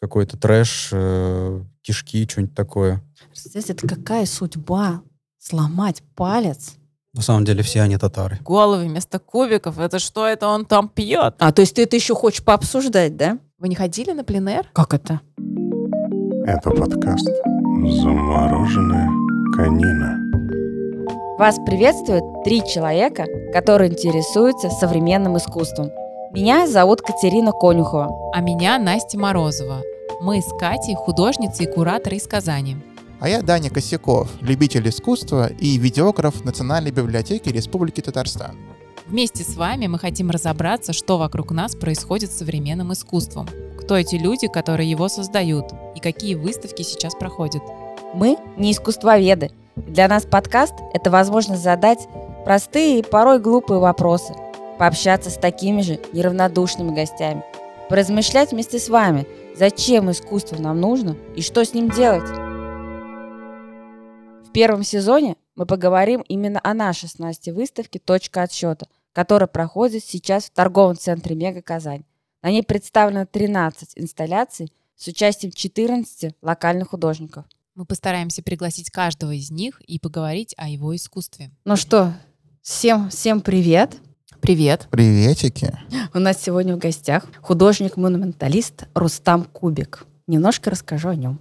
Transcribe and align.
какой-то 0.00 0.38
трэш, 0.38 0.90
э, 0.92 1.60
кишки, 1.82 2.26
что-нибудь 2.28 2.54
такое. 2.54 3.02
Представляете, 3.28 3.72
это 3.74 3.86
какая 3.86 4.26
судьба 4.26 5.02
сломать 5.38 6.02
палец? 6.16 6.74
На 7.12 7.22
самом 7.22 7.44
деле 7.44 7.62
все 7.62 7.82
они 7.82 7.96
татары. 7.96 8.38
Головы 8.44 8.84
вместо 8.84 9.18
кубиков. 9.18 9.78
Это 9.78 9.98
что 9.98 10.26
это 10.26 10.46
он 10.46 10.64
там 10.64 10.88
пьет? 10.88 11.34
А, 11.38 11.52
то 11.52 11.60
есть 11.60 11.74
ты 11.74 11.82
это 11.82 11.96
еще 11.96 12.14
хочешь 12.14 12.44
пообсуждать, 12.44 13.16
да? 13.16 13.38
Вы 13.58 13.68
не 13.68 13.74
ходили 13.74 14.12
на 14.12 14.24
пленэр? 14.24 14.68
Как 14.72 14.94
это? 14.94 15.20
Это 16.46 16.70
подкаст 16.70 17.26
«Замороженная 17.26 19.08
конина». 19.54 20.18
Вас 21.38 21.56
приветствуют 21.66 22.44
три 22.44 22.62
человека, 22.64 23.26
которые 23.52 23.90
интересуются 23.90 24.70
современным 24.70 25.36
искусством. 25.36 25.90
Меня 26.32 26.68
зовут 26.68 27.02
Катерина 27.02 27.50
Конюхова. 27.52 28.30
А 28.32 28.40
меня 28.40 28.78
Настя 28.78 29.18
Морозова. 29.18 29.82
Мы 30.22 30.42
с 30.42 30.52
Катей 30.58 30.94
художницы 30.94 31.64
и 31.64 31.66
кураторы 31.66 32.16
из 32.16 32.26
Казани. 32.26 32.76
А 33.20 33.28
я 33.30 33.40
Даня 33.40 33.70
Косяков, 33.70 34.28
любитель 34.42 34.86
искусства 34.86 35.46
и 35.46 35.78
видеограф 35.78 36.44
Национальной 36.44 36.90
библиотеки 36.90 37.48
Республики 37.48 38.02
Татарстан. 38.02 38.54
Вместе 39.06 39.44
с 39.44 39.56
вами 39.56 39.86
мы 39.86 39.98
хотим 39.98 40.28
разобраться, 40.28 40.92
что 40.92 41.16
вокруг 41.16 41.52
нас 41.52 41.74
происходит 41.74 42.30
с 42.30 42.36
современным 42.36 42.92
искусством, 42.92 43.48
кто 43.80 43.96
эти 43.96 44.16
люди, 44.16 44.46
которые 44.46 44.90
его 44.90 45.08
создают, 45.08 45.72
и 45.96 46.00
какие 46.00 46.34
выставки 46.34 46.82
сейчас 46.82 47.14
проходят. 47.14 47.62
Мы 48.12 48.36
не 48.58 48.72
искусствоведы. 48.72 49.50
Для 49.74 50.06
нас 50.06 50.26
подкаст– 50.26 50.74
это 50.92 51.10
возможность 51.10 51.62
задать 51.62 52.06
простые 52.44 52.98
и 52.98 53.02
порой 53.02 53.40
глупые 53.40 53.80
вопросы, 53.80 54.34
пообщаться 54.78 55.30
с 55.30 55.38
такими 55.38 55.80
же 55.80 55.98
неравнодушными 56.12 56.94
гостями, 56.94 57.42
поразмышлять 57.88 58.52
вместе 58.52 58.78
с 58.78 58.90
вами, 58.90 59.26
зачем 59.56 60.10
искусство 60.10 60.56
нам 60.56 60.80
нужно 60.80 61.16
и 61.36 61.42
что 61.42 61.64
с 61.64 61.74
ним 61.74 61.90
делать. 61.90 62.28
В 64.46 64.52
первом 64.52 64.82
сезоне 64.82 65.36
мы 65.54 65.66
поговорим 65.66 66.22
именно 66.22 66.60
о 66.62 66.74
нашей 66.74 67.08
с 67.08 67.18
Настей 67.18 67.52
выставке 67.52 67.98
«Точка 67.98 68.42
отсчета», 68.42 68.88
которая 69.12 69.46
проходит 69.46 70.04
сейчас 70.04 70.46
в 70.46 70.50
торговом 70.50 70.96
центре 70.96 71.36
«Мега 71.36 71.62
Казань». 71.62 72.04
На 72.42 72.50
ней 72.50 72.62
представлено 72.62 73.26
13 73.26 73.92
инсталляций 73.96 74.72
с 74.96 75.06
участием 75.06 75.52
14 75.52 76.34
локальных 76.42 76.88
художников. 76.88 77.44
Мы 77.74 77.84
постараемся 77.84 78.42
пригласить 78.42 78.90
каждого 78.90 79.32
из 79.32 79.50
них 79.50 79.80
и 79.82 79.98
поговорить 79.98 80.54
о 80.56 80.68
его 80.68 80.94
искусстве. 80.94 81.50
Ну 81.64 81.76
что, 81.76 82.12
всем, 82.62 83.10
всем 83.10 83.40
привет! 83.40 83.98
Привет. 84.40 84.88
Приветики. 84.90 85.72
У 86.14 86.18
нас 86.18 86.42
сегодня 86.42 86.74
в 86.74 86.78
гостях 86.78 87.24
художник-монументалист 87.42 88.86
Рустам 88.94 89.44
Кубик. 89.44 90.06
Немножко 90.26 90.70
расскажу 90.70 91.10
о 91.10 91.14
нем. 91.14 91.38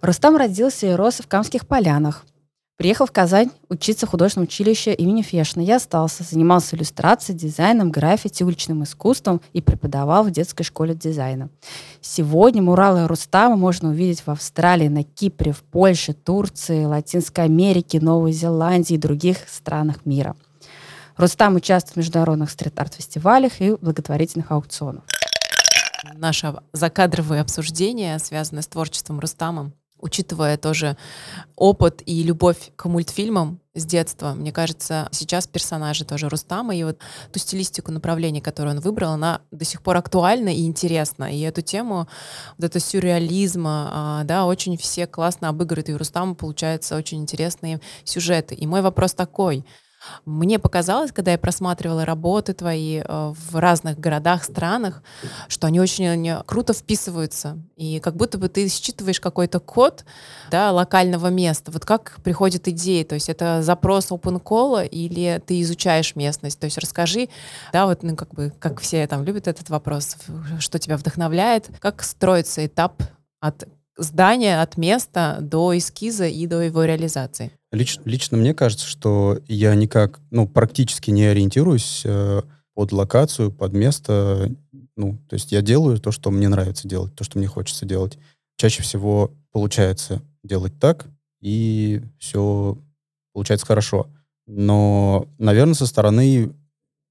Рустам 0.00 0.36
родился 0.36 0.86
и 0.86 0.92
рос 0.92 1.16
в 1.16 1.26
Камских 1.26 1.66
полянах. 1.66 2.24
Приехал 2.76 3.06
в 3.06 3.12
Казань 3.12 3.50
учиться 3.68 4.06
в 4.06 4.10
художественном 4.10 4.44
училище 4.44 4.94
имени 4.94 5.22
Фешна. 5.22 5.60
Я 5.60 5.76
остался, 5.76 6.22
занимался 6.22 6.76
иллюстрацией, 6.76 7.38
дизайном, 7.38 7.90
граффити, 7.90 8.44
уличным 8.44 8.84
искусством 8.84 9.40
и 9.52 9.60
преподавал 9.60 10.24
в 10.24 10.30
детской 10.30 10.62
школе 10.62 10.94
дизайна. 10.94 11.48
Сегодня 12.00 12.62
муралы 12.62 13.06
Рустама 13.08 13.56
можно 13.56 13.90
увидеть 13.90 14.20
в 14.24 14.28
Австралии, 14.30 14.88
на 14.88 15.02
Кипре, 15.02 15.52
в 15.52 15.62
Польше, 15.62 16.12
Турции, 16.12 16.84
Латинской 16.84 17.44
Америке, 17.44 18.00
Новой 18.00 18.32
Зеландии 18.32 18.94
и 18.94 18.98
других 18.98 19.38
странах 19.48 20.06
мира. 20.06 20.36
Рустам 21.16 21.56
участвует 21.56 21.94
в 21.94 21.98
международных 21.98 22.50
стрит-арт-фестивалях 22.50 23.60
и 23.60 23.72
благотворительных 23.72 24.50
аукционах. 24.50 25.04
Наше 26.14 26.54
закадровое 26.72 27.40
обсуждение, 27.40 28.18
связанное 28.18 28.62
с 28.62 28.66
творчеством 28.66 29.20
Рустама, 29.20 29.72
учитывая 30.02 30.56
тоже 30.56 30.96
опыт 31.54 32.02
и 32.04 32.22
любовь 32.24 32.72
к 32.74 32.86
мультфильмам 32.86 33.60
с 33.74 33.86
детства, 33.86 34.34
мне 34.34 34.52
кажется, 34.52 35.08
сейчас 35.12 35.46
персонажи 35.46 36.04
тоже 36.04 36.28
Рустама 36.28 36.74
и 36.74 36.82
вот 36.82 36.98
ту 37.32 37.38
стилистику 37.38 37.92
направления, 37.92 38.42
которую 38.42 38.76
он 38.76 38.80
выбрал, 38.80 39.12
она 39.12 39.40
до 39.52 39.64
сих 39.64 39.80
пор 39.80 39.96
актуальна 39.96 40.48
и 40.48 40.66
интересна. 40.66 41.32
И 41.32 41.40
эту 41.40 41.62
тему, 41.62 42.08
вот 42.58 42.64
это 42.64 42.80
сюрреализма, 42.80 43.90
а, 43.92 44.24
да, 44.24 44.44
очень 44.44 44.76
все 44.76 45.06
классно 45.06 45.48
обыгрывают, 45.48 45.88
и 45.88 45.94
у 45.94 45.98
Рустама 45.98 46.34
получаются 46.34 46.96
очень 46.96 47.20
интересные 47.20 47.80
сюжеты. 48.04 48.56
И 48.56 48.66
мой 48.66 48.82
вопрос 48.82 49.14
такой— 49.14 49.64
мне 50.24 50.58
показалось, 50.58 51.12
когда 51.12 51.32
я 51.32 51.38
просматривала 51.38 52.04
работы 52.04 52.52
твои 52.52 52.98
э, 52.98 53.04
в 53.06 53.56
разных 53.56 53.98
городах, 53.98 54.44
странах, 54.44 55.02
что 55.48 55.66
они 55.66 55.80
очень 55.80 56.42
круто 56.46 56.72
вписываются. 56.72 57.58
И 57.76 58.00
как 58.00 58.16
будто 58.16 58.38
бы 58.38 58.48
ты 58.48 58.68
считываешь 58.68 59.20
какой-то 59.20 59.60
код 59.60 60.04
да, 60.50 60.72
локального 60.72 61.28
места. 61.28 61.70
Вот 61.70 61.84
как 61.84 62.20
приходит 62.22 62.68
идея? 62.68 63.04
То 63.04 63.14
есть 63.14 63.28
это 63.28 63.62
запрос 63.62 64.10
open 64.10 64.42
call 64.42 64.86
или 64.86 65.42
ты 65.44 65.60
изучаешь 65.62 66.16
местность? 66.16 66.58
То 66.58 66.66
есть 66.66 66.78
расскажи, 66.78 67.28
да, 67.72 67.86
вот 67.86 68.02
ну, 68.02 68.16
как 68.16 68.34
бы, 68.34 68.52
как 68.58 68.80
все 68.80 69.06
там 69.06 69.24
любят 69.24 69.48
этот 69.48 69.70
вопрос, 69.70 70.16
что 70.58 70.78
тебя 70.78 70.96
вдохновляет, 70.96 71.70
как 71.80 72.02
строится 72.02 72.64
этап 72.66 73.02
от 73.40 73.66
здания, 73.96 74.62
от 74.62 74.76
места 74.76 75.38
до 75.40 75.76
эскиза 75.76 76.26
и 76.26 76.46
до 76.46 76.60
его 76.60 76.84
реализации? 76.84 77.52
Лично, 77.70 78.02
лично 78.04 78.36
мне 78.36 78.54
кажется, 78.54 78.86
что 78.86 79.38
я 79.48 79.74
никак, 79.74 80.20
ну, 80.30 80.46
практически 80.46 81.10
не 81.10 81.24
ориентируюсь 81.24 82.02
э, 82.04 82.42
под 82.74 82.92
локацию, 82.92 83.50
под 83.50 83.72
место. 83.72 84.50
Ну, 84.96 85.18
то 85.28 85.34
есть 85.34 85.52
я 85.52 85.62
делаю 85.62 85.98
то, 85.98 86.10
что 86.12 86.30
мне 86.30 86.48
нравится 86.48 86.86
делать, 86.86 87.14
то, 87.14 87.24
что 87.24 87.38
мне 87.38 87.46
хочется 87.46 87.86
делать. 87.86 88.18
Чаще 88.56 88.82
всего 88.82 89.32
получается 89.52 90.22
делать 90.42 90.78
так, 90.78 91.06
и 91.40 92.02
все 92.18 92.78
получается 93.32 93.66
хорошо. 93.66 94.08
Но, 94.46 95.26
наверное, 95.38 95.74
со 95.74 95.86
стороны 95.86 96.52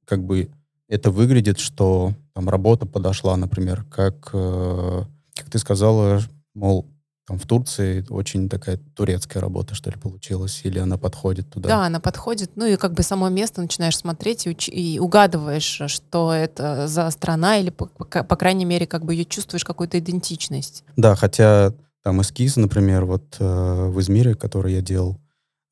как 0.05 0.23
бы 0.23 0.49
это 0.87 1.09
выглядит, 1.09 1.57
что 1.57 2.13
там 2.33 2.49
работа 2.49 2.85
подошла, 2.85 3.37
например, 3.37 3.85
как, 3.85 4.29
э, 4.33 5.03
как 5.35 5.49
ты 5.49 5.57
сказала, 5.57 6.21
мол, 6.53 6.87
там 7.27 7.37
в 7.37 7.45
Турции 7.45 8.05
очень 8.09 8.49
такая 8.49 8.77
турецкая 8.95 9.41
работа, 9.41 9.75
что 9.75 9.89
ли, 9.89 9.97
получилась, 9.97 10.61
или 10.63 10.79
она 10.79 10.97
подходит 10.97 11.49
туда? 11.49 11.69
Да, 11.69 11.85
она 11.85 11.99
подходит. 11.99 12.51
Ну 12.55 12.65
и 12.65 12.75
как 12.75 12.93
бы 12.93 13.03
само 13.03 13.29
место 13.29 13.61
начинаешь 13.61 13.97
смотреть 13.97 14.47
и, 14.47 14.49
уч- 14.49 14.71
и 14.71 14.99
угадываешь, 14.99 15.81
что 15.87 16.33
это 16.33 16.87
за 16.87 17.09
страна, 17.11 17.57
или, 17.57 17.69
по, 17.69 17.85
по, 17.85 18.23
по 18.23 18.35
крайней 18.35 18.65
мере, 18.65 18.87
как 18.87 19.05
бы 19.05 19.13
ее 19.13 19.25
чувствуешь 19.25 19.63
какую-то 19.63 19.99
идентичность. 19.99 20.83
Да, 20.97 21.15
хотя 21.15 21.73
там 22.03 22.21
эскиз, 22.21 22.55
например, 22.57 23.05
вот 23.05 23.37
э, 23.39 23.87
в 23.89 23.99
Измире, 24.01 24.33
который 24.33 24.73
я 24.73 24.81
делал, 24.81 25.17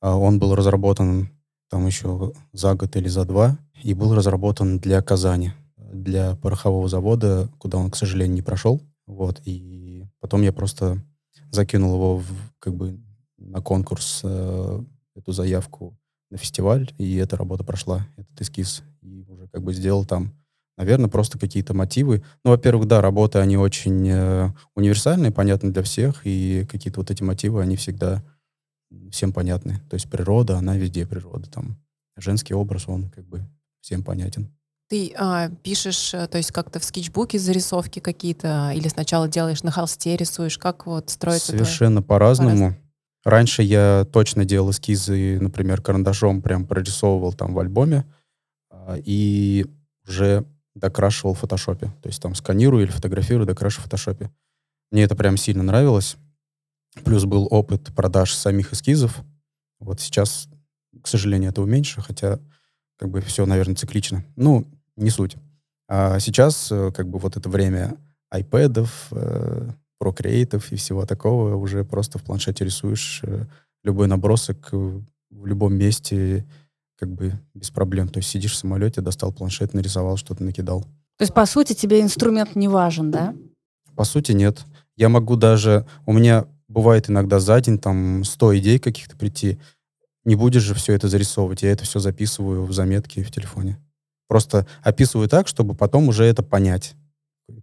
э, 0.01 0.09
он 0.09 0.39
был 0.39 0.55
разработан 0.55 1.29
там 1.69 1.87
еще 1.87 2.31
за 2.53 2.75
год 2.75 2.95
или 2.95 3.07
за 3.07 3.25
два, 3.25 3.57
и 3.81 3.93
был 3.93 4.13
разработан 4.13 4.79
для 4.79 5.01
Казани, 5.01 5.53
для 5.77 6.35
порохового 6.35 6.87
завода, 6.87 7.49
куда 7.57 7.79
он, 7.79 7.89
к 7.89 7.95
сожалению, 7.95 8.35
не 8.35 8.41
прошел. 8.41 8.81
Вот, 9.07 9.41
и 9.45 9.57
потом 10.19 10.41
я 10.41 10.53
просто 10.53 11.01
закинул 11.51 11.95
его 11.95 12.17
в, 12.17 12.27
как 12.59 12.75
бы 12.75 12.99
на 13.37 13.61
конкурс, 13.61 14.21
э, 14.23 14.81
эту 15.15 15.31
заявку 15.31 15.97
на 16.29 16.37
фестиваль, 16.37 16.91
и 16.97 17.15
эта 17.15 17.35
работа 17.37 17.63
прошла, 17.63 18.07
этот 18.17 18.41
эскиз, 18.41 18.83
и 19.01 19.25
уже 19.27 19.47
как 19.47 19.63
бы 19.63 19.73
сделал 19.73 20.05
там, 20.05 20.33
наверное, 20.77 21.09
просто 21.09 21.39
какие-то 21.39 21.73
мотивы. 21.73 22.23
Ну, 22.43 22.51
во-первых, 22.51 22.87
да, 22.87 23.01
работы, 23.01 23.39
они 23.39 23.57
очень 23.57 24.07
э, 24.07 24.53
универсальные, 24.75 25.31
понятны 25.31 25.71
для 25.71 25.83
всех, 25.83 26.21
и 26.25 26.65
какие-то 26.69 26.99
вот 26.99 27.11
эти 27.11 27.23
мотивы, 27.23 27.61
они 27.61 27.75
всегда 27.75 28.23
всем 29.11 29.33
понятны. 29.33 29.79
То 29.89 29.95
есть 29.95 30.09
природа, 30.09 30.57
она 30.57 30.75
везде 30.75 31.05
природа, 31.05 31.49
там 31.49 31.77
женский 32.17 32.53
образ, 32.53 32.87
он 32.87 33.09
как 33.09 33.27
бы 33.27 33.45
всем 33.81 34.03
понятен. 34.03 34.49
Ты 34.89 35.13
а, 35.15 35.49
пишешь, 35.49 36.15
э, 36.15 36.27
то 36.27 36.37
есть 36.37 36.51
как-то 36.51 36.79
в 36.79 36.83
скетчбуке 36.83 37.37
зарисовки 37.37 37.99
какие-то, 37.99 38.71
или 38.73 38.87
сначала 38.87 39.27
делаешь 39.27 39.61
на 39.61 39.69
холсте, 39.69 40.17
рисуешь, 40.17 40.57
как 40.57 40.87
вот 40.87 41.11
строится? 41.11 41.51
Совершенно 41.51 42.01
по-разному. 42.01 42.75
По 43.23 43.29
Раньше 43.29 43.61
я 43.61 44.07
точно 44.11 44.45
делал 44.45 44.71
эскизы, 44.71 45.37
например, 45.39 45.81
карандашом 45.81 46.41
прям 46.41 46.65
прорисовывал 46.65 47.33
там 47.33 47.53
в 47.53 47.59
альбоме, 47.59 48.05
а, 48.71 48.95
и 48.97 49.67
уже 50.07 50.45
докрашивал 50.73 51.35
в 51.35 51.39
фотошопе. 51.39 51.87
То 52.01 52.09
есть 52.09 52.21
там 52.21 52.33
сканирую 52.33 52.83
или 52.83 52.91
фотографирую, 52.91 53.45
докрашу 53.45 53.81
в 53.81 53.83
фотошопе. 53.83 54.31
Мне 54.91 55.03
это 55.03 55.15
прям 55.15 55.37
сильно 55.37 55.61
нравилось. 55.61 56.15
Плюс 57.03 57.25
был 57.25 57.47
опыт 57.51 57.93
продаж 57.95 58.33
самих 58.33 58.73
эскизов. 58.73 59.19
Вот 59.79 59.99
сейчас, 60.01 60.47
к 61.03 61.07
сожалению, 61.07 61.51
этого 61.51 61.65
меньше, 61.65 62.01
хотя 62.01 62.39
как 62.97 63.09
бы 63.09 63.21
все, 63.21 63.45
наверное, 63.45 63.75
циклично. 63.75 64.25
Ну, 64.35 64.67
не 64.99 65.09
суть. 65.09 65.37
А 65.87 66.19
сейчас 66.19 66.71
э, 66.71 66.91
как 66.95 67.07
бы 67.09 67.17
вот 67.19 67.35
это 67.35 67.49
время 67.49 67.97
айпэдов, 68.29 69.07
э, 69.11 69.69
Procreate 70.01 70.61
и 70.71 70.75
всего 70.75 71.05
такого, 71.05 71.55
уже 71.55 71.83
просто 71.83 72.19
в 72.19 72.23
планшете 72.23 72.63
рисуешь 72.63 73.21
э, 73.23 73.45
любой 73.83 74.07
набросок 74.07 74.71
в 74.71 75.45
любом 75.45 75.73
месте, 75.73 76.45
как 76.97 77.11
бы 77.11 77.33
без 77.53 77.71
проблем. 77.71 78.07
То 78.07 78.19
есть 78.19 78.29
сидишь 78.29 78.53
в 78.53 78.57
самолете, 78.57 79.01
достал 79.01 79.31
планшет, 79.33 79.73
нарисовал, 79.73 80.17
что-то 80.17 80.43
накидал. 80.43 80.81
То 81.17 81.23
есть, 81.23 81.33
по 81.33 81.45
сути, 81.45 81.73
тебе 81.73 82.01
инструмент 82.01 82.55
не 82.55 82.67
важен, 82.67 83.11
да? 83.11 83.35
По 83.95 84.05
сути, 84.05 84.31
нет. 84.31 84.59
Я 84.95 85.09
могу 85.09 85.35
даже... 85.35 85.85
У 86.05 86.13
меня 86.13 86.45
бывает 86.67 87.09
иногда 87.09 87.39
за 87.39 87.59
день 87.59 87.77
там 87.77 88.23
100 88.23 88.59
идей 88.59 88.79
каких-то 88.79 89.17
прийти. 89.17 89.59
Не 90.23 90.35
будешь 90.35 90.61
же 90.61 90.73
все 90.75 90.93
это 90.93 91.07
зарисовывать. 91.07 91.63
Я 91.63 91.71
это 91.71 91.83
все 91.83 91.99
записываю 91.99 92.65
в 92.65 92.71
заметки 92.71 93.23
в 93.23 93.31
телефоне. 93.31 93.79
Просто 94.29 94.67
описываю 94.83 95.27
так, 95.27 95.47
чтобы 95.47 95.73
потом 95.73 96.07
уже 96.07 96.23
это 96.23 96.43
понять. 96.43 96.93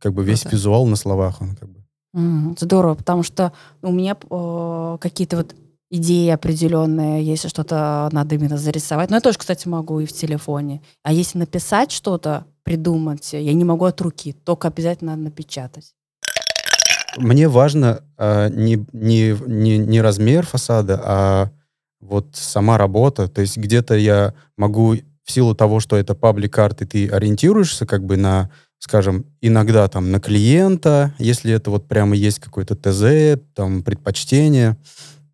Как 0.01 0.13
бы 0.13 0.25
весь 0.25 0.41
Круто. 0.41 0.57
визуал 0.57 0.87
на 0.87 0.97
словах, 0.97 1.41
он 1.41 1.55
как 1.55 1.69
бы... 1.71 1.85
М, 2.13 2.57
Здорово, 2.59 2.97
потому 2.97 3.23
что 3.23 3.53
у 3.83 3.93
меня 3.93 4.17
э, 4.31 4.99
какие-то 5.01 5.37
вот 5.37 5.55
идеи 5.93 6.29
определенные, 6.31 7.25
если 7.25 7.47
что-то 7.47 8.09
надо 8.11 8.35
именно 8.35 8.59
зарисовать. 8.59 9.11
Но 9.11 9.17
я 9.17 9.21
тоже, 9.21 9.39
кстати, 9.39 9.69
могу 9.69 10.01
и 10.01 10.07
в 10.07 10.13
телефоне. 10.13 10.83
А 11.05 11.13
если 11.13 11.39
написать 11.39 11.93
что-то, 11.93 12.45
придумать, 12.65 13.33
я 13.33 13.53
не 13.53 13.65
могу 13.65 13.85
от 13.85 14.01
руки, 14.01 14.33
только 14.33 14.67
обязательно 14.67 15.13
надо 15.13 15.23
напечатать. 15.23 15.95
Мне 17.17 17.49
важно 17.49 18.03
а, 18.19 18.49
не, 18.49 18.85
не, 18.93 19.37
не, 19.47 19.79
не 19.79 20.01
размер 20.01 20.45
фасада, 20.45 21.01
а 21.05 21.51
вот 22.01 22.27
сама 22.33 22.77
работа. 22.77 23.29
То 23.29 23.41
есть 23.41 23.57
где-то 23.57 23.95
я 23.95 24.35
могу 24.57 24.97
в 25.27 25.33
силу 25.33 25.55
того, 25.55 25.81
что 25.81 25.97
это 25.97 26.15
паблик-арт, 26.15 26.83
и 26.83 26.87
ты 26.87 27.09
ориентируешься 27.09 27.85
как 27.85 28.05
бы 28.05 28.17
на, 28.17 28.49
скажем, 28.79 29.27
иногда 29.41 29.89
там 29.89 30.13
на 30.13 30.21
клиента, 30.21 31.15
если 31.19 31.53
это 31.53 31.71
вот 31.71 31.89
прямо 31.89 32.15
есть 32.15 32.39
какой-то 32.39 32.77
ТЗ, 32.77 33.41
там 33.55 33.83
предпочтение, 33.83 34.77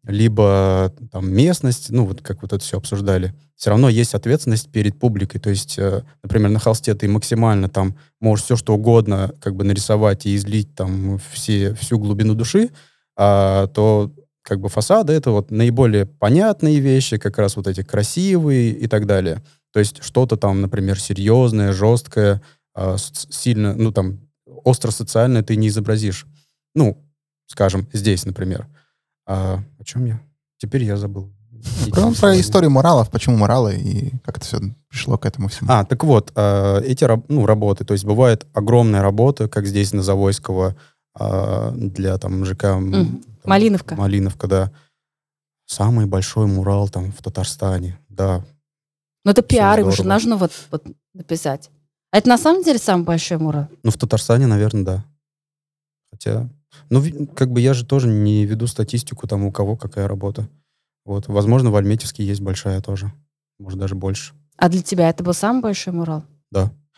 либо 0.05 0.93
там 1.13 1.33
местность, 1.33 1.91
ну 1.91 2.07
вот 2.07 2.23
как 2.23 2.43
вот 2.43 2.55
это 2.55 2.65
все 2.65 2.79
обсуждали. 2.79 3.35
Все 3.55 3.71
равно 3.71 3.89
есть 3.89 4.15
ответственность 4.15 4.73
перед 4.73 4.99
публикой. 4.99 5.41
То 5.41 5.51
есть, 5.51 5.79
э, 5.79 6.03
например, 6.25 6.51
на 6.51 6.59
холсте 6.59 6.95
ты 6.95 7.07
максимально 7.07 7.69
там 7.69 7.97
можешь 8.19 8.47
все 8.47 8.57
что 8.57 8.75
угодно 8.75 9.33
как 9.41 9.55
бы 9.55 9.63
нарисовать 9.63 10.27
и 10.27 10.35
излить 10.35 10.75
там 10.75 11.21
все, 11.33 11.75
всю 11.75 11.99
глубину 12.01 12.35
души, 12.35 12.71
а, 13.17 13.69
то 13.69 14.13
как 14.43 14.59
бы 14.59 14.69
фасады 14.69 15.13
это 15.13 15.31
вот 15.31 15.53
наиболее 15.53 16.07
понятные 16.07 16.81
вещи, 16.81 17.19
как 17.19 17.39
раз 17.39 17.55
вот 17.57 17.69
эти 17.69 17.83
красивые 17.83 18.71
и 18.71 18.89
так 18.89 19.07
далее. 19.07 19.43
То 19.73 19.81
есть 19.81 20.03
что-то 20.03 20.37
там, 20.37 20.61
например, 20.61 21.01
серьезное, 21.01 21.73
жесткое, 21.73 22.43
а, 22.75 22.97
сильно, 22.99 23.75
ну 23.75 23.93
там, 23.93 24.21
остро-социальное 24.47 25.43
ты 25.43 25.57
не 25.57 25.69
изобразишь. 25.69 26.27
Ну, 26.75 27.03
скажем, 27.47 27.89
здесь, 27.93 28.25
например. 28.25 28.67
А, 29.27 29.63
о 29.79 29.85
чем 29.85 30.07
я? 30.07 30.21
Теперь 30.59 30.85
я 30.85 30.97
забыл. 30.97 31.33
Про, 31.91 32.01
Идем 32.03 32.15
про 32.15 32.41
историю 32.41 32.71
моралов, 32.71 33.11
почему 33.11 33.37
моралы 33.37 33.77
и 33.77 34.11
как 34.25 34.39
это 34.39 34.47
все 34.47 34.59
пришло 34.89 35.17
к 35.17 35.27
этому 35.27 35.49
всему. 35.49 35.71
А, 35.71 35.85
так 35.85 36.03
вот, 36.03 36.33
а, 36.35 36.81
эти 36.81 37.07
ну, 37.29 37.47
работы, 37.47 37.85
то 37.85 37.93
есть 37.93 38.05
бывает 38.05 38.47
огромная 38.53 39.01
работа, 39.01 39.49
как 39.49 39.67
здесь 39.67 39.93
на 39.93 40.03
Завойского 40.03 40.77
а, 41.15 41.71
для 41.73 42.19
там 42.19 42.45
ЖК 42.45 42.65
Мгм. 42.77 42.91
там, 42.91 43.23
Малиновка. 43.45 43.95
Малиновка, 43.95 44.47
да. 44.49 44.73
Самый 45.67 46.07
большой 46.07 46.47
мурал 46.47 46.89
там 46.89 47.13
в 47.13 47.23
Татарстане, 47.23 47.99
да. 48.09 48.45
Но 49.25 49.31
это 49.31 49.43
пиар, 49.43 49.79
его 49.79 49.91
же 49.91 50.05
нужно 50.05 50.37
вот, 50.37 50.53
вот 50.71 50.85
написать. 51.15 51.71
А 52.11 52.19
это 52.19 52.29
на 52.29 52.39
самом 52.39 52.63
деле 52.63 52.79
самый 52.79 53.05
большой 53.05 53.39
мурал? 53.39 53.69
Ну, 53.83 53.91
в 53.91 53.97
Татарстане, 53.97 54.47
наверное, 54.47 54.85
да. 54.85 55.05
Хотя, 56.11 56.49
ну, 56.91 57.03
как 57.35 57.51
бы 57.51 57.61
я 57.61 57.73
же 57.73 57.87
тоже 57.87 58.09
не 58.09 58.45
веду 58.45 58.67
статистику 58.67 59.27
там, 59.27 59.45
у 59.45 59.53
кого 59.53 59.77
какая 59.77 60.09
работа. 60.09 60.49
Вот, 61.05 61.29
возможно, 61.29 61.71
в 61.71 61.77
Альметьевске 61.77 62.25
есть 62.25 62.41
большая 62.41 62.81
тоже. 62.81 63.13
Может, 63.59 63.79
даже 63.79 63.95
больше. 63.95 64.35
А 64.57 64.69
для 64.69 64.83
тебя 64.83 65.09
это 65.09 65.25
был 65.25 65.35
самый 65.35 65.63
большой 65.63 65.93
мурал? 65.93 66.25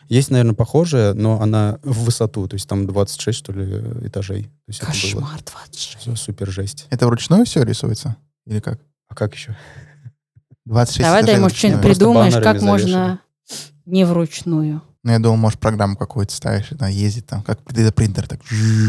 Есть, 0.07 0.29
наверное, 0.29 0.53
похожая, 0.53 1.13
но 1.13 1.41
она 1.41 1.79
в 1.81 2.05
высоту. 2.05 2.47
То 2.47 2.55
есть 2.55 2.69
там 2.69 2.85
26, 2.85 3.37
что 3.37 3.51
ли, 3.51 4.07
этажей. 4.07 4.43
То 4.43 4.49
есть 4.67 4.81
это 4.81 4.91
было 4.91 5.01
Кошмар, 5.01 5.43
26. 5.43 5.97
всё 5.97 6.15
супер 6.15 6.51
жесть. 6.51 6.85
Это 6.91 7.07
вручную 7.07 7.45
все 7.45 7.63
рисуется? 7.63 8.15
Или 8.45 8.59
как? 8.59 8.79
А 9.07 9.15
как 9.15 9.33
еще? 9.33 9.55
26 10.65 10.99
Давай, 11.07 11.23
дай, 11.23 11.39
может, 11.39 11.57
что-нибудь 11.57 11.81
придумаешь, 11.81 12.33
как 12.33 12.61
можно 12.61 13.19
не 13.85 14.03
вручную. 14.05 14.81
Ну, 15.03 15.11
я 15.11 15.19
думал, 15.19 15.37
может, 15.37 15.59
программу 15.59 15.95
какую-то 15.95 16.33
ставишь, 16.33 16.69
да, 16.71 16.87
ездит 16.87 17.27
там, 17.27 17.43
как 17.43 17.59
3D-принтер, 17.61 18.27
так. 18.27 18.39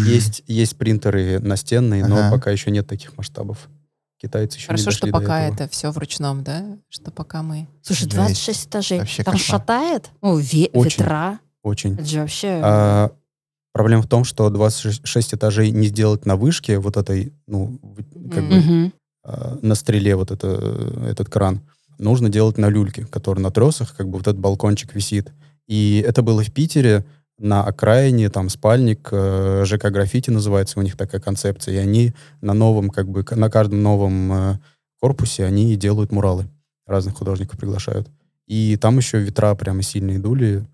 Есть, 0.06 0.42
есть 0.46 0.76
принтеры 0.78 1.38
настенные, 1.40 2.06
но 2.06 2.16
Ага. 2.16 2.30
пока 2.30 2.50
еще 2.50 2.70
нет 2.70 2.86
таких 2.86 3.16
масштабов. 3.18 3.68
Китайцы 4.18 4.56
еще 4.56 4.68
Хорошо, 4.68 4.86
не 4.86 4.90
что 4.92 5.00
дошли 5.06 5.12
до 5.12 5.18
пока 5.20 5.40
этого. 5.42 5.54
это 5.54 5.68
все 5.70 5.90
в 5.90 5.98
ручном, 5.98 6.42
да? 6.42 6.64
Что 6.88 7.10
пока 7.10 7.42
мы... 7.42 7.68
Слушай, 7.82 8.04
Жесть. 8.04 8.14
26 8.14 8.66
этажей. 8.68 8.98
Вообще 9.00 9.22
Там 9.24 9.32
кошмар. 9.34 9.60
шатает? 9.60 10.10
Ну, 10.22 10.40
ве- 10.40 10.70
Очень. 10.72 11.00
ветра. 11.02 11.38
Очень. 11.62 11.94
Это 11.96 12.04
же 12.06 12.20
вообще... 12.20 12.60
А, 12.64 13.10
проблема 13.74 14.02
в 14.02 14.06
том, 14.08 14.24
что 14.24 14.48
26 14.48 15.34
этажей 15.34 15.70
не 15.70 15.88
сделать 15.88 16.24
на 16.24 16.36
вышке 16.36 16.78
вот 16.78 16.96
этой, 16.96 17.34
ну, 17.46 17.78
как 18.32 18.42
Мгм. 18.42 18.84
бы 18.86 18.92
на 19.62 19.74
стреле 19.74 20.16
вот 20.16 20.30
это, 20.30 20.48
этот 21.08 21.28
кран. 21.28 21.60
Нужно 21.98 22.28
делать 22.28 22.58
на 22.58 22.68
люльке, 22.68 23.06
который 23.06 23.40
на 23.40 23.50
тросах, 23.50 23.94
как 23.96 24.06
бы 24.08 24.18
вот 24.18 24.26
этот 24.26 24.38
балкончик 24.38 24.94
висит. 24.94 25.32
И 25.66 26.04
это 26.06 26.22
было 26.22 26.42
в 26.42 26.52
Питере, 26.52 27.04
на 27.38 27.62
окраине, 27.64 28.30
там 28.30 28.48
спальник, 28.48 29.08
э, 29.12 29.64
ЖК 29.66 29.90
«Граффити» 29.90 30.30
называется, 30.30 30.78
у 30.78 30.82
них 30.82 30.96
такая 30.96 31.20
концепция. 31.20 31.74
И 31.74 31.78
они 31.78 32.14
на 32.40 32.54
новом, 32.54 32.90
как 32.90 33.08
бы, 33.08 33.24
на 33.30 33.50
каждом 33.50 33.82
новом 33.82 34.32
э, 34.32 34.58
корпусе 35.00 35.44
они 35.44 35.76
делают 35.76 36.12
муралы. 36.12 36.48
Разных 36.86 37.16
художников 37.16 37.58
приглашают. 37.58 38.08
И 38.46 38.76
там 38.76 38.96
еще 38.96 39.18
ветра 39.18 39.54
прямо 39.54 39.82
сильные 39.82 40.18
дули. 40.18 40.64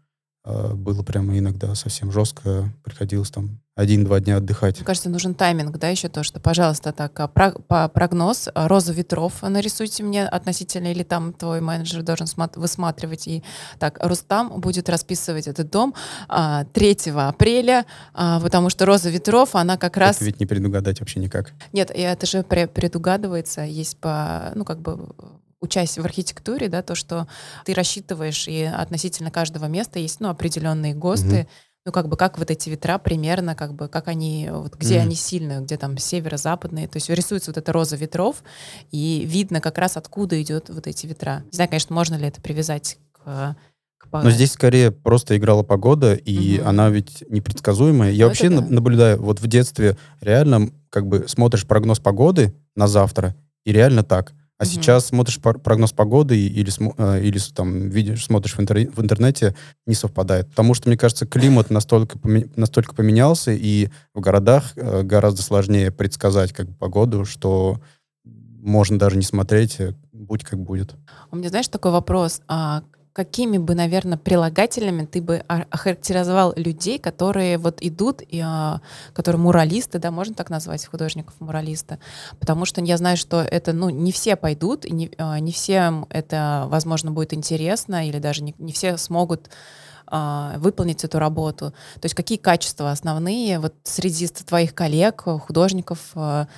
Э, 0.45 0.73
Было 0.75 1.03
прямо 1.03 1.39
иногда 1.39 1.75
совсем 1.75 2.11
жестко. 2.11 2.73
Приходилось 2.85 3.31
там 3.31 3.61
один-два 3.75 4.21
дня 4.21 4.37
отдыхать. 4.37 4.77
Мне 4.77 4.85
кажется, 4.85 5.09
нужен 5.09 5.35
тайминг, 5.35 5.79
да, 5.79 5.89
еще 5.89 6.09
то, 6.11 6.23
что, 6.23 6.41
пожалуйста, 6.41 6.93
так, 6.93 7.19
а, 7.21 7.29
про- 7.29 7.89
прогноз, 7.89 8.49
а, 8.53 8.69
роза 8.69 8.93
ветров 8.93 9.41
нарисуйте 9.43 10.03
мне 10.03 10.27
относительно, 10.27 10.89
или 10.89 11.03
там 11.05 11.33
твой 11.33 11.61
менеджер 11.63 12.03
должен 12.03 12.27
смат- 12.27 12.59
высматривать. 12.59 13.27
И 13.29 13.43
так, 13.79 13.99
Рустам 14.05 14.61
будет 14.61 14.91
расписывать 14.91 15.47
этот 15.47 15.71
дом 15.71 15.95
а, 16.29 16.65
3 16.75 17.29
апреля, 17.29 17.87
а, 18.13 18.41
потому 18.41 18.69
что 18.69 18.85
роза 18.85 19.09
ветров, 19.09 19.55
она 19.55 19.79
как 19.79 19.97
раз... 19.97 20.17
Это 20.17 20.27
ведь 20.27 20.41
не 20.41 20.45
предугадать 20.47 21.01
вообще 21.01 21.21
никак. 21.21 21.53
Нет, 21.73 21.91
это 21.95 22.27
же 22.27 22.39
пре- 22.41 22.67
предугадывается, 22.69 23.63
есть 23.63 23.97
по, 23.99 24.53
ну, 24.55 24.65
как 24.67 24.81
бы 24.81 25.09
учась 25.63 25.97
в 25.97 26.05
архитектуре, 26.05 26.69
да, 26.69 26.83
то, 26.83 26.95
что 26.95 27.27
ты 27.65 27.73
рассчитываешь, 27.73 28.47
и 28.49 28.63
относительно 28.65 29.31
каждого 29.31 29.67
места 29.67 29.99
есть, 29.99 30.21
ну, 30.21 30.29
определенные 30.29 30.93
ГОСТы, 30.95 31.27
Мгм. 31.27 31.47
ну, 31.87 31.93
как 31.93 32.09
бы, 32.09 32.17
как 32.17 32.39
вот 32.39 32.51
эти 32.51 32.69
ветра 32.69 32.99
примерно, 32.99 33.55
как 33.55 33.75
бы, 33.75 33.89
как 33.89 34.09
они, 34.09 34.49
вот, 34.53 34.75
где 34.75 34.97
Мгм. 34.97 35.03
они 35.07 35.15
сильные, 35.15 35.61
где 35.61 35.77
там 35.79 35.97
северо-западные, 35.97 36.89
то 36.89 36.97
есть 36.97 37.09
рисуется 37.09 37.51
вот 37.51 37.57
эта 37.59 37.73
роза 37.73 37.97
ветров, 37.97 38.43
и 38.91 39.25
видно 39.25 39.61
как 39.61 39.79
раз, 39.79 39.97
откуда 39.97 40.41
идет 40.43 40.69
вот 40.69 40.87
эти 40.87 41.07
ветра. 41.07 41.45
Не 41.53 41.57
знаю, 41.57 41.71
конечно, 41.71 41.95
можно 41.95 42.17
ли 42.17 42.27
это 42.27 42.41
привязать 42.41 42.99
к... 43.13 43.57
к 43.99 44.09
по- 44.11 44.23
Но 44.23 44.31
здесь 44.31 44.53
скорее 44.53 44.91
просто 44.91 45.37
играла 45.37 45.63
погода, 45.63 46.15
и 46.15 46.59
Мгм. 46.59 46.69
она 46.69 46.91
ведь 46.91 47.25
непредсказуемая. 47.29 48.11
Я 48.11 48.25
Ну, 48.25 48.29
вообще 48.31 48.49
да. 48.51 48.61
наблюдаю, 48.61 49.23
вот 49.23 49.41
в 49.41 49.47
детстве 49.47 49.97
реально 50.21 50.71
как 50.91 51.07
бы 51.07 51.27
смотришь 51.29 51.67
прогноз 51.67 52.01
погоды 52.01 52.53
на 52.75 52.89
завтра, 52.89 53.37
и 53.65 53.73
реально 53.73 54.03
так. 54.03 54.33
А 54.59 54.65
сейчас 54.65 55.07
смотришь 55.07 55.41
прогноз 55.41 55.93
погоды 55.93 56.39
или, 56.39 56.71
э, 56.97 57.23
или 57.25 57.39
там 57.55 57.89
видишь, 57.89 58.25
смотришь 58.25 58.55
в, 58.55 58.61
интерне- 58.61 58.91
в 58.91 59.01
интернете, 59.01 59.57
не 59.87 59.95
совпадает. 59.95 60.49
Потому 60.51 60.75
что, 60.75 60.89
мне 60.89 60.97
кажется, 60.97 61.27
климат 61.27 61.71
настолько, 61.71 62.19
поме- 62.19 62.49
настолько 62.55 62.95
поменялся, 62.95 63.51
и 63.51 63.89
в 64.15 64.21
городах 64.21 64.73
э, 64.77 65.03
гораздо 65.03 65.43
сложнее 65.43 65.91
предсказать 65.91 66.53
как 66.53 66.69
бы, 66.69 66.75
погоду, 66.75 67.25
что 67.25 67.81
можно 68.25 68.99
даже 68.99 69.17
не 69.17 69.25
смотреть, 69.25 69.81
э, 69.81 69.95
будь 70.13 70.45
как 70.45 70.61
будет. 70.61 70.95
У 71.33 71.37
меня, 71.37 71.49
знаешь, 71.49 71.67
такой 71.69 71.91
вопрос. 71.91 72.41
А 72.47 72.85
какими 73.13 73.59
бы, 73.59 73.75
наверное, 73.75 74.17
прилагательными 74.17 75.05
ты 75.05 75.21
бы 75.21 75.45
о- 75.49 75.65
охарактеризовал 75.71 76.55
людей, 76.57 76.99
которые 76.99 77.59
вот 77.59 77.79
идут, 77.81 78.23
и, 78.27 78.41
а, 78.41 78.81
которые 79.13 79.41
муралисты, 79.41 79.99
да, 79.99 80.11
можно 80.11 80.35
так 80.35 80.51
назвать 80.51 80.87
художников 80.87 81.35
муралиста? 81.39 81.99
Потому 82.41 82.65
что 82.65 82.81
я 82.81 82.97
знаю, 82.97 83.17
что 83.17 83.43
это, 83.43 83.73
ну, 83.73 83.91
не 83.91 84.13
все 84.13 84.37
пойдут, 84.37 84.85
не, 84.85 85.11
а, 85.19 85.39
не 85.41 85.53
всем 85.53 86.07
это, 86.09 86.65
возможно, 86.69 87.11
будет 87.11 87.35
интересно, 87.35 88.09
или 88.09 88.19
даже 88.19 88.43
не, 88.43 88.55
не 88.59 88.73
все 88.73 88.97
смогут 88.97 89.51
а, 90.15 90.59
выполнить 90.59 91.05
эту 91.05 91.19
работу. 91.19 91.71
То 91.95 92.05
есть 92.05 92.15
какие 92.15 92.37
качества 92.37 92.91
основные 92.91 93.59
вот 93.59 93.75
среди 93.85 94.29
твоих 94.29 94.75
коллег, 94.75 95.23
художников, 95.23 96.11
а, 96.15 96.49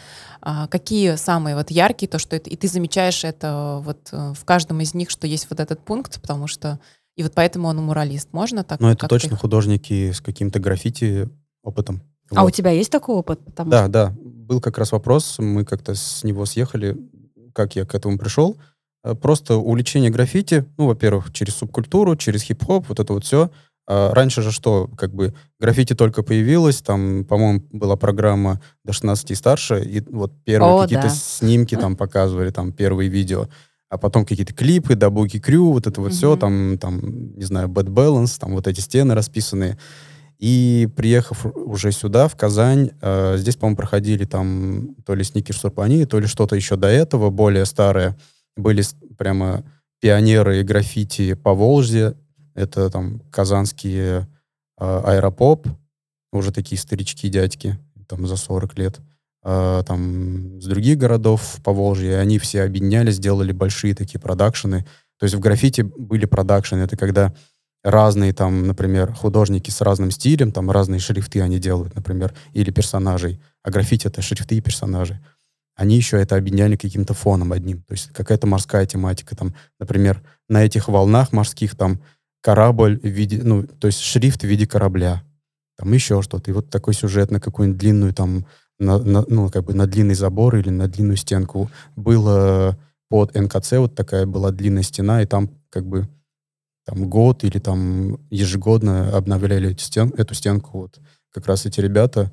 а, 0.42 0.66
какие 0.66 1.14
самые 1.14 1.54
вот 1.54 1.70
яркие, 1.70 2.08
то, 2.08 2.18
что 2.18 2.34
это, 2.34 2.50
и 2.50 2.56
ты 2.56 2.66
замечаешь 2.66 3.22
это 3.22 3.80
вот 3.84 4.08
э, 4.10 4.32
в 4.36 4.44
каждом 4.44 4.80
из 4.80 4.92
них, 4.92 5.08
что 5.08 5.28
есть 5.28 5.46
вот 5.48 5.60
этот 5.60 5.80
пункт, 5.84 6.20
потому 6.20 6.48
что 6.48 6.80
и 7.14 7.22
вот 7.22 7.32
поэтому 7.32 7.68
он 7.68 7.76
муралист. 7.76 8.32
Можно 8.32 8.64
так? 8.64 8.80
Но 8.80 8.90
это 8.90 9.06
точно 9.06 9.34
их- 9.34 9.40
художники 9.40 10.10
с 10.10 10.20
каким-то 10.20 10.58
граффити 10.58 11.28
опытом. 11.62 12.02
А 12.34 12.44
у 12.44 12.50
тебя 12.50 12.72
есть 12.72 12.90
такой 12.90 13.14
опыт? 13.14 13.38
Потому 13.44 13.70
Да, 13.70 13.86
да. 13.86 14.12
Был 14.18 14.60
как 14.60 14.78
раз 14.78 14.90
вопрос, 14.90 15.38
мы 15.38 15.64
как-то 15.64 15.94
с 15.94 16.24
него 16.24 16.44
съехали, 16.44 16.96
как 17.52 17.76
я 17.76 17.86
к 17.86 17.94
этому 17.94 18.18
пришел. 18.18 18.56
Э, 19.04 19.14
Просто 19.14 19.56
увлечение 19.56 20.10
граффити, 20.10 20.64
ну, 20.78 20.86
во-первых, 20.86 21.32
через 21.32 21.54
субкультуру, 21.56 22.16
через 22.16 22.42
хип-хоп, 22.42 22.88
вот 22.88 23.00
это 23.00 23.12
вот 23.12 23.24
все. 23.24 23.50
А 23.86 24.14
раньше 24.14 24.40
же 24.40 24.50
что, 24.50 24.88
как 24.96 25.14
бы 25.14 25.34
граффити 25.60 25.94
только 25.94 26.22
появилось, 26.22 26.80
там, 26.80 27.24
по-моему, 27.24 27.62
была 27.70 27.96
программа 27.96 28.62
до 28.82 28.94
16 28.94 29.30
и 29.30 29.34
старше, 29.34 29.84
и 29.84 30.00
вот 30.10 30.32
первые 30.44 30.82
какие-то 30.82 31.08
да. 31.08 31.14
снимки 31.14 31.74
там 31.74 31.94
показывали, 31.94 32.50
там, 32.50 32.72
первые 32.72 33.10
видео, 33.10 33.46
а 33.90 33.98
потом 33.98 34.24
какие-то 34.24 34.54
клипы, 34.54 34.94
Дабуки 34.94 35.38
Крю, 35.38 35.70
вот 35.72 35.86
это 35.86 36.00
вот 36.00 36.14
все, 36.14 36.32
Мгм. 36.32 36.38
там, 36.40 36.78
там, 36.78 37.36
не 37.36 37.44
знаю, 37.44 37.68
Bad 37.68 37.88
Balance, 37.88 38.38
там 38.40 38.54
вот 38.54 38.66
эти 38.66 38.80
стены 38.80 39.14
расписанные. 39.14 39.76
И 40.38 40.88
приехав 40.96 41.44
уже 41.54 41.92
сюда, 41.92 42.28
в 42.28 42.36
Казань, 42.36 42.90
э, 43.02 43.36
здесь, 43.36 43.56
по-моему, 43.56 43.76
проходили 43.76 44.24
там 44.24 44.94
то 45.04 45.14
ли 45.14 45.24
Сникерс 45.24 45.62
Урбани, 45.64 46.06
то 46.06 46.18
ли 46.18 46.26
что-то 46.26 46.56
еще 46.56 46.76
до 46.76 46.88
этого, 46.88 47.28
более 47.28 47.66
старое. 47.66 48.16
Были 48.56 48.82
прямо 49.16 49.64
пионеры 50.00 50.62
граффити 50.62 51.34
по 51.34 51.54
Волжье. 51.54 52.14
Это 52.54 52.90
там 52.90 53.20
казанские 53.30 54.28
э, 54.78 55.00
аэропоп, 55.04 55.66
уже 56.32 56.52
такие 56.52 56.78
старички, 56.78 57.28
дядьки, 57.28 57.78
там 58.08 58.26
за 58.26 58.36
40 58.36 58.78
лет. 58.78 59.00
э, 59.44 59.82
там 59.86 60.60
с 60.60 60.66
других 60.66 60.98
городов 60.98 61.56
по 61.64 61.72
Волжье, 61.72 62.12
и 62.12 62.14
они 62.14 62.38
все 62.38 62.62
объединялись, 62.62 63.16
сделали 63.16 63.52
большие 63.52 63.94
такие 63.94 64.20
продакшены. 64.20 64.86
То 65.18 65.24
есть 65.24 65.34
в 65.34 65.40
граффити 65.40 65.82
были 65.82 66.26
продакшены. 66.26 66.82
Это 66.82 66.96
когда 66.96 67.34
разные 67.82 68.32
там, 68.32 68.66
например, 68.66 69.12
художники 69.12 69.70
с 69.70 69.80
разным 69.82 70.10
стилем, 70.10 70.52
там 70.52 70.70
разные 70.70 70.98
шрифты 70.98 71.40
они 71.42 71.58
делают, 71.58 71.94
например, 71.94 72.34
или 72.52 72.70
персонажей. 72.70 73.40
А 73.62 73.70
граффити— 73.70 74.06
это 74.08 74.22
шрифты 74.22 74.56
и 74.56 74.60
персонажи. 74.60 75.20
Они 75.76 75.96
еще 75.96 76.20
это 76.20 76.36
объединяли 76.36 76.76
каким-то 76.76 77.14
фоном 77.14 77.52
одним. 77.52 77.82
То 77.82 77.92
есть 77.92 78.10
какая-то 78.12 78.46
морская 78.46 78.86
тематика. 78.86 79.34
Там, 79.34 79.54
например, 79.80 80.22
на 80.48 80.64
этих 80.64 80.88
волнах 80.88 81.32
морских 81.32 81.76
там 81.76 82.00
корабль 82.40 82.98
в 83.00 83.06
виде, 83.06 83.40
ну, 83.42 83.64
то 83.64 83.88
есть 83.88 84.00
шрифт 84.00 84.42
в 84.42 84.46
виде 84.46 84.66
корабля. 84.66 85.24
Там 85.76 85.92
еще 85.92 86.22
что-то. 86.22 86.50
И 86.50 86.54
вот 86.54 86.70
такой 86.70 86.94
сюжет 86.94 87.30
на 87.30 87.40
какую-нибудь 87.40 87.80
длинную 87.80 88.14
там, 88.14 88.46
на, 88.78 88.98
на- 88.98 89.24
ну, 89.28 89.50
как 89.50 89.64
бы 89.64 89.74
на 89.74 89.86
длинный 89.86 90.14
забор 90.14 90.56
или 90.56 90.70
на 90.70 90.86
длинную 90.86 91.16
стенку. 91.16 91.70
Было 91.96 92.78
под 93.08 93.34
НКЦ 93.34 93.72
вот 93.72 93.94
такая 93.94 94.26
была 94.26 94.50
длинная 94.50 94.82
стена, 94.82 95.22
и 95.22 95.26
там 95.26 95.50
как 95.70 95.86
бы 95.86 96.08
там 96.84 97.08
год 97.08 97.44
или 97.44 97.58
там 97.58 98.18
ежегодно 98.30 99.16
обновляли 99.16 99.70
эти 99.70 99.82
стен, 99.82 100.12
эту 100.16 100.34
стенку. 100.34 100.82
Вот 100.82 101.00
как 101.32 101.46
раз 101.46 101.66
эти 101.66 101.80
ребята, 101.80 102.30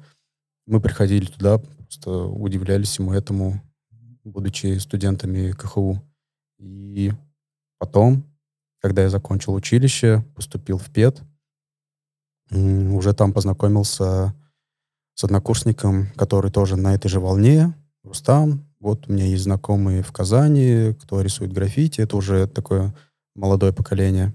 мы 0.68 0.80
приходили 0.80 1.26
туда, 1.26 1.62
просто 1.92 2.24
удивлялись 2.24 2.88
всему 2.88 3.12
этому, 3.12 3.62
будучи 4.24 4.78
студентами 4.78 5.52
КХУ. 5.52 6.02
И 6.58 7.12
потом, 7.80 8.24
когда 8.80 9.02
я 9.02 9.10
закончил 9.10 9.54
училище, 9.54 10.24
поступил 10.34 10.78
в 10.78 10.90
ПЕД, 10.90 11.22
уже 12.52 13.14
там 13.14 13.34
познакомился 13.34 14.34
с 15.16 15.24
однокурсником, 15.24 16.08
который 16.16 16.50
тоже 16.50 16.78
на 16.78 16.96
этой 16.96 17.10
же 17.10 17.20
волне, 17.20 17.74
Рустам. 18.04 18.66
Вот 18.80 19.08
у 19.08 19.14
меня 19.14 19.26
есть 19.26 19.44
знакомые 19.44 20.02
в 20.02 20.12
Казани, 20.14 20.96
кто 21.02 21.22
рисует 21.22 21.52
граффити. 21.52 22.02
Это 22.02 22.16
уже 22.16 22.48
такое 22.48 22.96
молодое 23.36 23.74
поколение. 23.74 24.34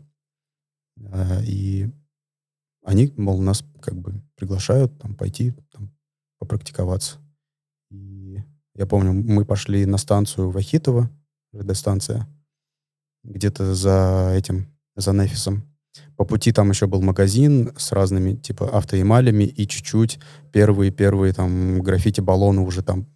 А, 1.11 1.41
И 1.43 1.91
они, 2.85 3.13
мол, 3.17 3.41
нас 3.41 3.65
как 3.81 3.97
бы 3.97 4.23
приглашают 4.37 4.97
там 5.01 5.15
пойти 5.15 5.53
там, 5.73 5.91
попрактиковаться. 6.39 7.19
Я 8.77 8.85
помню, 8.87 9.13
мы 9.13 9.47
пошли 9.47 9.87
на 9.87 9.97
станцию 9.97 10.51
Вахитова, 10.51 11.11
ЖД-станция, 11.55 12.27
где-то 13.25 13.75
за 13.75 14.33
этим, 14.37 14.67
за 14.95 15.13
Нефисом. 15.13 15.63
По 16.17 16.27
пути 16.27 16.53
там 16.53 16.69
еще 16.69 16.87
был 16.87 17.01
магазин 17.01 17.73
с 17.79 17.93
разными, 17.93 18.35
типа, 18.35 18.69
автоэмалями, 18.77 19.45
и 19.45 19.67
чуть-чуть 19.67 20.19
первые-первые 20.53 21.33
там 21.33 21.81
граффити-баллоны 21.81 22.61
уже 22.61 22.83
там 22.83 23.07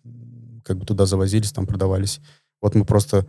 как 0.64 0.78
бы 0.78 0.86
туда 0.86 1.04
завозились, 1.04 1.52
там 1.52 1.66
продавались. 1.66 2.20
Вот 2.62 2.74
мы 2.74 2.86
просто 2.86 3.26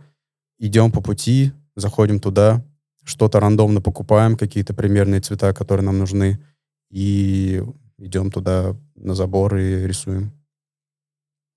идем 0.58 0.90
по 0.90 1.02
пути, 1.02 1.52
заходим 1.76 2.18
туда, 2.18 2.64
что-то 3.04 3.40
рандомно 3.40 3.82
покупаем, 3.82 4.36
какие-то 4.36 4.72
примерные 4.72 5.20
цвета, 5.20 5.52
которые 5.52 5.84
нам 5.84 5.98
нужны, 5.98 6.42
и 6.90 7.62
идем 7.98 8.30
туда 8.30 8.74
на 8.94 9.14
забор 9.14 9.56
и 9.56 9.86
рисуем. 9.86 10.32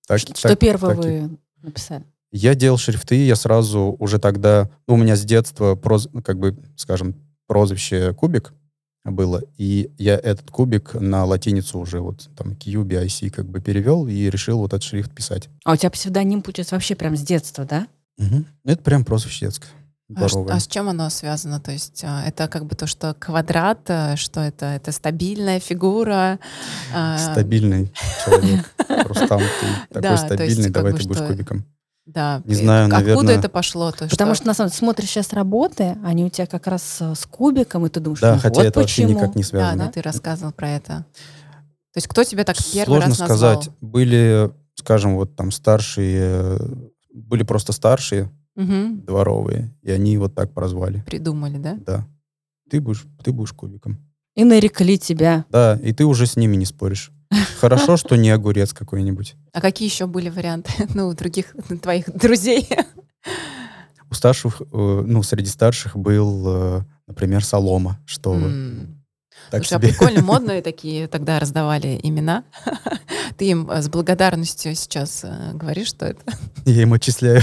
Так- 0.06 0.20
Что 0.20 0.48
так- 0.48 0.58
первое 0.58 0.94
так 0.94 1.04
вы 1.04 1.38
написали? 1.62 2.04
я 2.32 2.54
делал 2.54 2.78
шрифты, 2.78 3.26
я 3.26 3.36
сразу 3.36 3.96
уже 3.98 4.18
тогда, 4.18 4.70
ну, 4.86 4.94
у 4.94 4.96
меня 4.96 5.16
с 5.16 5.24
детства, 5.24 5.74
проз, 5.74 6.08
как 6.24 6.38
бы, 6.38 6.56
скажем, 6.76 7.14
прозвище 7.46 8.12
Кубик 8.14 8.52
было, 9.04 9.42
и 9.56 9.90
я 9.98 10.14
этот 10.14 10.50
кубик 10.50 10.94
на 10.94 11.24
латиницу 11.24 11.78
уже 11.78 12.00
вот 12.00 12.28
там 12.36 12.52
QBIC 12.52 13.30
как 13.30 13.48
бы 13.48 13.60
перевел 13.60 14.08
и 14.08 14.28
решил 14.28 14.58
вот 14.58 14.72
этот 14.72 14.82
шрифт 14.82 15.12
писать. 15.14 15.48
А 15.64 15.72
у 15.74 15.76
тебя 15.76 15.90
псевдоним, 15.90 16.42
получается, 16.42 16.74
вообще 16.74 16.96
прям 16.96 17.16
с 17.16 17.20
детства, 17.20 17.64
да? 17.64 17.86
Это 18.64 18.82
прям 18.82 19.04
прозвище 19.04 19.46
детское. 19.46 19.68
А, 20.14 20.20
ш- 20.20 20.28
Здоровое. 20.28 20.54
а 20.54 20.60
с 20.60 20.66
чем 20.68 20.88
оно 20.88 21.10
связано? 21.10 21.60
То 21.60 21.72
есть 21.72 22.02
а, 22.04 22.22
это 22.24 22.46
как 22.46 22.64
бы 22.66 22.76
то, 22.76 22.86
что 22.86 23.14
квадрат, 23.14 23.80
а, 23.88 24.16
что 24.16 24.40
это? 24.40 24.66
Это 24.66 24.92
стабильная 24.92 25.58
фигура. 25.58 26.38
а, 26.94 27.18
Стабильный 27.18 27.92
человек. 28.24 28.64
Рустам, 29.08 29.40
ты 29.90 30.00
такой 30.00 30.18
стабильный, 30.18 30.70
давай 30.70 30.92
ты 30.92 31.08
будешь 31.08 31.22
кубиком. 31.26 31.64
Да. 32.06 32.40
Не 32.44 32.54
знаю, 32.54 32.84
Откуда 32.86 33.00
наверное- 33.04 33.34
это 33.38 33.48
пошло? 33.48 33.90
То, 33.90 34.08
Потому 34.08 34.34
что... 34.36 34.42
что, 34.42 34.46
на 34.46 34.54
самом 34.54 34.68
деле, 34.70 34.78
смотришь 34.78 35.08
сейчас 35.08 35.32
работы, 35.32 35.96
они 36.04 36.24
у 36.24 36.28
тебя 36.30 36.46
как 36.46 36.68
раз 36.68 36.98
э, 37.00 37.14
с 37.16 37.26
кубиком, 37.26 37.84
и 37.84 37.88
ты 37.88 37.98
думаешь, 37.98 38.20
Да, 38.20 38.34
ну 38.34 38.40
хотя 38.40 38.54
вот 38.60 38.66
это 38.66 38.78
вообще 38.78 39.02
почему. 39.02 39.18
никак 39.18 39.34
не 39.34 39.42
Да, 39.42 39.48
связано. 39.48 39.84
да, 39.86 39.90
ты 39.90 40.02
рассказывал 40.02 40.52
про 40.52 40.70
это. 40.70 40.86
То 41.92 41.96
есть 41.98 42.06
кто 42.06 42.22
тебя 42.22 42.44
так 42.44 42.56
первый 42.72 43.00
Сложно 43.00 43.08
раз 43.08 43.18
назвал? 43.18 43.60
сказать. 43.60 43.76
Были, 43.80 44.52
скажем, 44.76 45.16
вот 45.16 45.34
там 45.34 45.50
старшие, 45.50 46.20
э, 46.22 46.58
были 47.12 47.42
просто 47.42 47.72
старшие 47.72 48.30
Мгм. 48.56 49.02
дворовые, 49.02 49.74
и 49.82 49.90
они 49.90 50.16
вот 50.18 50.34
так 50.34 50.52
прозвали. 50.52 51.02
Придумали, 51.06 51.58
да? 51.58 51.78
Да. 51.86 52.08
Ты 52.70 52.80
будешь, 52.80 53.04
ты 53.22 53.30
будешь 53.32 53.52
кубиком. 53.52 53.98
И 54.34 54.44
нарекли 54.44 54.98
тебя. 54.98 55.44
Да, 55.50 55.78
и 55.82 55.92
ты 55.92 56.04
уже 56.04 56.26
с 56.26 56.36
ними 56.36 56.56
не 56.56 56.64
споришь. 56.64 57.12
Хорошо, 57.60 57.96
что 57.96 58.16
не 58.16 58.30
огурец 58.30 58.72
какой-нибудь. 58.72 59.36
А 59.52 59.60
какие 59.60 59.88
еще 59.88 60.06
были 60.06 60.28
варианты? 60.30 60.70
Ну, 60.94 61.08
у 61.08 61.14
других 61.14 61.54
твоих 61.82 62.06
друзей. 62.14 62.68
У 64.10 64.14
старших, 64.14 64.60
э, 64.60 65.04
ну, 65.06 65.22
среди 65.22 65.48
старших 65.48 65.96
был, 65.96 66.44
э, 66.46 66.80
например, 67.06 67.44
Солома, 67.44 67.98
что 68.06 68.32
вы. 68.32 68.86
Так 69.50 69.64
Слушай, 69.64 69.78
а 69.78 69.80
себе. 69.80 69.88
прикольно, 69.88 70.22
модные 70.24 70.62
такие 70.62 71.08
тогда 71.08 71.38
раздавали 71.38 71.98
имена. 72.02 72.44
Ты 73.36 73.46
им 73.50 73.70
э, 73.70 73.82
с 73.82 73.88
благодарностью 73.88 74.74
сейчас 74.74 75.24
э, 75.24 75.52
говоришь, 75.54 75.88
что 75.88 76.06
это 76.06 76.22
Я 76.64 76.82
им 76.82 76.92
отчисляю 76.92 77.42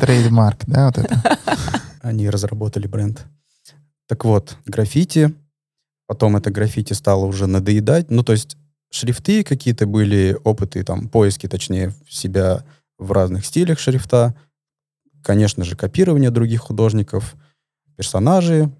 trademark, 0.00 0.60
да, 0.66 0.86
вот 0.86 0.98
это. 0.98 1.38
Они 2.02 2.28
разработали 2.28 2.86
бренд. 2.86 3.24
Так 4.08 4.24
вот, 4.24 4.56
граффити. 4.66 5.34
Потом 6.06 6.36
это 6.36 6.50
граффити 6.50 6.92
стало 6.94 7.26
уже 7.26 7.46
надоедать. 7.46 8.10
Ну, 8.10 8.24
то 8.24 8.32
есть 8.32 8.56
шрифты 8.90 9.44
какие-то 9.44 9.86
были, 9.86 10.36
опыты, 10.42 10.82
там, 10.82 11.08
поиски, 11.08 11.46
точнее, 11.46 11.94
себя 12.08 12.64
в 12.98 13.12
разных 13.12 13.46
стилях 13.46 13.78
шрифта. 13.78 14.34
Конечно 15.22 15.64
же, 15.64 15.76
копирование 15.76 16.30
других 16.30 16.62
художников, 16.62 17.36
персонажи. 17.96 18.70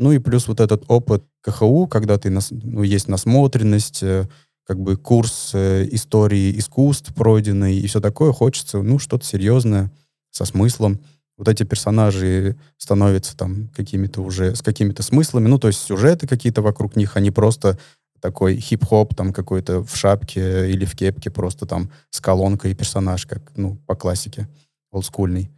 Ну 0.00 0.12
и 0.12 0.18
плюс 0.18 0.48
вот 0.48 0.60
этот 0.60 0.84
опыт 0.88 1.24
КХУ, 1.42 1.86
когда 1.86 2.16
ты, 2.16 2.30
нас- 2.30 2.50
ну, 2.50 2.82
есть 2.82 3.06
насмотренность, 3.06 4.02
э, 4.02 4.26
как 4.64 4.80
бы 4.80 4.96
курс 4.96 5.50
э, 5.52 5.86
истории 5.92 6.58
искусств 6.58 7.12
пройденный 7.14 7.76
и 7.76 7.86
все 7.86 8.00
такое. 8.00 8.32
Хочется, 8.32 8.80
ну, 8.80 8.98
что-то 8.98 9.26
серьезное, 9.26 9.92
со 10.30 10.46
смыслом 10.46 11.00
вот 11.36 11.48
эти 11.48 11.64
персонажи 11.64 12.56
становятся 12.78 13.36
там 13.36 13.68
какими-то 13.76 14.22
уже 14.22 14.56
с 14.56 14.62
какими-то 14.62 15.02
смыслами, 15.02 15.48
ну, 15.48 15.58
то 15.58 15.68
есть 15.68 15.80
сюжеты 15.80 16.26
какие-то 16.26 16.62
вокруг 16.62 16.96
них, 16.96 17.18
они 17.18 17.30
просто 17.30 17.78
такой 18.22 18.56
хип-хоп 18.56 19.14
там 19.14 19.34
какой-то 19.34 19.82
в 19.84 19.94
шапке 19.94 20.70
или 20.70 20.86
в 20.86 20.96
кепке, 20.96 21.30
просто 21.30 21.66
там 21.66 21.90
с 22.08 22.20
колонкой 22.22 22.74
персонаж, 22.74 23.26
как, 23.26 23.52
ну, 23.54 23.76
по 23.86 23.94
классике, 23.94 24.48
олдскульный. 24.92 25.50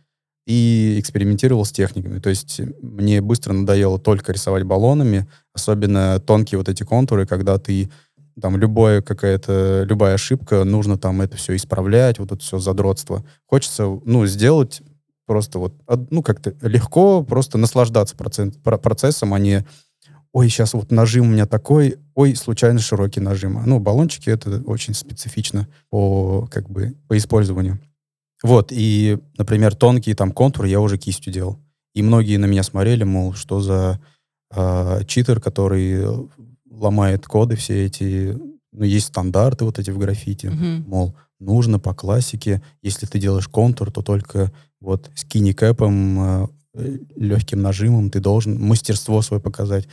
И 0.47 0.97
экспериментировал 0.99 1.65
с 1.65 1.71
техниками. 1.71 2.19
То 2.19 2.29
есть 2.29 2.61
мне 2.81 3.21
быстро 3.21 3.53
надоело 3.53 3.99
только 3.99 4.33
рисовать 4.33 4.65
баллонами, 4.65 5.27
особенно 5.55 6.19
тонкие 6.19 6.59
вот 6.59 6.69
эти 6.69 6.83
контуры, 6.83 7.27
когда 7.27 7.59
ты 7.59 7.91
там 8.41 8.57
любое 8.57 9.03
какая-то, 9.03 9.85
любая 9.87 10.15
ошибка, 10.15 10.65
нужно 10.65 10.99
там 10.99 11.21
это 11.21 11.37
все 11.37 11.55
исправлять, 11.55 12.19
вот 12.19 12.33
это 12.33 12.41
все 12.41 12.59
задротство. 12.59 13.25
Хочется, 13.47 13.85
ну, 14.05 14.27
сделать 14.27 14.83
просто 15.27 15.59
вот, 15.59 15.75
од- 15.87 16.11
ну, 16.11 16.23
как-то 16.23 16.55
легко 16.63 17.23
просто 17.23 17.59
наслаждаться 17.59 18.17
процент- 18.17 18.59
про- 18.63 18.79
процессом, 18.79 19.35
а 19.35 19.39
не 19.39 19.65
ой, 20.33 20.49
сейчас 20.49 20.73
вот 20.75 20.91
нажим 20.91 21.27
у 21.27 21.31
меня 21.31 21.47
такой, 21.47 21.97
ой, 22.15 22.35
случайно 22.35 22.81
широкий 22.81 23.21
нажим. 23.21 23.63
Ну, 23.67 23.79
баллончики— 23.79 24.31
это 24.31 24.63
очень 24.65 24.95
специфично 24.95 25.69
по, 25.91 26.49
как 26.51 26.71
бы, 26.71 26.95
по 27.07 27.17
использованию. 27.17 27.79
Вот, 28.43 28.73
и, 28.73 29.19
например, 29.39 29.75
тонкие 29.75 30.15
там 30.15 30.33
контуры 30.33 30.69
я 30.69 30.81
уже 30.81 30.99
кистью 30.99 31.33
делал. 31.33 31.59
И 31.95 32.03
многие 32.03 32.39
на 32.39 32.47
меня 32.47 32.63
смотрели, 32.63 33.05
мол, 33.05 33.35
что 33.35 33.61
за 33.61 34.01
э, 34.55 35.01
читер, 35.07 35.41
который 35.41 36.05
ломает 36.71 37.27
коды 37.27 37.57
все 37.57 37.87
эти. 37.87 38.39
Ну, 38.73 38.85
есть 38.85 39.09
стандарты 39.09 39.65
вот 39.65 39.79
эти 39.79 39.91
в 39.91 39.99
граффити. 39.99 40.47
Мгм. 40.47 40.85
Мол, 40.89 41.15
нужно 41.39 41.79
по 41.79 41.95
классике, 41.95 42.63
если 42.81 43.07
ты 43.07 43.19
делаешь 43.19 43.49
контур, 43.49 43.91
то 43.91 44.03
только 44.03 44.51
вот 44.81 45.11
скини 45.15 45.53
кэпом, 45.53 46.21
э, 46.21 46.99
легким 47.17 47.63
нажимом 47.63 48.11
ты 48.11 48.21
должен 48.21 48.61
мастерство 48.61 49.21
свое 49.23 49.43
показать. 49.43 49.87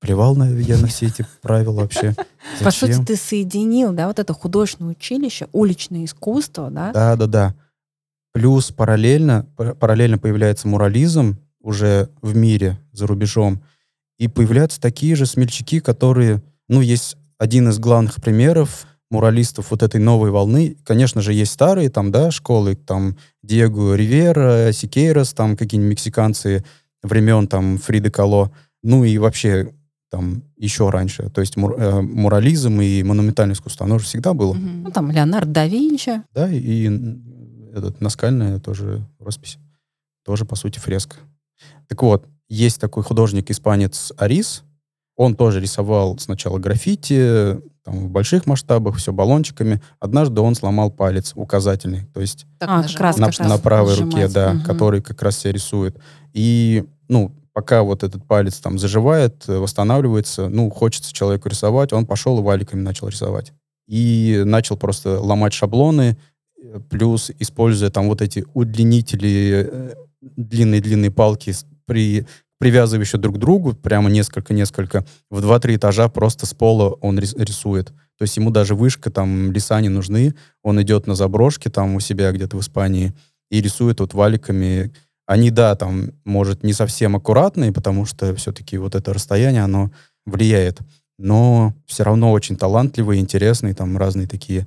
Плевал 0.00 0.34
на, 0.36 0.50
я 0.50 0.78
на 0.78 0.88
все 0.88 1.06
эти 1.06 1.24
правила 1.40 1.80
вообще. 1.80 2.14
По 2.62 2.70
сути, 2.70 2.92
Зачем? 2.92 3.06
ты 3.06 3.16
соединил, 3.16 3.92
да, 3.92 4.08
вот 4.08 4.18
это 4.18 4.34
художественное 4.34 4.92
училище, 4.92 5.48
уличное 5.52 6.04
искусство, 6.04 6.70
да? 6.70 6.92
Да, 6.92 7.16
да, 7.16 7.26
да. 7.26 7.54
Плюс 8.32 8.70
параллельно, 8.70 9.46
пар- 9.56 9.74
параллельно 9.74 10.18
появляется 10.18 10.68
мурализм 10.68 11.36
уже 11.60 12.08
в 12.22 12.34
мире, 12.34 12.78
за 12.92 13.06
рубежом. 13.06 13.62
И 14.18 14.28
появляются 14.28 14.80
такие 14.80 15.14
же 15.16 15.26
смельчаки, 15.26 15.80
которые, 15.80 16.42
ну, 16.68 16.80
есть 16.80 17.16
один 17.38 17.68
из 17.68 17.78
главных 17.78 18.16
примеров 18.22 18.86
муралистов 19.10 19.70
вот 19.70 19.82
этой 19.82 20.00
новой 20.00 20.30
волны. 20.30 20.76
Конечно 20.84 21.20
же, 21.20 21.34
есть 21.34 21.52
старые 21.52 21.90
там, 21.90 22.10
да, 22.10 22.30
школы, 22.30 22.74
там 22.74 23.16
Диего 23.42 23.94
Ривера, 23.94 24.72
Сикейрос, 24.72 25.34
там 25.34 25.56
какие-нибудь 25.56 25.90
мексиканцы 25.92 26.64
времен 27.02 27.46
там 27.46 27.76
Фриды 27.78 28.10
Кало. 28.10 28.50
Ну 28.82 29.04
и 29.04 29.18
вообще 29.18 29.72
там 30.10 30.42
еще 30.56 30.88
раньше. 30.88 31.28
То 31.30 31.40
есть 31.42 31.56
мур- 31.56 31.76
э, 31.78 32.00
мурализм 32.00 32.80
и 32.80 33.02
монументальное 33.02 33.54
искусство, 33.54 33.84
оно 33.86 33.98
же 33.98 34.06
всегда 34.06 34.32
было. 34.34 34.54
Мгм. 34.54 34.82
Ну, 34.84 34.90
там 34.90 35.10
Леонардо 35.10 35.52
да 35.52 35.66
Винчи. 35.66 36.22
Да, 36.34 36.50
и 36.50 36.88
этот, 37.72 38.00
наскальная 38.00 38.58
тоже 38.58 39.04
роспись. 39.18 39.58
Тоже, 40.24 40.44
по 40.44 40.56
сути, 40.56 40.78
фреска. 40.78 41.16
Так 41.88 42.02
вот, 42.02 42.26
есть 42.48 42.80
такой 42.80 43.02
художник-испанец 43.02 44.12
Арис. 44.16 44.62
Он 45.16 45.34
тоже 45.36 45.60
рисовал 45.60 46.18
сначала 46.18 46.58
граффити, 46.58 47.60
там, 47.84 48.06
в 48.06 48.10
больших 48.10 48.46
масштабах, 48.46 48.96
все 48.96 49.12
баллончиками. 49.12 49.80
Однажды 50.00 50.40
он 50.40 50.54
сломал 50.54 50.90
палец 50.90 51.32
указательный, 51.34 52.06
то 52.14 52.20
есть 52.20 52.46
Так 52.58 52.68
А, 52.70 52.82
как 52.82 53.00
раз, 53.00 53.16
на, 53.18 53.26
как 53.30 53.38
раз. 53.40 53.48
на 53.48 53.58
правой 53.58 53.94
руке, 53.94 54.04
нажимать. 54.16 54.32
да, 54.32 54.52
Мгм. 54.54 54.62
который 54.64 55.02
как 55.02 55.20
раз 55.22 55.38
себя 55.38 55.52
рисует. 55.52 55.98
И, 56.32 56.84
ну, 57.08 57.34
пока 57.52 57.82
вот 57.82 58.02
этот 58.04 58.24
палец 58.26 58.58
там 58.58 58.78
заживает, 58.78 59.44
э, 59.48 59.58
восстанавливается, 59.58 60.48
ну, 60.48 60.70
хочется 60.70 61.12
человеку 61.12 61.48
рисовать, 61.48 61.92
он 61.92 62.06
пошел 62.06 62.38
и 62.38 62.42
валиками 62.42 62.80
начал 62.80 63.08
рисовать. 63.08 63.52
И 63.88 64.42
начал 64.46 64.76
просто 64.76 65.20
ломать 65.20 65.52
шаблоны, 65.52 66.16
плюс 66.88 67.30
используя 67.38 67.90
там 67.90 68.08
вот 68.08 68.22
эти 68.22 68.44
удлинители, 68.54 69.68
э, 69.70 69.94
длинные-длинные 70.20 71.10
палки, 71.10 71.52
при, 71.86 72.26
привязывающие 72.58 73.20
друг 73.20 73.36
к 73.36 73.38
другу, 73.38 73.74
прямо 73.74 74.08
несколько-несколько, 74.10 75.04
в 75.30 75.40
2-3 75.40 75.76
этажа 75.76 76.08
просто 76.08 76.46
с 76.46 76.54
пола 76.54 76.90
он 77.00 77.18
рис- 77.18 77.34
рисует. 77.36 77.88
То 78.18 78.22
есть 78.22 78.36
ему 78.36 78.50
даже 78.50 78.74
вышка, 78.74 79.10
там, 79.10 79.50
леса 79.50 79.80
не 79.80 79.88
нужны, 79.88 80.34
он 80.62 80.80
идет 80.80 81.06
на 81.06 81.14
заброшке 81.14 81.70
там 81.70 81.96
у 81.96 82.00
себя 82.00 82.30
где-то 82.30 82.56
в 82.56 82.60
Испании 82.60 83.12
и 83.50 83.60
рисует 83.60 84.00
вот 84.00 84.14
валиками. 84.14 84.92
Они, 85.26 85.50
да, 85.50 85.74
там, 85.74 86.12
может, 86.24 86.62
не 86.62 86.72
совсем 86.72 87.16
аккуратные, 87.16 87.72
потому 87.72 88.06
что 88.06 88.34
все-таки 88.36 88.78
вот 88.78 88.94
это 88.94 89.12
расстояние, 89.12 89.64
оно 89.64 89.90
влияет. 90.24 90.78
Но 91.18 91.74
все 91.86 92.04
равно 92.04 92.32
очень 92.32 92.56
талантливые, 92.56 93.20
интересные, 93.20 93.74
там 93.74 93.98
разные 93.98 94.26
такие 94.26 94.66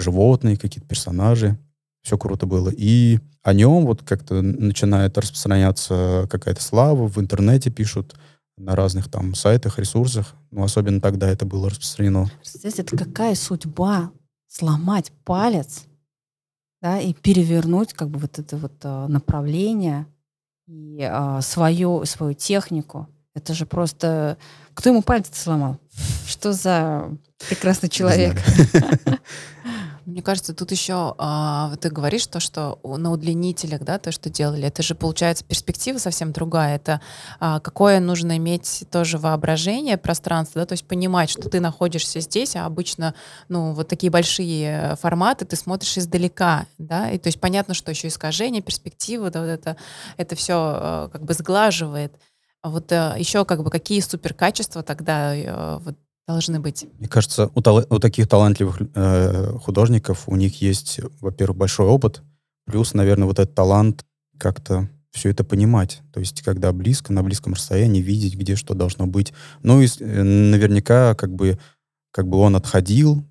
животные, 0.00 0.56
какие-то 0.56 0.88
персонажи. 0.88 1.58
Все 2.02 2.16
круто 2.16 2.46
было. 2.46 2.70
И 2.70 3.18
о 3.42 3.52
нем 3.52 3.86
вот 3.86 4.02
как-то 4.02 4.42
начинает 4.42 5.18
распространяться 5.18 6.26
какая-то 6.30 6.62
слава, 6.62 7.06
в 7.08 7.18
интернете 7.18 7.70
пишут, 7.70 8.16
на 8.56 8.74
разных 8.74 9.10
там 9.10 9.34
сайтах, 9.34 9.78
ресурсах. 9.78 10.34
Ну, 10.50 10.62
особенно 10.62 11.00
тогда 11.00 11.28
это 11.28 11.44
было 11.44 11.68
распространено. 11.68 12.30
Представляете, 12.40 12.82
это 12.82 12.96
какая 12.96 13.34
судьба 13.34 14.10
сломать 14.48 15.12
палец, 15.24 15.84
да, 16.80 17.00
и 17.00 17.12
перевернуть 17.12 17.92
как 17.92 18.08
бы 18.08 18.18
вот 18.18 18.38
это 18.38 18.56
вот 18.56 18.72
а, 18.82 19.08
направление 19.08 20.06
и 20.66 21.02
а, 21.02 21.40
свою, 21.42 22.04
свою 22.04 22.34
технику. 22.34 23.08
Это 23.34 23.52
же 23.52 23.66
просто... 23.66 24.38
Кто 24.74 24.90
ему 24.90 25.02
палец 25.02 25.28
сломал? 25.32 25.78
Что 26.26 26.52
за 26.52 27.10
прекрасный 27.48 27.88
человек? 27.88 28.36
Мне 30.06 30.22
кажется, 30.22 30.54
тут 30.54 30.70
еще 30.70 31.16
а, 31.18 31.74
ты 31.80 31.90
говоришь 31.90 32.28
то, 32.28 32.38
что 32.38 32.78
на 32.84 33.10
удлинителях, 33.10 33.82
да, 33.82 33.98
то, 33.98 34.12
что 34.12 34.30
делали, 34.30 34.68
это 34.68 34.80
же 34.80 34.94
получается 34.94 35.44
перспектива 35.44 35.98
совсем 35.98 36.30
другая. 36.30 36.76
Это 36.76 37.00
а, 37.40 37.58
какое 37.58 37.98
нужно 37.98 38.36
иметь 38.36 38.84
тоже 38.92 39.18
воображение, 39.18 39.96
пространство, 39.96 40.60
да, 40.62 40.66
то 40.66 40.74
есть 40.74 40.86
понимать, 40.86 41.28
что 41.28 41.50
ты 41.50 41.58
находишься 41.58 42.20
здесь, 42.20 42.54
а 42.54 42.66
обычно, 42.66 43.16
ну, 43.48 43.72
вот 43.72 43.88
такие 43.88 44.10
большие 44.12 44.92
э, 44.92 44.96
форматы 44.96 45.44
ты 45.44 45.56
смотришь 45.56 45.98
издалека, 45.98 46.66
да, 46.78 47.10
и 47.10 47.18
то 47.18 47.26
есть 47.26 47.40
понятно, 47.40 47.74
что 47.74 47.90
еще 47.90 48.06
искажение, 48.06 48.62
перспектива, 48.62 49.28
да, 49.30 49.40
вот 49.40 49.48
это, 49.48 49.76
это 50.18 50.36
все 50.36 51.10
как 51.12 51.24
бы 51.24 51.34
сглаживает. 51.34 52.14
А 52.62 52.70
вот 52.70 52.92
еще 52.92 53.44
как 53.44 53.64
бы 53.64 53.70
какие 53.70 54.00
суперкачества 54.00 54.84
тогда 54.84 55.34
э, 55.34 55.78
вот 55.78 55.96
должны 56.26 56.60
быть? 56.60 56.86
Мне 56.98 57.08
кажется, 57.08 57.50
у, 57.54 57.60
тала- 57.60 57.86
у 57.88 57.98
таких 57.98 58.28
талантливых 58.28 58.80
э, 58.94 59.52
художников 59.58 60.28
у 60.28 60.36
них 60.36 60.60
есть, 60.60 61.00
во-первых, 61.20 61.56
большой 61.56 61.86
опыт, 61.86 62.22
плюс, 62.66 62.94
наверное, 62.94 63.26
вот 63.26 63.38
этот 63.38 63.54
талант 63.54 64.04
как-то 64.38 64.88
все 65.12 65.30
это 65.30 65.44
понимать. 65.44 66.02
То 66.12 66.20
есть, 66.20 66.42
когда 66.42 66.72
близко, 66.72 67.12
на 67.12 67.22
близком 67.22 67.54
расстоянии 67.54 68.02
видеть, 68.02 68.36
где 68.36 68.54
что 68.54 68.74
должно 68.74 69.06
быть. 69.06 69.32
Ну 69.62 69.80
и 69.80 69.86
э, 69.86 70.22
наверняка, 70.22 71.14
как 71.14 71.34
бы, 71.34 71.58
как 72.10 72.28
бы 72.28 72.38
он 72.38 72.56
отходил, 72.56 73.24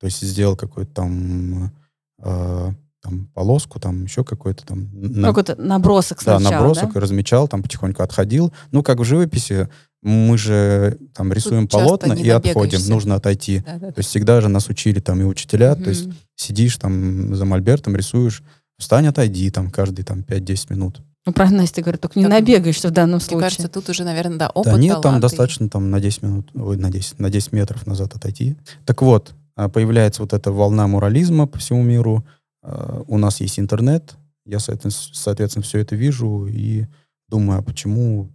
то 0.00 0.06
есть 0.06 0.20
сделал 0.20 0.56
какой-то 0.56 0.92
там, 0.92 1.72
э, 2.18 2.70
там 3.02 3.26
полоску, 3.34 3.80
там 3.80 4.04
еще 4.04 4.24
какой-то 4.24 4.64
там... 4.64 4.88
на- 4.92 5.28
Какой-то 5.28 5.56
набросок 5.60 6.22
да, 6.24 6.38
сначала, 6.38 6.60
набросок 6.62 6.92
да? 6.94 7.00
размечал, 7.00 7.48
там 7.48 7.62
потихоньку 7.62 8.02
отходил. 8.02 8.52
Ну, 8.70 8.82
как 8.82 9.00
в 9.00 9.04
живописи, 9.04 9.68
мы 10.02 10.38
же 10.38 10.98
там 11.14 11.32
рисуем 11.32 11.66
часто 11.68 11.84
полотна 11.84 12.14
и 12.14 12.28
отходим, 12.28 12.80
нужно 12.88 13.16
отойти. 13.16 13.62
Да, 13.66 13.78
да, 13.78 13.86
То 13.92 13.98
есть 13.98 14.10
всегда 14.10 14.40
же 14.40 14.48
нас 14.48 14.68
учили 14.68 15.00
там 15.00 15.20
и 15.20 15.24
учителя, 15.24 15.74
то 15.74 15.90
есть 15.90 16.08
сидишь 16.36 16.76
там 16.76 17.34
за 17.34 17.44
мольбертом, 17.44 17.96
рисуешь, 17.96 18.42
встань, 18.78 19.08
отойди 19.08 19.50
там 19.50 19.70
каждый 19.70 20.04
там 20.04 20.20
5-10 20.20 20.66
минут. 20.72 21.00
Ну, 21.24 21.32
правильно 21.32 21.58
Настя 21.62 21.82
говорит, 21.82 22.00
только 22.00 22.18
не 22.18 22.24
Так, 22.24 22.32
набегаешься 22.40 22.88
в 22.88 22.92
данном 22.92 23.18
Мне 23.18 23.20
случае. 23.20 23.40
кажется, 23.42 23.68
тут 23.68 23.88
уже, 23.88 24.02
наверное, 24.02 24.38
да, 24.38 24.48
опыт, 24.50 24.72
да 24.72 24.78
нет, 24.78 24.94
там 24.94 25.02
талант 25.02 25.18
и- 25.18 25.22
достаточно 25.22 25.68
там 25.68 25.90
на 25.90 26.00
10 26.00 26.22
минут, 26.22 26.50
ой, 26.54 26.76
на 26.76 26.90
10, 26.90 27.20
на 27.20 27.30
10 27.30 27.52
метров 27.52 27.86
назад 27.86 28.14
отойти. 28.16 28.56
Так 28.84 29.02
вот, 29.02 29.32
а, 29.54 29.68
появляется 29.68 30.22
вот 30.22 30.32
эта 30.32 30.50
волна 30.50 30.88
мурализма 30.88 31.46
по 31.46 31.58
всему 31.58 31.82
миру, 31.84 32.24
у 32.62 33.18
нас 33.18 33.40
есть 33.40 33.58
интернет, 33.58 34.16
я, 34.44 34.58
соответственно, 34.58 35.62
все 35.62 35.78
это 35.78 35.96
вижу 35.96 36.46
и 36.46 36.86
думаю, 37.28 37.60
а 37.60 37.62
почему, 37.62 38.30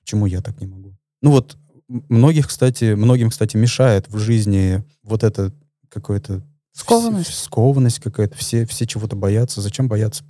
почему 0.00 0.26
я 0.26 0.40
так 0.40 0.60
не 0.60 0.66
могу? 0.66 0.96
Ну 1.22 1.30
вот, 1.30 1.56
многих, 1.88 2.48
кстати, 2.48 2.94
многим, 2.94 3.30
кстати, 3.30 3.56
мешает 3.56 4.08
в 4.08 4.18
жизни 4.18 4.84
вот 5.02 5.24
это 5.24 5.52
какое-то... 5.88 6.42
Скованность. 6.72 7.34
Скованность 7.34 7.98
какая-то. 7.98 8.36
Все, 8.36 8.64
все 8.64 8.86
чего-то 8.86 9.16
боятся. 9.16 9.60
Зачем 9.60 9.88
бояться? 9.88 10.24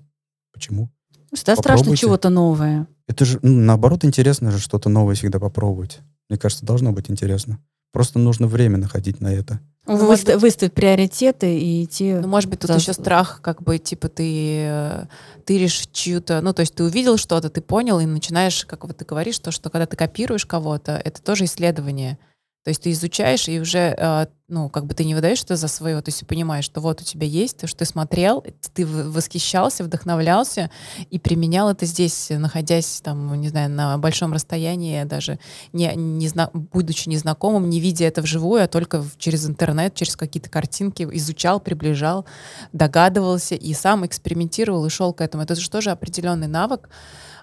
Почему? 0.52 0.90
Всегда 1.32 1.54
страшно 1.54 1.96
чего-то 1.96 2.30
новое. 2.30 2.88
Это 3.06 3.24
же, 3.24 3.38
ну, 3.42 3.60
наоборот, 3.60 4.04
интересно 4.04 4.50
же 4.50 4.58
что-то 4.58 4.88
новое 4.88 5.14
всегда 5.14 5.38
попробовать. 5.38 6.00
Мне 6.28 6.38
кажется, 6.38 6.64
должно 6.64 6.92
быть 6.92 7.10
интересно. 7.10 7.60
Просто 7.92 8.18
нужно 8.18 8.46
время 8.46 8.78
находить 8.78 9.20
на 9.20 9.28
это. 9.32 9.60
Ну, 9.86 9.96
может 9.96 10.24
Выста- 10.28 10.34
быть- 10.34 10.42
выставить 10.42 10.74
приоритеты 10.74 11.58
и 11.58 11.84
идти... 11.84 12.12
Ну, 12.14 12.28
может 12.28 12.48
быть, 12.50 12.60
тут 12.60 12.68
за- 12.70 12.76
еще 12.76 12.92
страх, 12.92 13.40
как 13.42 13.62
бы, 13.62 13.78
типа, 13.78 14.08
ты 14.08 14.64
э, 14.66 15.06
тыришь 15.46 15.88
чью-то, 15.92 16.40
ну, 16.42 16.52
то 16.52 16.60
есть 16.60 16.74
ты 16.74 16.84
увидел 16.84 17.16
что-то, 17.16 17.50
ты 17.50 17.60
понял, 17.60 17.98
и 17.98 18.06
начинаешь, 18.06 18.64
как 18.66 18.84
вот 18.84 18.96
ты 18.98 19.04
говоришь, 19.04 19.38
то, 19.38 19.50
что 19.50 19.70
когда 19.70 19.86
ты 19.86 19.96
копируешь 19.96 20.46
кого-то, 20.46 20.92
это 21.04 21.20
тоже 21.22 21.44
исследование. 21.46 22.18
То 22.64 22.68
есть 22.68 22.82
ты 22.82 22.92
изучаешь, 22.92 23.48
и 23.48 23.58
уже, 23.58 23.94
э, 23.96 24.26
ну, 24.50 24.68
как 24.68 24.86
бы 24.86 24.94
ты 24.94 25.04
не 25.04 25.14
выдаешь 25.14 25.42
это 25.42 25.56
за 25.56 25.68
свое, 25.68 26.02
то 26.02 26.08
есть 26.10 26.26
понимаешь, 26.26 26.64
что 26.64 26.80
вот 26.80 27.00
у 27.00 27.04
тебя 27.04 27.26
есть, 27.26 27.58
то, 27.58 27.66
что 27.66 27.78
ты 27.78 27.84
смотрел, 27.84 28.44
ты 28.74 28.84
восхищался, 28.84 29.84
вдохновлялся 29.84 30.70
и 31.10 31.18
применял 31.18 31.70
это 31.70 31.86
здесь, 31.86 32.28
находясь 32.30 33.00
там, 33.02 33.40
не 33.40 33.48
знаю, 33.48 33.70
на 33.70 33.96
большом 33.98 34.32
расстоянии, 34.32 35.04
даже 35.04 35.38
не, 35.72 35.92
не 35.94 36.28
зна- 36.28 36.50
будучи 36.52 37.08
незнакомым, 37.08 37.70
не 37.70 37.80
видя 37.80 38.04
это 38.04 38.22
вживую, 38.22 38.64
а 38.64 38.68
только 38.68 39.04
через 39.18 39.48
интернет, 39.48 39.94
через 39.94 40.16
какие-то 40.16 40.50
картинки 40.50 41.08
изучал, 41.12 41.60
приближал, 41.60 42.26
догадывался 42.72 43.54
и 43.54 43.72
сам 43.72 44.04
экспериментировал 44.04 44.84
и 44.84 44.90
шел 44.90 45.12
к 45.12 45.20
этому. 45.20 45.44
Это 45.44 45.54
же 45.54 45.70
тоже 45.70 45.90
определенный 45.90 46.48
навык, 46.48 46.88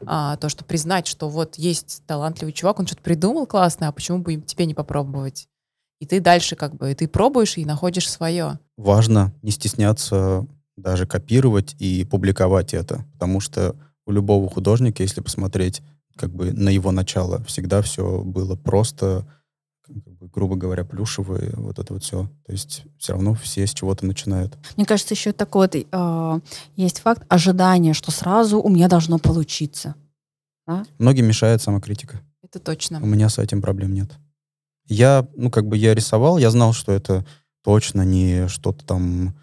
а, 0.05 0.35
то, 0.37 0.49
что 0.49 0.63
признать, 0.65 1.07
что 1.07 1.29
вот 1.29 1.55
есть 1.55 2.03
талантливый 2.05 2.53
чувак, 2.53 2.79
он 2.79 2.87
что-то 2.87 3.01
придумал 3.01 3.45
классное, 3.47 3.89
а 3.89 3.91
почему 3.91 4.19
бы 4.19 4.35
тебе 4.35 4.65
не 4.65 4.73
попробовать? 4.73 5.47
И 5.99 6.05
ты 6.05 6.19
дальше 6.19 6.55
как 6.55 6.75
бы, 6.75 6.91
и 6.91 6.95
ты 6.95 7.07
пробуешь 7.07 7.57
и 7.57 7.65
находишь 7.65 8.09
свое. 8.09 8.59
Важно 8.77 9.33
не 9.41 9.51
стесняться 9.51 10.45
даже 10.75 11.07
копировать 11.07 11.75
и 11.79 12.05
публиковать 12.05 12.73
это, 12.73 13.03
потому 13.13 13.39
что 13.39 13.75
у 14.05 14.11
любого 14.11 14.49
художника, 14.49 15.03
если 15.03 15.21
посмотреть 15.21 15.81
как 16.15 16.31
бы 16.31 16.51
на 16.51 16.69
его 16.69 16.91
начало, 16.91 17.43
всегда 17.43 17.81
все 17.81 18.21
было 18.21 18.55
просто, 18.55 19.27
как 19.81 19.95
бы, 19.95 20.27
грубо 20.27 20.55
говоря, 20.55 20.83
плюшевое, 20.83 21.51
вот 21.55 21.79
это 21.79 21.93
вот 21.93 22.03
все. 22.03 22.29
То 22.45 22.51
есть 22.51 22.83
все 22.97 23.13
равно 23.13 23.33
все 23.33 23.65
с 23.65 23.73
чего-то 23.73 24.05
начинают. 24.05 24.57
Мне 24.75 24.85
кажется, 24.85 25.13
еще 25.13 25.31
такой 25.31 25.67
вот, 25.67 25.75
э, 25.75 26.39
есть 26.75 26.99
факт 26.99 27.23
ожидания, 27.27 27.93
что 27.93 28.11
сразу 28.11 28.59
у 28.61 28.69
меня 28.69 28.87
должно 28.87 29.17
получиться. 29.19 29.95
Многим 30.97 31.25
мешает 31.25 31.61
самокритика. 31.61 32.19
Это 32.43 32.59
точно. 32.59 33.01
У 33.01 33.05
меня 33.05 33.29
с 33.29 33.37
этим 33.39 33.61
проблем 33.61 33.93
нет. 33.93 34.11
Я, 34.87 35.27
ну, 35.35 35.49
как 35.51 35.67
бы 35.67 35.77
я 35.77 35.93
рисовал, 35.93 36.37
я 36.37 36.49
знал, 36.49 36.73
что 36.73 36.91
это 36.91 37.25
точно 37.63 38.03
не 38.03 38.47
что-то 38.47 38.85
там 38.85 39.37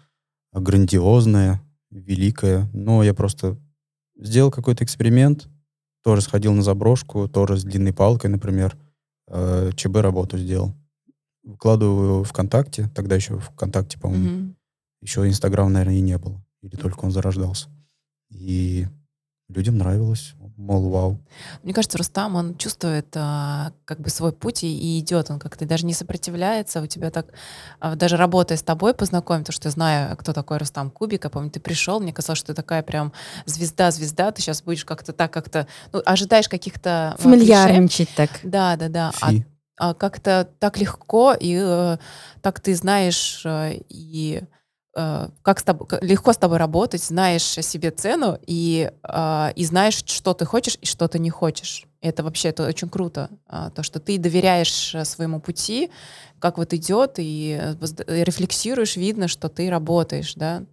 грандиозное, 0.51 1.61
великое, 1.91 2.69
но 2.73 3.03
я 3.03 3.13
просто 3.13 3.57
сделал 4.17 4.51
какой-то 4.51 4.83
эксперимент, 4.83 5.47
тоже 6.03 6.21
сходил 6.21 6.53
на 6.53 6.61
заброшку, 6.63 7.27
тоже 7.27 7.57
с 7.57 7.63
длинной 7.63 7.93
палкой, 7.93 8.29
например, 8.29 8.77
э, 9.27 9.71
ЧБ 9.75 9.97
работу 9.97 10.37
сделал. 10.37 10.73
Выкладываю 11.43 12.23
ВКонтакте, 12.23 12.89
тогда 12.95 13.15
еще 13.15 13.37
ВКонтакте, 13.39 13.99
по-моему, 13.99 14.25
Мгм. 14.29 14.55
еще 15.01 15.27
Инстаграм, 15.27 15.71
наверное, 15.71 15.97
и 15.97 16.01
не 16.01 16.17
было, 16.17 16.43
или 16.61 16.75
только 16.75 17.05
он 17.05 17.11
зарождался. 17.11 17.69
И 18.29 18.87
людям 19.49 19.77
нравилось, 19.77 20.33
мол, 20.57 20.89
вау. 20.89 21.19
Мне 21.63 21.73
кажется, 21.73 21.97
Рустам, 21.97 22.35
он 22.35 22.57
чувствует 22.57 23.07
а, 23.15 23.73
как 23.85 23.99
бы 23.99 24.09
свой 24.09 24.31
путь 24.31 24.63
и, 24.63 24.67
и 24.67 24.99
идет. 24.99 25.29
Он 25.29 25.39
как-то 25.39 25.65
даже 25.65 25.85
не 25.85 25.93
сопротивляется. 25.93 26.81
У 26.81 26.87
тебя 26.87 27.11
так, 27.11 27.27
а, 27.79 27.95
даже 27.95 28.17
работая 28.17 28.57
с 28.57 28.63
тобой, 28.63 28.93
познакомим, 28.93 29.41
потому 29.41 29.53
что 29.53 29.67
я 29.67 29.71
знаю, 29.71 30.17
кто 30.17 30.33
такой 30.33 30.57
Рустам 30.57 30.89
Кубик. 30.89 31.23
Я 31.23 31.29
помню, 31.29 31.51
ты 31.51 31.59
пришел, 31.59 31.99
мне 31.99 32.13
казалось, 32.13 32.39
что 32.39 32.47
ты 32.47 32.53
такая 32.55 32.81
прям 32.81 33.13
звезда-звезда. 33.45 34.31
Ты 34.31 34.41
сейчас 34.41 34.63
будешь 34.63 34.85
как-то 34.85 35.13
так, 35.13 35.31
как-то, 35.31 35.67
ну, 35.93 36.01
ожидаешь 36.05 36.49
каких-то 36.49 37.13
а. 37.13 37.21
Фамильярничать 37.21 38.09
так. 38.15 38.29
Да, 38.43 38.75
да, 38.77 38.89
да. 38.89 39.11
А 39.21 39.31
Фи. 39.31 39.45
а, 39.77 39.93
как-то 39.93 40.49
так 40.59 40.79
легко, 40.79 41.35
и 41.39 41.55
э, 41.61 41.97
так 42.41 42.59
ты 42.61 42.75
знаешь, 42.75 43.41
э, 43.45 43.79
и 43.89 44.41
как 44.95 45.59
с 45.59 45.63
тобой, 45.63 45.87
легко 46.01 46.31
с 46.31 46.37
тобой 46.37 46.57
работать, 46.57 47.03
знаешь 47.03 47.43
себе 47.43 47.91
цену, 47.91 48.39
и, 48.47 48.89
а, 49.03 49.51
и 49.53 49.65
знаешь, 49.65 50.01
что 50.05 50.33
ты 50.33 50.45
хочешь 50.45 50.77
и 50.81 50.85
что 50.85 51.09
ты 51.09 51.19
не 51.19 51.29
хочешь. 51.29 51.85
Это 51.99 52.23
вообще 52.23 52.49
это 52.49 52.65
очень 52.65 52.87
круто. 52.87 53.29
а, 53.47 53.71
то, 53.71 53.83
что 53.83 53.99
ты 53.99 54.17
доверяешь 54.17 54.95
э, 54.95 55.03
своему 55.03 55.41
пути, 55.41 55.89
как 56.39 56.57
вот 56.57 56.73
идет, 56.73 57.15
и 57.17 57.59
э, 57.59 57.75
э, 58.07 58.23
рефлексируешь, 58.23 58.95
видно, 58.95 59.27
что 59.27 59.49
ты 59.49 59.69
работаешь, 59.69 60.35
да, 60.35 60.63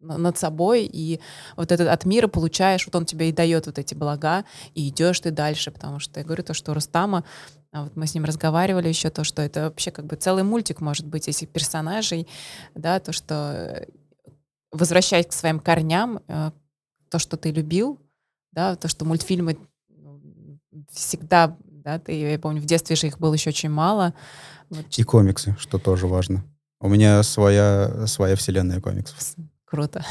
над 0.00 0.36
собой, 0.36 0.88
и 0.90 1.20
вот 1.56 1.72
этот 1.72 1.88
от 1.88 2.04
мира 2.04 2.26
получаешь, 2.26 2.86
вот 2.86 2.94
он 2.94 3.04
тебе 3.04 3.28
и 3.28 3.32
дает 3.32 3.66
вот 3.66 3.78
эти 3.78 3.94
блага, 3.94 4.44
и 4.74 4.88
идешь 4.88 5.20
ты 5.20 5.30
дальше, 5.30 5.70
потому 5.70 6.00
что 6.00 6.20
я 6.20 6.26
говорю 6.26 6.42
то, 6.42 6.54
что 6.54 6.74
Рустама 6.74 7.24
а 7.72 7.84
вот 7.84 7.96
мы 7.96 8.06
с 8.06 8.14
ним 8.14 8.24
разговаривали 8.24 8.88
еще 8.88 9.10
то, 9.10 9.24
что 9.24 9.42
это 9.42 9.62
вообще 9.62 9.90
как 9.90 10.06
бы 10.06 10.16
целый 10.16 10.42
мультик 10.42 10.80
может 10.80 11.06
быть, 11.06 11.26
если 11.28 11.46
персонажей, 11.46 12.26
да, 12.74 12.98
то, 12.98 13.12
что 13.12 13.34
э, 13.34 14.32
возвращаясь 14.72 15.26
к 15.26 15.32
своим 15.32 15.60
корням, 15.60 16.20
э, 16.26 16.50
то, 17.10 17.18
что 17.18 17.36
ты 17.36 17.52
любил, 17.52 18.00
да, 18.52 18.74
то, 18.76 18.88
что 18.88 19.04
мультфильмы 19.04 19.56
всегда, 20.90 21.56
да, 21.62 21.98
ты, 21.98 22.12
я 22.12 22.38
помню, 22.38 22.60
в 22.60 22.66
детстве 22.66 22.96
же 22.96 23.06
их 23.06 23.18
было 23.18 23.34
еще 23.34 23.50
очень 23.50 23.70
мало. 23.70 24.14
Вот, 24.68 24.86
И 24.96 25.02
комиксы, 25.02 25.56
что 25.58 25.78
тоже 25.78 26.06
важно. 26.06 26.44
У 26.80 26.88
меня 26.88 27.22
своя, 27.22 28.06
своя 28.06 28.36
вселенная 28.36 28.80
комиксов 28.80 29.16
круто. 29.64 30.04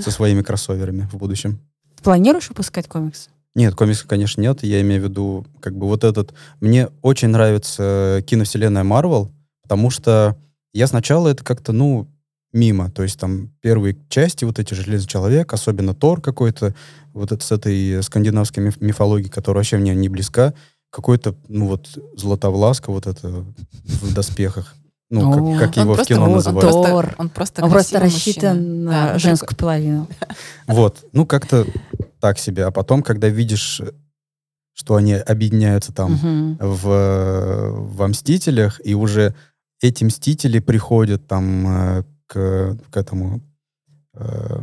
со 0.00 0.10
своими 0.10 0.42
кроссоверами 0.42 1.08
в 1.12 1.16
будущем. 1.16 1.60
Планируешь 2.02 2.48
выпускать 2.48 2.88
комиксы? 2.88 3.30
Нет, 3.54 3.74
комиксов, 3.74 4.06
конечно, 4.08 4.40
нет. 4.40 4.62
Я 4.62 4.80
имею 4.80 5.00
в 5.02 5.04
виду, 5.04 5.46
как 5.60 5.76
бы 5.76 5.86
вот 5.86 6.02
этот... 6.04 6.34
Мне 6.60 6.88
очень 7.02 7.28
нравится 7.28 8.22
киновселенная 8.26 8.82
Марвел, 8.82 9.30
потому 9.62 9.90
что 9.90 10.36
я 10.72 10.86
сначала 10.88 11.28
это 11.28 11.44
как-то, 11.44 11.72
ну, 11.72 12.08
мимо. 12.52 12.90
То 12.90 13.02
есть 13.02 13.18
там 13.18 13.50
первые 13.60 13.96
части, 14.08 14.44
вот 14.44 14.58
эти 14.58 14.74
Железный 14.74 15.08
Человек, 15.08 15.52
особенно 15.52 15.94
Тор 15.94 16.20
какой-то, 16.20 16.74
вот 17.12 17.30
это 17.30 17.44
с 17.44 17.52
этой 17.52 18.02
скандинавской 18.02 18.62
миф- 18.64 18.80
мифологией, 18.80 19.30
которая 19.30 19.60
вообще 19.60 19.76
мне 19.76 19.94
не 19.94 20.08
близка, 20.08 20.54
какой-то, 20.90 21.34
ну 21.48 21.68
вот, 21.68 21.88
Златовласка 22.16 22.90
вот 22.90 23.06
это 23.06 23.28
в 23.84 24.14
доспехах. 24.14 24.74
Ну, 25.10 25.54
О, 25.54 25.58
как, 25.58 25.74
как 25.74 25.76
Он 25.76 25.82
его 25.84 25.94
в 25.94 26.06
кино 26.06 26.24
он 26.24 26.32
называют. 26.32 26.72
Тор. 26.72 27.14
Он 27.18 27.28
просто 27.28 27.62
Он 27.62 27.70
просто 27.70 28.00
рассчитан 28.00 28.56
мужчина. 28.56 28.90
на 28.90 29.06
Да, 29.12 29.18
женскую 29.18 29.56
половину. 29.56 30.08
Вот, 30.66 31.04
ну 31.12 31.26
как-то 31.26 31.66
так 32.24 32.38
себе. 32.38 32.64
А 32.64 32.70
потом, 32.70 33.02
когда 33.02 33.28
видишь, 33.28 33.82
что 34.72 34.94
они 34.94 35.12
объединяются 35.12 35.92
там 35.92 36.12
Мгм. 36.14 36.56
в, 36.58 37.70
во 37.98 38.08
«Мстителях», 38.08 38.80
и 38.82 38.94
уже 38.94 39.34
эти 39.82 40.04
«Мстители» 40.04 40.58
приходят 40.58 41.26
там 41.26 41.66
э, 41.66 42.04
к, 42.26 42.78
к 42.90 42.96
этому, 42.96 43.42
э, 44.14 44.58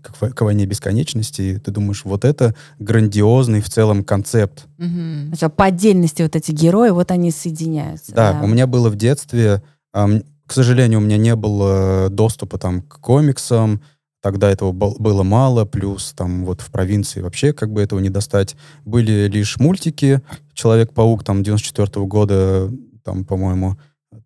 к, 0.00 0.34
к 0.34 0.40
«Войне 0.40 0.64
бесконечности», 0.64 1.42
и 1.42 1.58
ты 1.58 1.72
думаешь, 1.72 2.06
вот 2.06 2.24
это 2.24 2.54
грандиозный 2.78 3.60
в 3.60 3.68
целом 3.68 4.02
концепт. 4.02 4.64
Мгм. 4.78 5.26
Значит, 5.26 5.56
По 5.56 5.66
отдельности 5.66 6.22
вот 6.22 6.36
эти 6.36 6.52
герои, 6.52 6.88
вот 6.88 7.10
они 7.10 7.32
соединяются. 7.32 8.14
Да, 8.14 8.40
у 8.42 8.46
меня 8.46 8.66
было 8.66 8.88
в 8.88 8.96
детстве, 8.96 9.62
к 9.92 10.52
сожалению, 10.54 11.00
у 11.00 11.02
меня 11.02 11.18
не 11.18 11.36
было 11.36 12.08
доступа 12.08 12.56
там 12.56 12.80
к 12.80 12.98
комиксам, 13.00 13.82
тогда 14.30 14.50
этого 14.50 14.72
был- 14.72 14.96
было 14.98 15.22
мало, 15.22 15.64
плюс 15.64 16.12
там 16.14 16.44
вот 16.44 16.60
в 16.60 16.70
провинции 16.70 17.22
вообще 17.22 17.54
как 17.54 17.72
бы 17.72 17.80
этого 17.80 17.98
не 17.98 18.10
достать. 18.10 18.56
Были 18.84 19.26
лишь 19.26 19.58
мультики, 19.58 20.20
Человек-паук 20.52 21.24
там 21.24 21.42
94 21.42 22.04
года, 22.06 22.70
там, 23.04 23.24
по-моему, 23.24 23.78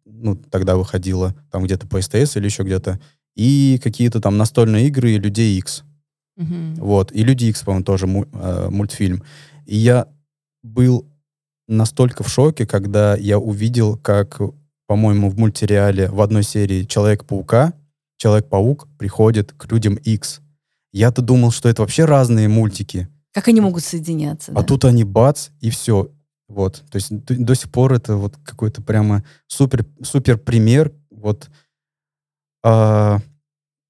ну, 0.05 0.35
тогда 0.35 0.77
выходило, 0.77 1.37
там 1.53 1.63
где-то 1.63 1.87
по 1.87 2.03
СТС 2.03 2.37
или 2.37 2.47
еще 2.47 2.65
где-то, 2.65 2.99
и 3.37 3.79
какие-то 3.81 4.21
там 4.21 4.39
настольные 4.39 4.89
игры 4.89 5.13
Людей 5.19 5.57
Икс. 5.57 5.85
Мгм. 6.37 6.75
Вот. 6.77 7.13
И 7.13 7.23
Люди 7.23 7.45
Икс, 7.45 7.63
по-моему, 7.63 7.85
тоже 7.85 8.07
э, 8.09 8.69
мультфильм. 8.71 9.23
И 9.67 9.77
я 9.77 10.09
был 10.65 11.07
настолько 11.69 12.25
в 12.25 12.29
шоке, 12.29 12.67
когда 12.67 13.15
я 13.15 13.39
увидел, 13.39 13.97
как, 13.97 14.41
по-моему, 14.89 15.31
в 15.31 15.39
мультсериале 15.39 16.11
в 16.11 16.21
одной 16.21 16.43
серии 16.43 16.83
Человек-паука, 16.83 17.73
Человек-паук 18.23 18.87
приходит 18.99 19.53
к 19.53 19.69
Людям 19.73 19.97
Икс. 19.97 20.43
Я-то 20.93 21.23
думал, 21.23 21.51
что 21.51 21.69
это 21.69 21.83
вообще 21.83 22.05
разные 22.05 22.47
мультики. 22.47 23.09
Как 23.33 23.49
они 23.49 23.61
могут 23.61 23.83
соединяться? 23.83 24.53
А 24.53 24.61
да? 24.61 24.63
тут 24.63 24.85
они 24.85 25.03
бац, 25.03 25.49
и 25.59 25.71
все. 25.71 26.13
Вот. 26.47 26.85
То 26.89 26.97
есть 26.99 27.11
д- 27.11 27.35
до 27.35 27.57
сих 27.57 27.73
пор 27.73 27.95
это 27.95 28.15
вот 28.15 28.37
какой-то 28.45 28.81
прямо 28.81 29.25
супер, 29.49 29.85
супер 30.05 30.39
пример 30.39 30.93
вот 31.11 31.51
а, 32.63 33.19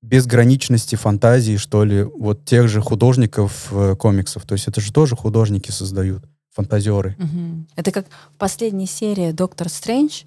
безграничности 0.01 0.97
фантазии, 0.97 1.59
что 1.59 1.85
ли, 1.85 2.03
вот 2.03 2.47
тех 2.47 2.69
же 2.69 2.81
художников 2.81 3.69
э, 3.71 3.97
комиксов. 3.97 4.47
То 4.47 4.55
есть 4.55 4.67
это 4.67 4.81
же 4.81 4.95
тоже 4.95 5.15
художники 5.15 5.71
создают, 5.71 6.25
фантазеры. 6.53 7.17
Мгм. 7.19 7.67
Это 7.77 7.93
как 7.93 8.07
в 8.35 8.39
последней 8.39 8.87
серии 8.87 9.33
Доктор 9.33 9.69
Стрэндж, 9.69 10.23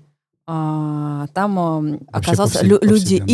а, 0.45 1.25
там 1.33 1.57
а, 1.57 1.97
оказался 2.11 2.63
лю- 2.63 2.77
Люди 2.83 2.87
повседневно. 2.89 3.25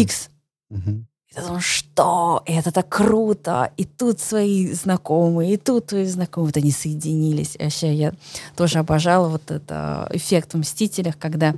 Мгм. 0.72 1.08
И 1.30 1.36
ты 1.36 1.42
думаешь, 1.42 1.64
что? 1.64 2.44
И 2.46 2.52
это 2.54 2.72
так 2.72 2.90
круто. 2.90 3.72
И 3.78 3.86
тут 3.86 4.20
свои 4.20 4.74
знакомые, 4.74 5.54
и 5.54 5.58
тут 5.58 5.88
твои 5.88 6.06
знакомые. 6.06 6.48
Вот 6.48 6.58
они 6.58 6.72
соединились. 6.72 7.56
И 7.58 7.64
вообще 7.64 7.94
я 7.94 8.14
тоже 8.56 8.80
обожала 8.80 9.30
вот 9.30 9.52
это 9.52 10.10
эффект 10.12 10.54
в 10.54 10.58
«Мстителях», 10.58 11.18
когда 11.18 11.56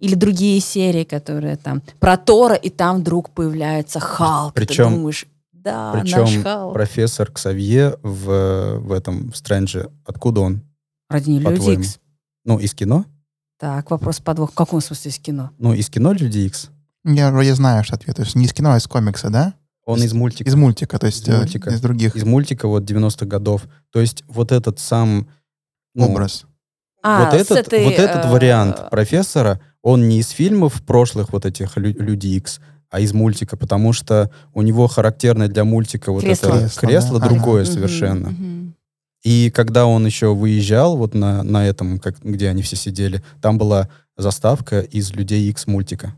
или 0.00 0.16
другие 0.16 0.58
серии, 0.60 1.04
которые 1.04 1.56
там 1.56 1.80
про 2.00 2.16
Тора, 2.16 2.56
и 2.56 2.70
там 2.70 3.00
вдруг 3.00 3.30
появляется 3.30 4.00
Халк. 4.00 4.54
Причем- 4.54 4.88
ты 4.90 4.96
думаешь, 4.96 5.26
да, 5.52 5.92
Причем 5.92 6.18
наш 6.18 6.36
Халк. 6.42 6.74
профессор 6.74 7.30
Ксавье 7.30 7.96
в, 8.02 8.78
в 8.80 8.90
этом 8.90 9.30
в 9.30 9.36
Стрэнджи, 9.36 9.88
откуда 10.04 10.40
он? 10.40 10.62
Ради 11.08 11.30
не 11.30 11.38
Люди? 11.38 11.70
Икс. 11.70 12.00
Ну, 12.44 12.58
из 12.58 12.74
кино? 12.74 13.04
Так, 13.60 13.92
вопрос 13.92 14.18
подвох. 14.18 14.50
В 14.50 14.54
каком 14.54 14.80
смысле 14.80 15.12
из 15.12 15.18
кино? 15.20 15.50
Ну, 15.58 15.72
из 15.72 15.88
кино 15.88 16.12
Люди 16.12 16.38
Икс? 16.40 16.70
Я 17.04 17.30
вроде 17.30 17.54
знаю, 17.54 17.84
что 17.84 17.96
ответ. 17.96 18.16
То 18.16 18.22
есть 18.22 18.34
не 18.34 18.44
из 18.44 18.52
кино, 18.52 18.72
а 18.72 18.76
из 18.78 18.86
комикса, 18.86 19.30
да? 19.30 19.54
Он 19.84 20.00
из 20.02 20.12
мультика. 20.12 20.48
Из 20.48 20.54
мультика, 20.54 20.98
то 20.98 21.06
есть 21.06 21.26
Из 21.26 21.34
э, 21.34 21.38
мультика. 21.38 21.70
из 21.70 21.80
других 21.80 22.14
из 22.14 22.24
мультика 22.24 22.68
вот 22.68 22.88
90-х 22.88 23.26
годов. 23.26 23.64
То 23.90 24.00
есть 24.00 24.22
вот 24.28 24.52
этот 24.52 24.78
сам... 24.78 25.28
ну, 25.94 26.06
образ. 26.10 26.44
А, 27.02 27.24
вот 27.24 27.34
этот, 27.34 27.66
этой, 27.66 27.84
вот 27.84 27.94
этот 27.94 28.26
э, 28.26 28.30
вариант 28.30 28.88
профессора, 28.90 29.60
он 29.82 30.08
не 30.08 30.20
из 30.20 30.28
фильмов 30.28 30.82
прошлых 30.84 31.32
вот 31.32 31.44
этих 31.44 31.76
Лю- 31.76 31.96
Люди 31.98 32.28
Икс, 32.28 32.60
а 32.90 33.00
из 33.00 33.12
мультика, 33.12 33.56
потому 33.56 33.92
что 33.92 34.30
у 34.54 34.62
него 34.62 34.86
характерное 34.86 35.48
для 35.48 35.64
мультика 35.64 36.12
вот 36.12 36.22
Кресло. 36.22 36.48
это 36.50 36.58
Кресло, 36.60 36.80
кресло 36.86 37.20
да. 37.20 37.28
другое 37.28 37.62
Ага. 37.64 37.72
совершенно. 37.72 38.30
Мгм. 38.30 38.76
И 39.24 39.50
когда 39.50 39.86
он 39.86 40.06
еще 40.06 40.32
выезжал 40.34 40.96
вот 40.96 41.14
на, 41.14 41.42
на 41.42 41.66
этом, 41.66 41.98
как, 41.98 42.20
где 42.22 42.48
они 42.48 42.62
все 42.62 42.76
сидели, 42.76 43.22
там 43.40 43.58
была 43.58 43.88
заставка 44.16 44.80
из 44.80 45.12
Людей 45.12 45.48
Икс 45.50 45.66
мультика. 45.66 46.14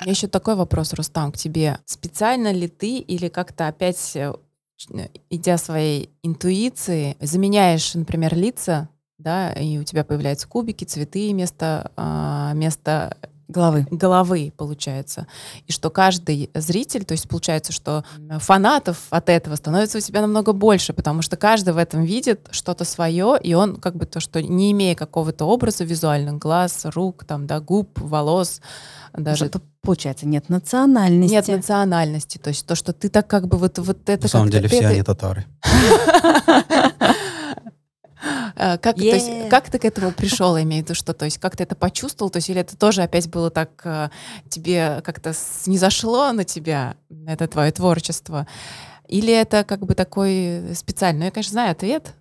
У 0.00 0.04
меня 0.04 0.12
еще 0.12 0.28
такой 0.28 0.54
вопрос, 0.56 0.92
Рустам, 0.94 1.30
к 1.32 1.36
тебе. 1.36 1.78
Специально 1.84 2.52
ли 2.52 2.68
ты 2.68 2.98
или 2.98 3.28
как-то 3.28 3.68
опять 3.68 4.12
э, 4.16 4.32
ч- 4.76 5.10
идя 5.28 5.58
своей 5.58 6.10
интуиции, 6.22 7.16
заменяешь, 7.20 7.94
например, 7.94 8.34
лица, 8.34 8.88
да, 9.18 9.52
и 9.52 9.76
у 9.78 9.84
тебя 9.84 10.02
появляются 10.04 10.48
кубики, 10.48 10.84
цветы 10.84 11.30
вместо, 11.30 11.92
а, 11.96 12.52
вместо 12.54 13.18
Головы. 13.50 13.86
головы, 13.90 14.52
получается. 14.56 15.26
И 15.66 15.72
что 15.72 15.90
каждый 15.90 16.50
зритель, 16.54 17.04
то 17.04 17.12
есть 17.12 17.28
получается, 17.28 17.72
что 17.72 18.04
фанатов 18.38 19.06
от 19.10 19.28
этого 19.28 19.56
становится 19.56 19.98
у 19.98 20.00
тебя 20.00 20.20
намного 20.20 20.52
больше, 20.52 20.92
потому 20.92 21.22
что 21.22 21.36
каждый 21.36 21.72
в 21.74 21.76
этом 21.78 22.04
видит 22.04 22.48
что-то 22.52 22.84
свое, 22.84 23.38
и 23.42 23.54
он 23.54 23.76
как 23.76 23.96
бы 23.96 24.06
то, 24.06 24.20
что 24.20 24.40
не 24.42 24.72
имея 24.72 24.94
какого-то 24.94 25.44
образа 25.46 25.84
визуальных, 25.84 26.38
глаз, 26.38 26.82
рук, 26.94 27.24
там, 27.24 27.46
да, 27.46 27.60
губ, 27.60 27.98
волос, 28.00 28.60
даже 29.12 29.46
Зато, 29.46 29.60
получается, 29.82 30.26
нет 30.26 30.48
национальности. 30.48 31.32
нет 31.32 31.48
национальности, 31.48 32.38
то 32.38 32.48
есть 32.48 32.64
то, 32.66 32.74
что 32.76 32.92
ты 32.92 33.08
так 33.08 33.26
как 33.26 33.48
бы 33.48 33.56
вот, 33.58 33.78
вот 33.78 34.08
это 34.08 34.22
На 34.22 34.28
самом 34.28 34.50
деле 34.50 34.68
ты 34.68 34.76
все 34.76 34.84
это- 34.84 34.88
они 34.90 35.02
татары. 35.02 35.44
А, 38.56 38.76
Как, 38.78 38.96
то 38.96 39.02
есть, 39.02 39.28
Yeah. 39.28 39.48
как 39.48 39.70
ты 39.70 39.78
к 39.78 39.84
этому 39.84 40.12
пришел, 40.12 40.56
я 40.56 40.62
имею 40.62 40.82
в 40.82 40.86
виду, 40.86 40.94
что, 40.94 41.14
то 41.14 41.24
есть, 41.24 41.38
как 41.38 41.56
ты 41.56 41.62
это 41.62 41.74
почувствовал, 41.74 42.30
то 42.30 42.36
есть, 42.36 42.50
или 42.50 42.60
это 42.60 42.76
тоже 42.76 43.02
опять 43.02 43.28
было 43.30 43.50
так, 43.50 43.70
э, 43.84 44.10
тебе 44.48 45.00
как-то 45.04 45.32
не 45.66 45.78
зашло 45.78 46.32
на 46.32 46.44
тебя, 46.44 46.96
это 47.26 47.46
твое 47.48 47.72
творчество, 47.72 48.46
или 49.08 49.32
это 49.32 49.64
как 49.64 49.80
бы 49.86 49.94
такой 49.94 50.74
специальный, 50.74 51.20
ну, 51.20 51.24
я, 51.26 51.30
конечно, 51.30 51.52
знаю 51.52 51.72
ответ, 51.72 52.14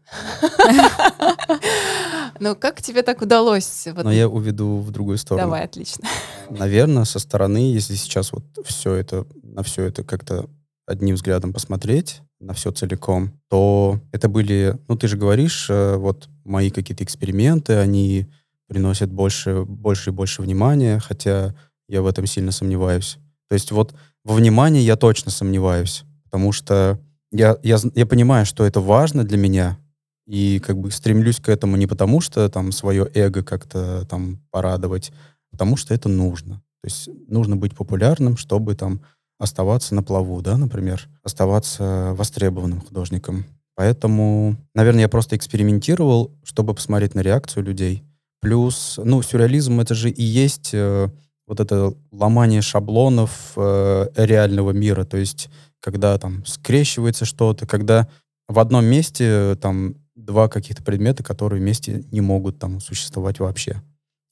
но 2.39 2.55
как 2.55 2.81
тебе 2.81 3.03
так 3.03 3.21
удалось? 3.21 3.87
Но 3.95 4.11
я 4.11 4.27
уведу 4.27 4.77
в 4.77 4.91
другую 4.91 5.17
сторону. 5.17 5.47
Давай, 5.47 5.65
отлично. 5.65 6.07
Наверное, 6.49 7.03
со 7.05 7.19
стороны, 7.19 7.57
если 7.73 7.95
сейчас 7.95 8.31
вот 8.31 8.43
все 8.65 8.93
это, 8.93 9.25
на 9.43 9.63
все 9.63 9.83
это 9.83 10.03
как-то 10.03 10.49
одним 10.87 11.15
взглядом 11.15 11.53
посмотреть, 11.53 12.21
на 12.39 12.53
все 12.53 12.71
целиком, 12.71 13.31
то 13.49 13.99
это 14.11 14.29
были, 14.29 14.77
ну 14.87 14.95
ты 14.95 15.07
же 15.07 15.17
говоришь, 15.17 15.67
э, 15.69 15.95
вот 15.97 16.29
мои 16.45 16.69
какие-то 16.69 17.03
эксперименты, 17.03 17.73
они 17.73 18.27
приносят 18.67 19.11
больше, 19.11 19.65
больше 19.65 20.11
и 20.11 20.13
больше 20.13 20.41
внимания, 20.41 20.99
хотя 20.99 21.53
я 21.87 22.01
в 22.01 22.07
этом 22.07 22.25
сильно 22.25 22.51
сомневаюсь. 22.51 23.17
То 23.49 23.55
есть 23.55 23.71
вот 23.71 23.93
во 24.23 24.35
внимании 24.35 24.81
я 24.81 24.95
точно 24.95 25.31
сомневаюсь, 25.31 26.03
потому 26.23 26.51
что 26.51 26.99
я, 27.31 27.57
я, 27.63 27.77
я 27.95 28.05
понимаю, 28.05 28.45
что 28.45 28.63
это 28.63 28.79
важно 28.79 29.23
для 29.23 29.37
меня, 29.37 29.77
и 30.25 30.59
как 30.59 30.77
бы 30.77 30.91
стремлюсь 30.91 31.39
к 31.39 31.49
этому 31.49 31.75
не 31.75 31.87
потому, 31.87 32.21
что 32.21 32.47
там 32.49 32.71
свое 32.71 33.09
эго 33.15 33.43
как-то 33.43 34.05
там 34.07 34.39
порадовать, 34.51 35.11
потому 35.51 35.75
что 35.75 35.93
это 35.93 36.07
нужно. 36.07 36.61
То 36.81 36.85
есть 36.85 37.09
нужно 37.27 37.55
быть 37.55 37.75
популярным, 37.75 38.37
чтобы 38.37 38.75
там 38.75 39.01
оставаться 39.39 39.95
на 39.95 40.03
плаву, 40.03 40.41
да, 40.41 40.57
например, 40.57 41.07
оставаться 41.23 42.13
востребованным 42.15 42.81
художником. 42.81 43.45
Поэтому, 43.75 44.57
наверное, 44.75 45.03
я 45.03 45.09
просто 45.09 45.37
экспериментировал, 45.37 46.37
чтобы 46.43 46.73
посмотреть 46.73 47.15
на 47.15 47.21
реакцию 47.21 47.63
людей. 47.63 48.03
Плюс, 48.41 48.99
ну, 49.01 49.21
сюрреализм 49.21 49.79
это 49.79 49.95
же 49.95 50.09
и 50.09 50.21
есть 50.21 50.71
э, 50.73 51.09
вот 51.47 51.59
это 51.61 51.93
ломание 52.11 52.61
шаблонов 52.61 53.53
э, 53.55 54.07
реального 54.15 54.71
мира. 54.71 55.05
То 55.05 55.15
есть, 55.15 55.49
когда 55.79 56.17
там 56.17 56.45
скрещивается 56.45 57.23
что-то, 57.23 57.65
когда 57.65 58.09
в 58.49 58.59
одном 58.59 58.83
месте 58.83 59.25
э, 59.25 59.55
там 59.55 59.95
два 60.15 60.49
каких-то 60.49 60.83
предмета, 60.83 61.23
которые 61.23 61.61
вместе 61.61 62.03
не 62.11 62.19
могут 62.19 62.59
там 62.59 62.81
существовать 62.81 63.39
вообще. 63.39 63.81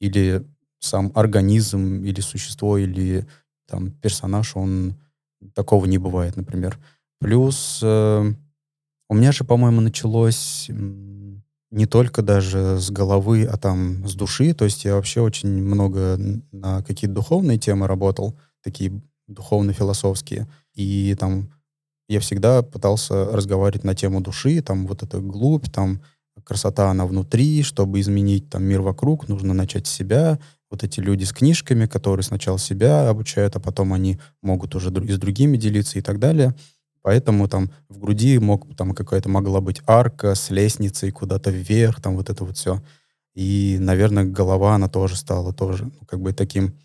Или 0.01 0.45
сам 0.79 1.11
организм, 1.15 2.03
или 2.03 2.19
существо, 2.19 2.77
или 2.77 3.25
там 3.67 3.91
персонаж, 3.91 4.55
он 4.55 4.95
такого 5.53 5.85
не 5.85 5.97
бывает, 5.97 6.35
например. 6.35 6.79
Плюс 7.19 7.79
э, 7.83 8.33
у 9.09 9.15
меня 9.15 9.31
же, 9.31 9.43
по-моему, 9.43 9.81
началось 9.81 10.69
не 11.69 11.85
только 11.85 12.21
даже 12.21 12.79
с 12.79 12.89
головы, 12.89 13.45
а 13.45 13.57
там 13.57 14.07
с 14.07 14.15
души. 14.15 14.53
То 14.53 14.65
есть 14.65 14.85
я 14.85 14.95
вообще 14.95 15.21
очень 15.21 15.49
много 15.49 16.17
на 16.51 16.81
какие-то 16.83 17.15
духовные 17.15 17.57
темы 17.57 17.87
работал, 17.87 18.37
такие 18.63 19.01
духовно-философские. 19.27 20.47
И 20.73 21.15
там 21.19 21.51
я 22.07 22.19
всегда 22.19 22.61
пытался 22.61 23.25
разговаривать 23.25 23.83
на 23.83 23.95
тему 23.95 24.21
души, 24.21 24.61
там 24.61 24.87
вот 24.87 25.03
эта 25.03 25.19
глубь, 25.19 25.69
там 25.69 26.01
красота, 26.43 26.89
она 26.89 27.05
внутри, 27.05 27.63
чтобы 27.63 27.99
изменить 27.99 28.49
там 28.49 28.63
мир 28.63 28.81
вокруг, 28.81 29.27
нужно 29.27 29.53
начать 29.53 29.87
с 29.87 29.91
себя. 29.91 30.39
Вот 30.69 30.83
эти 30.83 30.99
люди 30.99 31.23
с 31.23 31.31
книжками, 31.31 31.85
которые 31.85 32.23
сначала 32.23 32.59
себя 32.59 33.09
обучают, 33.09 33.55
а 33.55 33.59
потом 33.59 33.93
они 33.93 34.19
могут 34.41 34.75
уже 34.75 34.89
и 34.89 35.11
с 35.11 35.17
другими 35.17 35.57
делиться 35.57 35.97
и 35.97 36.01
так 36.01 36.19
далее. 36.19 36.55
Поэтому 37.01 37.47
там 37.47 37.71
в 37.87 37.99
груди 37.99 38.37
мог, 38.37 38.75
там 38.75 38.93
какая-то 38.93 39.29
могла 39.29 39.61
быть 39.61 39.81
арка 39.87 40.35
с 40.35 40.49
лестницей 40.49 41.11
куда-то 41.11 41.51
вверх, 41.51 42.01
там 42.01 42.17
вот 42.17 42.29
это 42.29 42.43
вот 42.43 42.57
все. 42.57 42.81
И, 43.33 43.77
наверное, 43.79 44.25
голова, 44.25 44.75
она 44.75 44.89
тоже 44.89 45.15
стала 45.15 45.53
тоже 45.53 45.85
ну, 45.85 46.05
как 46.05 46.19
бы 46.19 46.33
таким 46.33 46.75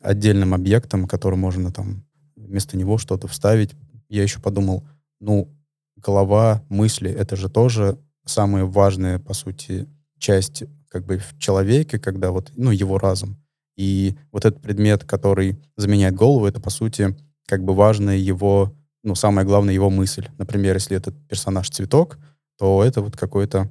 отдельным 0.00 0.54
объектом, 0.54 1.08
который 1.08 1.36
можно 1.36 1.72
там 1.72 2.04
вместо 2.36 2.76
него 2.76 2.98
что-то 2.98 3.26
вставить. 3.26 3.74
Я 4.08 4.22
еще 4.22 4.38
подумал, 4.38 4.86
ну, 5.18 5.48
голова, 5.96 6.62
мысли, 6.68 7.10
это 7.10 7.36
же 7.36 7.48
тоже 7.48 7.98
самая 8.24 8.64
важная, 8.64 9.18
по 9.18 9.34
сути, 9.34 9.88
часть 10.18 10.64
как 10.94 11.04
бы 11.06 11.18
в 11.18 11.36
человеке, 11.40 11.98
когда 11.98 12.30
вот, 12.30 12.52
ну, 12.54 12.70
его 12.70 12.98
разум. 12.98 13.36
И 13.76 14.16
вот 14.30 14.44
этот 14.44 14.62
предмет, 14.62 15.02
который 15.02 15.60
заменяет 15.76 16.14
голову, 16.14 16.46
это, 16.46 16.60
по 16.60 16.70
сути, 16.70 17.16
как 17.48 17.64
бы 17.64 17.74
важная 17.74 18.16
его, 18.16 18.72
ну, 19.02 19.16
самое 19.16 19.44
главное, 19.44 19.74
его 19.74 19.90
мысль. 19.90 20.28
Например, 20.38 20.76
если 20.76 20.96
этот 20.96 21.16
персонаж 21.26 21.68
цветок, 21.68 22.16
то 22.58 22.84
это 22.84 23.00
вот 23.00 23.16
какой-то 23.16 23.68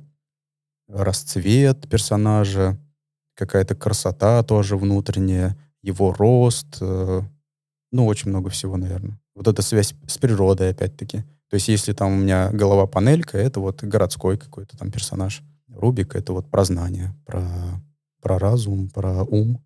расцвет 0.90 1.90
персонажа, 1.90 2.78
какая-то 3.36 3.74
красота 3.74 4.44
тоже 4.44 4.76
внутренняя, 4.76 5.58
его 5.82 6.12
рост, 6.12 6.76
э, 6.82 7.22
ну, 7.94 8.06
очень 8.06 8.32
много 8.32 8.50
всего, 8.50 8.76
наверное. 8.76 9.18
Вот 9.34 9.48
эта 9.48 9.62
связь 9.62 9.96
с 10.08 10.18
природой, 10.18 10.72
опять-таки. 10.72 11.20
То 11.50 11.54
есть 11.56 11.70
если 11.70 11.94
там 11.94 12.12
у 12.12 12.18
меня 12.18 12.50
голова-панелька, 12.52 13.38
это 13.38 13.62
вот 13.62 13.82
городской 13.82 14.38
какой-то 14.38 14.78
там 14.78 14.92
персонаж. 14.92 15.42
Рубик— 15.76 16.16
это 16.16 16.34
вот 16.34 16.50
про 16.50 16.66
знание, 16.66 17.16
про, 17.26 17.44
про 18.22 18.40
разум, 18.40 18.90
про 18.90 19.24
ум 19.24 19.64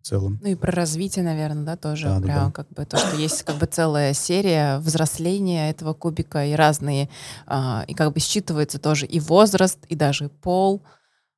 в 0.00 0.06
целом. 0.06 0.38
Ну 0.42 0.48
и 0.48 0.54
про 0.54 0.72
развитие, 0.72 1.24
наверное, 1.24 1.64
да, 1.64 1.76
тоже 1.76 2.06
Да, 2.06 2.20
прям 2.20 2.46
да. 2.46 2.52
как 2.52 2.68
бы 2.70 2.84
то, 2.84 2.96
что 2.96 3.16
есть 3.16 3.42
как 3.42 3.56
бы 3.56 3.66
целая 3.66 4.12
серия 4.12 4.78
взросления 4.78 5.70
этого 5.70 5.94
кубика 5.94 6.44
и 6.44 6.52
разные, 6.52 7.08
а, 7.46 7.84
и 7.88 7.94
как 7.94 8.12
бы 8.12 8.20
считывается 8.20 8.78
тоже 8.78 9.06
и 9.06 9.20
возраст, 9.20 9.78
и 9.88 9.94
даже 9.94 10.28
пол, 10.28 10.82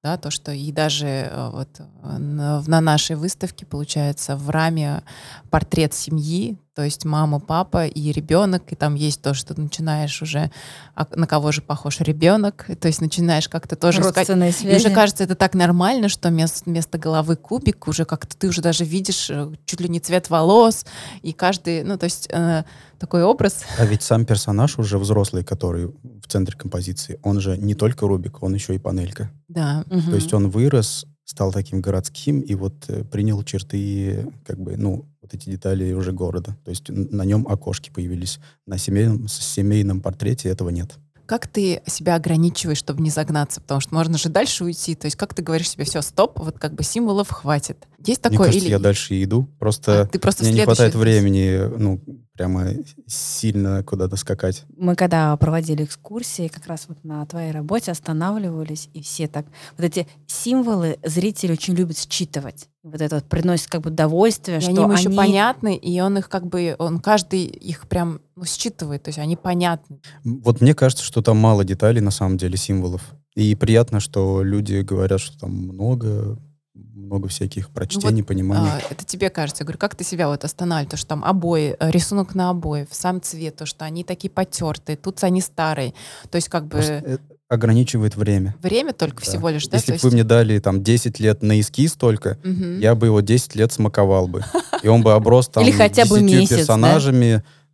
да, 0.03 0.17
то, 0.17 0.31
что 0.31 0.53
и 0.53 0.71
даже 0.71 1.07
э, 1.07 1.51
вот 1.51 1.81
э, 1.81 2.19
на, 2.19 2.63
на 2.63 2.81
нашей 2.81 3.17
выставке, 3.17 3.67
получается, 3.67 4.37
в 4.37 4.51
раме 4.51 5.03
портрет 5.51 5.95
семьи, 5.95 6.59
то 6.77 6.83
есть 6.83 7.07
мама, 7.07 7.41
папа 7.41 7.87
и 7.87 8.12
ребенок, 8.12 8.71
и 8.71 8.77
там 8.77 8.97
есть 8.97 9.23
то, 9.23 9.33
что 9.33 9.55
ты 9.55 9.62
начинаешь 9.62 10.21
уже, 10.21 10.51
а 10.95 11.07
на 11.17 11.27
кого 11.27 11.51
же 11.51 11.62
похож 11.62 12.01
ребенок, 12.01 12.67
то 12.79 12.87
есть 12.87 13.01
начинаешь 13.01 13.49
как-то 13.49 13.77
тоже 13.77 14.03
искать 14.03 14.29
Родственные 14.29 14.51
и 14.51 14.53
связи. 14.53 14.77
уже 14.77 14.95
кажется, 14.95 15.25
это 15.25 15.37
так 15.37 15.55
нормально, 15.55 16.11
что 16.11 16.29
вместо, 16.29 16.69
вместо 16.69 16.99
головы 16.99 17.37
кубик 17.37 17.89
уже 17.89 18.05
как-то 18.05 18.37
ты 18.37 18.49
уже 18.49 18.61
даже 18.61 18.85
видишь 18.85 19.31
э, 19.31 19.51
чуть 19.65 19.81
ли 19.81 19.89
не 19.89 20.01
цвет 20.01 20.29
волос, 20.29 20.85
и 21.23 21.33
каждый, 21.33 21.83
ну, 21.83 21.97
то 21.97 22.05
есть 22.05 22.29
э, 22.31 22.65
такой 22.99 23.23
образ. 23.23 23.65
А 23.79 23.87
ведь 23.87 24.03
сам 24.03 24.27
персонаж 24.27 24.79
уже 24.79 24.99
взрослый, 24.99 25.45
который 25.45 25.87
в 25.87 26.29
центре 26.29 26.59
композиции, 26.59 27.19
он 27.23 27.41
же 27.41 27.57
не 27.57 27.75
только 27.75 28.07
Рубик, 28.07 28.43
он 28.43 28.53
еще 28.53 28.75
и 28.75 28.79
панелька. 28.79 29.31
Да. 29.49 29.83
Мгм. 29.87 30.11
То 30.11 30.15
есть 30.15 30.35
он 30.35 30.51
вырос, 30.51 31.07
стал 31.27 31.53
таким 31.53 31.81
городским 31.81 32.41
и 32.41 32.55
вот 32.55 32.85
э, 32.89 33.03
принял 33.05 33.43
черты, 33.43 34.33
как 34.45 34.61
бы, 34.61 34.77
ну, 34.77 35.07
вот 35.27 35.35
эти 35.35 35.51
детали 35.51 35.93
уже 35.93 36.12
города. 36.12 36.57
То 36.65 36.71
есть 36.71 36.89
на 36.89 37.25
нем 37.25 37.47
окошки 37.49 37.91
появились. 37.91 38.39
На 38.67 38.79
семейном, 38.79 39.29
семейном 39.29 40.01
портрете 40.01 40.49
этого 40.49 40.71
нет. 40.71 40.97
Как 41.27 41.47
ты 41.49 41.83
себя 41.87 42.15
ограничиваешь, 42.15 42.79
чтобы 42.79 43.03
не 43.03 43.11
загнаться? 43.11 43.61
Потому 43.61 43.81
что 43.81 43.95
можно 43.95 44.17
же 44.17 44.29
дальше 44.29 44.65
уйти. 44.65 44.95
То 44.95 45.07
есть 45.07 45.17
как 45.17 45.35
ты 45.35 45.43
говоришь 45.43 45.71
себе, 45.71 45.85
все, 45.85 46.01
стоп, 46.03 46.39
вот 46.39 46.59
как 46.59 46.75
бы 46.75 46.83
символов 46.83 47.31
хватит. 47.31 47.87
Есть 47.99 48.23
Мне 48.25 48.31
такое? 48.31 48.47
кажется, 48.47 48.65
или 48.65 48.71
я 48.71 48.79
дальше 48.79 49.23
иду. 49.23 49.49
Просто 49.59 50.03
А, 50.03 50.07
ты 50.07 50.19
просто 50.19 50.45
мне 50.45 50.53
не 50.53 50.61
хватает 50.62 50.95
времени, 50.95 51.69
ну, 51.77 52.01
прямо 52.35 52.69
сильно 53.07 53.83
куда-то 53.83 54.17
скакать. 54.17 54.65
Мы 54.77 54.95
когда 54.95 55.37
проводили 55.37 55.83
экскурсии, 55.85 56.49
как 56.49 56.67
раз 56.67 56.85
вот 56.87 57.03
на 57.03 57.25
твоей 57.27 57.51
работе 57.51 57.91
останавливались, 57.91 58.89
и 58.93 59.03
все 59.03 59.27
так... 59.27 59.47
Вот 59.77 59.85
эти 59.85 60.07
символы 60.27 60.99
зрители 61.05 61.53
очень 61.53 61.75
любят 61.75 61.97
считывать. 61.99 62.69
Вот 62.83 63.01
это 63.01 63.17
вот 63.17 63.25
приносит 63.25 63.69
как 63.69 63.81
бы 63.81 63.91
удовольствие, 63.91 64.59
И 64.59 64.61
что 64.61 64.71
они 64.71 64.81
ему 64.81 64.93
еще 64.93 65.09
они- 65.09 65.17
понятны, 65.17 65.77
и 65.77 66.01
он 66.01 66.19
их 66.19 66.29
как 66.29 66.47
бы, 66.47 66.77
он 66.79 67.01
каждый 67.01 67.45
их 67.45 67.89
прям 67.89 68.21
ну, 68.37 68.44
считывает, 68.44 69.03
то 69.03 69.09
есть 69.09 69.18
они 69.18 69.35
понятны. 69.35 69.99
Вот 70.22 70.61
мне 70.61 70.75
кажется, 70.75 71.03
что 71.05 71.22
там 71.22 71.38
мало 71.38 71.64
деталей, 71.64 72.01
на 72.03 72.11
самом 72.11 72.37
деле, 72.37 72.57
символов. 72.59 73.03
И 73.35 73.55
приятно, 73.55 73.99
что 73.99 74.42
люди 74.42 74.81
говорят, 74.81 75.20
что 75.20 75.38
там 75.38 75.51
много, 75.53 76.38
много 76.75 77.29
всяких 77.29 77.70
прочтений, 77.70 78.20
вот, 78.20 78.29
пониманий. 78.29 78.68
А, 78.70 78.81
это 78.90 79.05
тебе 79.07 79.31
кажется. 79.31 79.62
Я 79.62 79.66
говорю, 79.66 79.79
как 79.79 79.94
ты 79.94 80.05
себя 80.05 80.29
вот 80.29 80.44
останавливаешь? 80.44 80.90
То, 80.90 80.96
что 80.99 81.09
там 81.09 81.25
обои, 81.25 81.77
э, 81.79 81.90
рисунок 81.90 82.35
на 82.35 82.51
обои, 82.51 82.87
сам 82.90 83.22
цвет, 83.22 83.57
то, 83.57 83.64
что 83.66 83.85
они 83.87 84.05
такие 84.05 84.31
потертые, 84.31 84.96
тут 84.96 85.22
они 85.25 85.40
старые. 85.40 85.94
То 86.31 86.37
есть 86.37 86.49
как 86.49 86.64
бы... 86.64 86.70
Просто 86.72 87.18
ограничивает 87.49 88.16
время. 88.16 88.57
Время 88.61 88.92
только 88.92 89.25
Да. 89.25 89.31
всего 89.31 89.49
лишь, 89.51 89.68
да? 89.68 89.77
Если 89.77 89.92
бы 89.92 89.94
есть- 89.94 90.05
вы 90.05 90.11
мне 90.11 90.25
дали 90.25 90.59
там 90.59 90.83
10 90.83 91.20
лет 91.20 91.42
на 91.42 91.61
эскиз 91.61 91.92
только, 91.92 92.38
Мгм. 92.42 92.81
я 92.81 92.94
бы 92.96 93.07
его 93.07 93.20
10 93.20 93.55
лет 93.55 93.72
смаковал 93.72 94.27
бы. 94.27 94.42
И 94.83 94.88
он 94.88 95.03
бы 95.05 95.12
оброс 95.12 95.49
там 95.49 95.62
Или 95.62 95.70
хотя 95.70 96.05
бы 96.07 96.18
10 96.20 96.22
месяц, 96.51 96.66
да? 96.66 97.01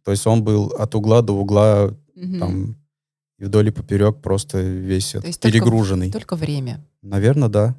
То 0.04 0.10
есть 0.10 0.26
он 0.26 0.42
был 0.42 0.66
от 0.78 0.94
угла 0.94 1.22
до 1.22 1.32
угла 1.34 1.94
Мгм. 2.14 2.38
там 2.38 2.76
и 3.38 3.44
вдоль 3.44 3.68
и 3.68 3.70
поперек 3.70 4.20
просто 4.20 4.60
весь 4.60 5.14
этот 5.14 5.26
есть 5.26 5.40
только- 5.40 5.52
перегруженный. 5.58 6.10
Только 6.12 6.36
время. 6.36 6.84
Наверное, 7.02 7.48
да. 7.48 7.74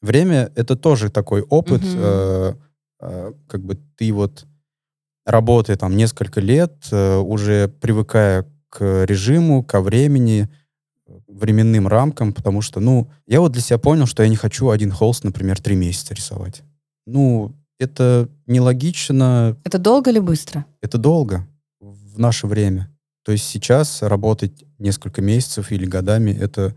Время— 0.00 0.50
это 0.56 0.74
тоже 0.76 1.10
такой 1.10 1.42
опыт, 1.42 1.82
Мгм. 1.82 1.94
э, 1.98 2.54
э, 3.00 3.32
как 3.46 3.62
бы 3.64 3.78
ты 3.96 4.12
вот 4.12 4.46
работая 5.26 5.76
там 5.76 5.96
несколько 5.96 6.40
лет, 6.40 6.72
э, 6.90 7.16
уже 7.18 7.68
привыкая 7.80 8.46
к 8.70 9.04
режиму, 9.04 9.62
ко 9.62 9.80
времени, 9.80 10.48
временным 11.28 11.88
рамкам, 11.88 12.32
потому 12.32 12.62
что, 12.62 12.80
ну, 12.80 13.10
я 13.26 13.40
вот 13.40 13.52
для 13.52 13.60
себя 13.62 13.78
понял, 13.78 14.06
что 14.06 14.22
я 14.22 14.28
не 14.28 14.36
хочу 14.36 14.70
один 14.70 14.90
холст, 14.90 15.24
например, 15.24 15.60
три 15.60 15.76
месяца 15.76 16.14
рисовать. 16.14 16.62
Ну, 17.06 17.52
это 17.78 18.28
нелогично, 18.46 19.56
Это 19.64 19.78
долго 19.78 20.10
или 20.10 20.18
быстро? 20.20 20.64
это 20.80 20.98
долго 20.98 21.46
в 22.12 22.18
наше 22.18 22.46
время. 22.46 22.90
То 23.24 23.32
есть 23.32 23.44
сейчас 23.44 24.02
работать 24.02 24.64
несколько 24.78 25.22
месяцев 25.22 25.70
или 25.70 25.86
годами 25.86 26.30
это 26.30 26.74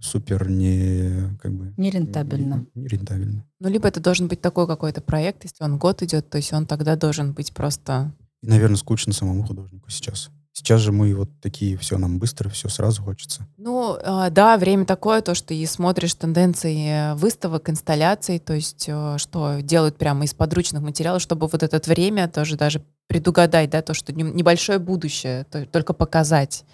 супер 0.00 0.48
не 0.48 1.36
как 1.40 1.52
бы 1.52 1.74
Нерентабельно. 1.76 2.66
не- 2.74 2.82
нерентабельно. 2.82 3.44
Ну, 3.60 3.68
либо 3.68 3.86
это 3.88 4.00
должен 4.00 4.28
быть 4.28 4.40
такой 4.40 4.66
какой-то 4.66 5.00
проект, 5.00 5.44
если 5.44 5.62
он 5.62 5.78
год 5.78 6.02
идет, 6.02 6.30
то 6.30 6.38
есть 6.38 6.52
он 6.52 6.66
тогда 6.66 6.96
должен 6.96 7.32
быть 7.32 7.52
просто... 7.52 8.12
И, 8.42 8.46
наверное, 8.48 8.76
скучно 8.76 9.12
самому 9.12 9.42
художнику 9.44 9.90
сейчас. 9.90 10.30
Сейчас 10.52 10.80
же 10.80 10.90
мы 10.90 11.14
вот 11.14 11.30
такие, 11.40 11.76
все 11.76 11.96
нам 11.96 12.18
быстро, 12.18 12.48
все 12.48 12.68
сразу 12.68 13.02
хочется. 13.02 13.46
Ну, 13.56 13.96
а, 14.02 14.30
да, 14.30 14.56
время 14.58 14.84
такое, 14.84 15.20
то, 15.20 15.34
что 15.34 15.54
и 15.54 15.64
смотришь 15.66 16.14
тенденции 16.14 17.14
выставок, 17.14 17.70
инсталляций, 17.70 18.38
то 18.40 18.54
есть 18.54 18.86
э, 18.88 19.16
что 19.18 19.60
делают 19.60 19.96
прямо 19.96 20.24
из 20.24 20.34
подручных 20.34 20.82
материалов, 20.82 21.22
чтобы 21.22 21.46
вот 21.46 21.62
это 21.62 21.80
время 21.88 22.28
тоже 22.28 22.56
даже 22.56 22.82
предугадать, 23.10 23.70
да, 23.70 23.82
то, 23.82 23.92
что 23.92 24.12
не- 24.12 24.22
небольшое 24.22 24.78
будущее, 24.78 25.44
то- 25.50 25.66
только 25.66 25.92
показать 25.94 26.64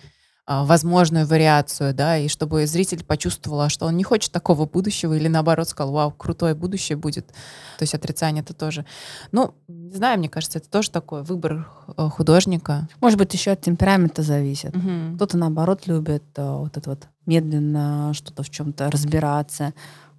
а, 0.49 0.65
возможную 0.65 1.27
вариацию, 1.27 1.93
да, 1.95 2.19
и 2.19 2.29
чтобы 2.29 2.67
зритель 2.67 3.03
почувствовал, 3.03 3.63
а 3.63 3.69
что 3.69 3.87
он 3.87 3.97
не 3.97 4.05
хочет 4.05 4.31
такого 4.33 4.65
будущего, 4.67 5.15
или 5.15 5.29
наоборот 5.29 5.69
сказал, 5.69 5.93
вау, 5.93 6.13
крутое 6.13 6.55
будущее 6.55 6.97
будет. 6.97 7.27
То 7.79 7.83
есть 7.83 7.95
отрицание 7.95 8.43
это 8.45 8.53
тоже. 8.55 8.85
Ну, 9.33 9.55
не 9.67 9.97
знаю, 9.97 10.19
мне 10.19 10.29
кажется, 10.29 10.59
это 10.59 10.69
тоже 10.69 10.91
такой 10.91 11.23
выбор 11.23 11.67
э, 11.97 12.09
художника. 12.11 12.87
Может 13.01 13.19
быть, 13.19 13.33
еще 13.35 13.53
от 13.53 13.63
темперамента 13.63 14.23
зависит. 14.23 14.73
Мгм. 14.77 15.17
Кто-то, 15.17 15.37
наоборот, 15.39 15.87
любит 15.89 16.23
э, 16.37 16.49
вот 16.49 16.77
это 16.77 16.91
вот 16.91 17.09
медленно 17.25 18.13
что-то 18.15 18.43
в 18.45 18.51
чем-то 18.51 18.91
разбираться. 18.91 19.73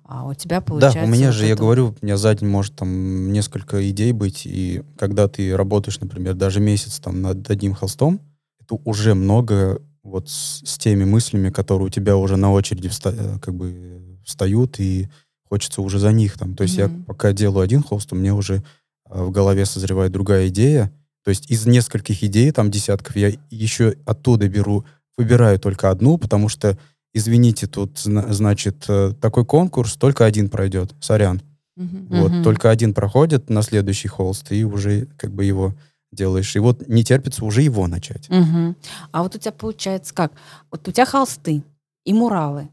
А 0.07 0.25
у 0.25 0.33
тебя 0.33 0.61
получается... 0.61 0.99
да, 0.99 1.05
у 1.05 1.09
меня 1.09 1.27
вот 1.27 1.35
же, 1.35 1.45
я 1.45 1.51
это- 1.53 1.61
говорю, 1.61 1.95
у 2.01 2.05
меня 2.05 2.17
за 2.17 2.33
день 2.33 2.47
может 2.49 2.75
там 2.75 3.31
несколько 3.31 3.89
идей 3.89 4.13
быть, 4.13 4.43
и 4.45 4.81
когда 4.97 5.27
ты 5.27 5.55
работаешь, 5.55 5.99
например, 5.99 6.33
даже 6.35 6.59
месяц 6.61 6.99
там 6.99 7.21
над 7.21 7.49
одним 7.49 7.73
холстом, 7.73 8.21
это 8.61 8.75
уже 8.85 9.13
много 9.15 9.81
вот 10.03 10.29
с, 10.29 10.61
с 10.65 10.77
теми 10.77 11.03
мыслями, 11.03 11.49
которые 11.49 11.87
у 11.87 11.89
тебя 11.89 12.15
уже 12.15 12.37
на 12.37 12.51
очереди 12.53 12.87
вста- 12.87 13.13
э, 13.17 13.39
как 13.39 13.53
бы 13.53 14.17
встают, 14.25 14.79
и 14.79 15.09
хочется 15.43 15.81
уже 15.81 15.99
за 15.99 16.11
них 16.13 16.37
там. 16.37 16.55
То 16.55 16.63
есть 16.63 16.77
я 16.77 16.87
Мгм. 16.87 17.03
пока 17.03 17.33
делаю 17.33 17.61
один 17.63 17.83
холст, 17.83 18.13
у 18.13 18.15
меня 18.15 18.33
уже 18.33 18.63
э, 19.09 19.23
в 19.23 19.31
голове 19.31 19.65
созревает 19.65 20.11
другая 20.13 20.47
идея. 20.47 20.91
То 21.25 21.29
есть 21.29 21.51
из 21.51 21.65
нескольких 21.65 22.23
идей, 22.23 22.51
там 22.51 22.71
десятков, 22.71 23.15
я 23.17 23.33
еще 23.49 23.95
оттуда 24.05 24.47
беру, 24.47 24.85
выбираю 25.17 25.59
только 25.59 25.89
одну, 25.89 26.17
потому 26.17 26.47
что, 26.47 26.77
извините, 27.17 27.67
тут, 27.67 27.97
зна- 27.99 28.31
значит, 28.33 28.85
э, 28.87 29.13
такой 29.19 29.45
конкурс, 29.45 29.93
только 29.95 30.25
один 30.25 30.49
пройдет, 30.49 30.93
сорян. 30.99 31.41
Мгм. 31.75 32.07
Вот, 32.09 32.31
Мгм. 32.31 32.43
только 32.43 32.69
один 32.69 32.93
проходит 32.93 33.49
на 33.49 33.61
следующий 33.61 34.07
холст, 34.07 34.51
и 34.51 34.63
уже 34.63 35.07
как 35.17 35.31
бы 35.31 35.43
его 35.45 35.73
делаешь. 36.11 36.55
И 36.55 36.59
вот 36.59 36.87
не 36.87 37.03
терпится 37.03 37.43
уже 37.45 37.61
его 37.61 37.87
начать. 37.87 38.29
Мгм. 38.29 38.75
А 39.11 39.23
вот 39.23 39.35
у 39.35 39.37
тебя 39.37 39.51
получается 39.51 40.13
как? 40.15 40.31
Вот 40.71 40.87
у 40.87 40.91
тебя 40.91 41.05
холсты 41.05 41.63
и 42.05 42.13
муралы. 42.13 42.69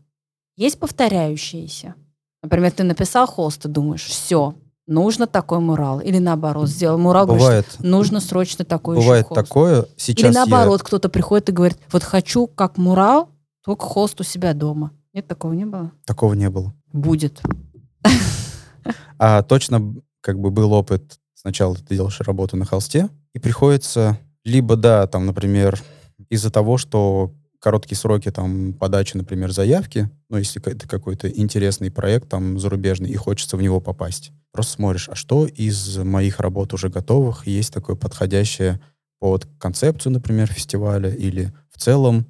Есть 0.56 0.78
повторяющиеся? 0.78 1.94
Например, 2.42 2.70
ты 2.70 2.84
написал 2.84 3.26
холст, 3.26 3.62
ты 3.62 3.68
думаешь, 3.68 4.04
все, 4.04 4.54
нужно 4.86 5.26
такой 5.26 5.58
мурал. 5.60 6.00
Или 6.00 6.18
наоборот, 6.18 6.68
сделал 6.68 6.98
мурал, 6.98 7.26
говоришь, 7.26 7.42
Бывает, 7.44 7.66
нужно 7.80 8.20
срочно 8.20 8.64
такой 8.64 8.96
еще 8.96 9.04
бывает 9.06 9.26
холст. 9.26 9.42
такое. 9.42 9.86
Сейчас 9.96 10.30
Или 10.30 10.34
я- 10.34 10.46
наоборот, 10.46 10.82
кто-то 10.82 11.08
приходит 11.08 11.48
и 11.48 11.52
говорит, 11.52 11.78
вот 11.90 12.02
хочу 12.04 12.46
как 12.46 12.76
мурал, 12.78 13.28
только 13.64 13.84
холст 13.84 14.20
у 14.20 14.24
себя 14.24 14.54
дома. 14.54 14.92
Нет, 15.12 15.26
такого 15.26 15.52
не 15.52 15.64
было? 15.64 15.92
такого 16.04 16.34
не 16.34 16.50
было. 16.50 16.74
Будет. 16.92 17.40
А 19.16 19.42
точно 19.42 19.94
как 20.20 20.40
бы 20.40 20.50
был 20.50 20.72
опыт, 20.72 21.20
сначала 21.34 21.76
ты 21.76 21.94
делаешь 21.94 22.20
работу 22.20 22.56
на 22.56 22.64
холсте, 22.64 23.08
и 23.32 23.38
приходится 23.38 24.18
либо, 24.44 24.76
да, 24.76 25.06
там, 25.06 25.24
например, 25.24 25.80
из-за 26.28 26.50
того, 26.50 26.78
что 26.78 27.32
короткие 27.60 27.96
сроки 27.96 28.30
там 28.30 28.74
подачи, 28.74 29.16
например, 29.16 29.52
заявки, 29.52 30.10
ну, 30.28 30.36
если 30.36 30.60
это 30.70 30.86
какой-то 30.86 31.28
интересный 31.28 31.90
проект 31.90 32.28
там 32.28 32.58
зарубежный, 32.58 33.08
и 33.08 33.16
хочется 33.16 33.56
в 33.56 33.62
него 33.62 33.80
попасть. 33.80 34.32
Просто 34.52 34.72
смотришь, 34.72 35.08
а 35.08 35.14
что 35.14 35.46
из 35.46 35.96
моих 35.96 36.40
работ 36.40 36.74
уже 36.74 36.90
готовых 36.90 37.46
есть 37.46 37.72
такое 37.72 37.96
подходящее 37.96 38.80
под 39.18 39.46
концепцию, 39.58 40.12
например, 40.12 40.48
фестиваля, 40.48 41.08
или 41.08 41.54
в 41.70 41.80
целом, 41.80 42.26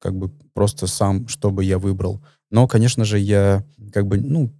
как 0.00 0.14
бы 0.14 0.30
просто 0.54 0.86
сам, 0.86 1.28
что 1.28 1.50
бы 1.50 1.64
я 1.64 1.78
выбрал. 1.78 2.22
Но, 2.50 2.66
конечно 2.66 3.04
же, 3.04 3.18
я 3.18 3.64
как 3.92 4.06
бы, 4.06 4.18
ну, 4.18 4.52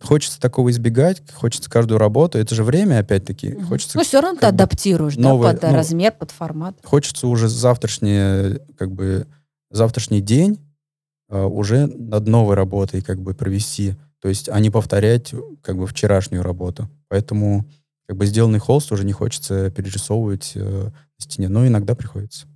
хочется 0.00 0.40
такого 0.40 0.70
избегать, 0.70 1.22
хочется 1.32 1.68
каждую 1.70 1.98
работу. 1.98 2.38
Это 2.38 2.54
же 2.54 2.64
время, 2.64 3.00
опять-таки. 3.00 3.50
Мгм. 3.50 3.66
Хочется, 3.66 3.98
Ну, 3.98 4.04
все 4.04 4.20
равно 4.20 4.38
ты 4.40 4.46
адаптируешь, 4.46 5.16
новое, 5.16 5.52
да, 5.52 5.60
под 5.60 5.70
ну, 5.70 5.76
размер, 5.76 6.12
под 6.12 6.30
формат. 6.30 6.78
хочется 6.84 7.26
уже 7.26 7.48
завтрашнее, 7.48 8.60
как 8.76 8.92
бы, 8.92 9.26
завтрашний 9.70 10.20
день 10.20 10.58
а, 11.28 11.46
уже 11.46 11.86
над 11.86 12.26
новой 12.26 12.54
работой 12.54 13.02
как 13.02 13.20
бы 13.20 13.34
провести. 13.34 13.96
То 14.20 14.28
есть, 14.28 14.48
а 14.48 14.58
не 14.60 14.70
повторять 14.70 15.34
как 15.62 15.76
бы 15.76 15.86
вчерашнюю 15.86 16.42
работу. 16.42 16.88
Поэтому 17.08 17.66
как 18.08 18.16
бы 18.16 18.26
сделанный 18.26 18.58
холст 18.58 18.90
уже 18.90 19.04
не 19.04 19.12
хочется 19.12 19.70
перерисовывать 19.70 20.52
э, 20.54 20.60
на 20.86 20.92
стене, 21.22 21.48
но 21.48 21.66
иногда 21.66 21.94
приходится. 21.94 22.46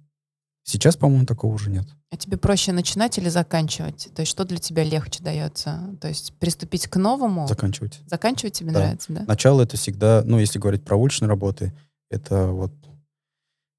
Сейчас, 0.64 0.96
по-моему, 0.96 1.26
такого 1.26 1.54
уже 1.54 1.70
нет. 1.70 1.86
А 2.10 2.16
тебе 2.16 2.36
проще 2.36 2.72
начинать 2.72 3.18
или 3.18 3.28
заканчивать? 3.28 4.10
То 4.14 4.20
есть 4.20 4.30
что 4.30 4.44
для 4.44 4.58
тебя 4.58 4.84
легче 4.84 5.22
дается? 5.22 5.96
То 6.00 6.08
есть 6.08 6.34
приступить 6.38 6.86
к 6.86 6.96
новому? 6.96 7.48
Заканчивать. 7.48 8.00
Заканчивать 8.06 8.54
тебе 8.54 8.70
Да. 8.70 8.78
нравится, 8.80 9.12
да? 9.12 9.24
Начало 9.26 9.62
это 9.62 9.76
всегда, 9.76 10.22
ну, 10.24 10.38
если 10.38 10.58
говорить 10.58 10.84
про 10.84 10.96
уличные 10.96 11.28
работы, 11.28 11.72
это 12.10 12.48
вот 12.48 12.72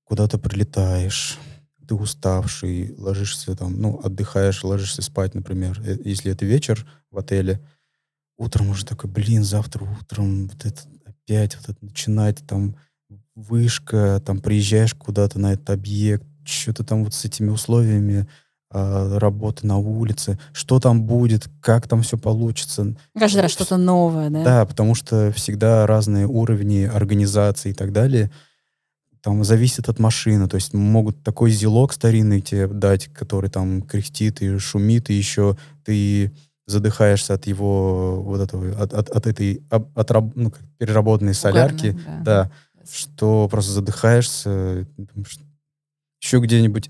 куда-то 0.04 0.38
прилетаешь, 0.38 1.38
ты 1.88 1.96
уставший, 1.96 2.94
ложишься 2.98 3.56
там, 3.56 3.80
ну, 3.80 4.00
отдыхаешь, 4.04 4.64
ложишься 4.64 5.02
спать, 5.02 5.36
например. 5.36 5.80
Э, 5.86 5.98
Если 6.04 6.32
это 6.32 6.46
вечер 6.46 6.86
в 7.12 7.18
отеле, 7.18 7.62
утром 8.38 8.70
уже 8.70 8.86
такой, 8.86 9.10
блин, 9.10 9.44
завтра 9.44 9.86
утром 9.86 10.48
вот 10.48 10.66
это 10.66 10.82
опять 11.06 11.56
вот 11.56 11.70
это 11.70 11.86
начинать, 11.86 12.46
там, 12.48 12.76
вышка, 13.36 14.22
там, 14.26 14.42
приезжаешь 14.42 14.94
куда-то 14.94 15.40
на 15.40 15.54
этот 15.54 15.70
объект, 15.70 16.26
что-то 16.46 16.84
там 16.84 17.04
вот 17.04 17.14
с 17.14 17.26
этими 17.26 17.50
условиями 17.50 18.28
а, 18.70 19.20
работы 19.20 19.68
на 19.68 19.78
улице, 19.78 20.40
что 20.52 20.80
там 20.80 21.04
будет, 21.04 21.48
как 21.62 21.88
там 21.88 22.02
все 22.02 22.18
получится, 22.18 22.96
Каждый 23.18 23.42
раз 23.42 23.52
что-то 23.52 23.78
новое, 23.78 24.30
да? 24.30 24.44
да, 24.44 24.66
потому 24.66 24.96
что 24.96 25.32
всегда 25.36 25.86
разные 25.86 26.26
уровни 26.28 26.84
организации 26.84 27.70
и 27.70 27.74
так 27.74 27.92
далее. 27.92 28.32
Там 29.22 29.44
зависит 29.44 29.88
от 29.90 30.00
машины. 30.00 30.50
То 30.50 30.56
есть 30.56 30.74
могут 30.74 31.24
такой 31.24 31.52
зелок 31.52 31.94
старинный 31.94 32.42
тебе 32.42 32.68
дать, 32.68 33.08
который 33.08 33.50
там 33.50 33.82
кряхтит 33.82 34.42
и 34.42 34.58
шумит, 34.58 35.10
и 35.10 35.14
еще 35.14 35.56
ты 35.86 36.34
задыхаешься 36.66 37.34
от 37.36 37.46
его 37.46 38.22
вот 38.22 38.42
этого, 38.42 38.82
от, 38.82 38.94
от, 38.94 39.10
от 39.10 39.28
этой 39.28 39.62
об- 39.70 39.98
отраб- 39.98 40.32
ну, 40.36 40.50
как 40.52 40.62
переработанной 40.78 41.34
солярки. 41.36 41.92
Угарно, 41.92 42.24
Да, 42.24 42.52
что 42.92 43.48
просто 43.50 43.72
задыхаешься. 43.72 44.88
Еще 46.24 46.40
где-нибудь 46.40 46.90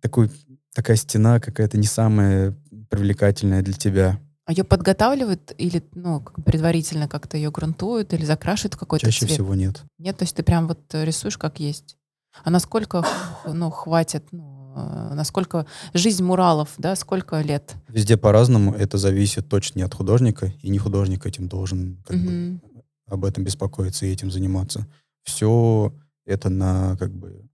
такой, 0.00 0.28
такая 0.74 0.96
стена 0.96 1.38
какая-то 1.38 1.78
не 1.78 1.86
самая 1.86 2.56
привлекательная 2.90 3.62
для 3.62 3.74
тебя. 3.74 4.18
А 4.46 4.50
ее 4.52 4.64
подготавливают 4.64 5.54
или, 5.58 5.84
ну, 5.94 6.20
предварительно 6.44 7.06
как-то 7.08 7.36
ее 7.36 7.52
грунтуют 7.52 8.12
или 8.12 8.24
закрашивают 8.24 8.74
какой-то 8.74 9.06
Чаще 9.06 9.20
цвет? 9.26 9.30
всего 9.30 9.54
нет. 9.54 9.84
Нет, 9.98 10.16
то 10.18 10.24
есть 10.24 10.34
ты 10.34 10.42
прям 10.42 10.66
вот 10.66 10.80
рисуешь 10.92 11.38
как 11.38 11.60
есть. 11.60 11.96
А 12.42 12.50
насколько, 12.50 13.04
ну, 13.46 13.70
хватит, 13.70 14.24
ну, 14.32 14.72
э, 14.74 15.14
насколько 15.14 15.64
жизнь 15.94 16.24
муралов, 16.24 16.70
да, 16.78 16.96
сколько 16.96 17.40
лет? 17.42 17.74
Везде 17.86 18.16
по-разному. 18.16 18.74
Это 18.74 18.98
зависит 18.98 19.48
точно 19.48 19.78
не 19.78 19.84
от 19.84 19.94
художника, 19.94 20.52
и 20.62 20.68
не 20.68 20.78
художник 20.78 21.24
этим 21.26 21.46
должен 21.46 22.02
как 22.04 22.16
бы, 22.16 22.32
Мгм. 22.32 22.62
об 23.06 23.24
этом 23.24 23.44
беспокоиться 23.44 24.04
и 24.06 24.10
этим 24.12 24.32
заниматься. 24.32 24.88
Все 25.22 25.94
это 26.26 26.48
на 26.48 26.96
как 26.96 27.14
бы 27.14 27.46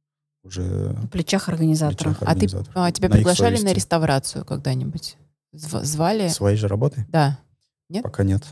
уже 0.49 0.63
На 0.63 1.07
плечах 1.09 1.49
организатора. 1.49 2.15
плечах 2.15 2.23
А 2.29 2.35
ты 2.35 2.47
а, 2.75 2.91
тебя 2.93 3.09
На 3.09 3.15
приглашали 3.17 3.59
на 3.61 3.73
реставрацию 3.73 4.45
когда-нибудь? 4.45 5.17
Зв- 5.55 5.85
звали? 5.85 6.29
Свои 6.29 6.57
же 6.57 6.69
работы? 6.69 7.07
Да. 7.11 7.39
Нет? 7.89 8.03
Пока 8.03 8.25
нет. 8.25 8.45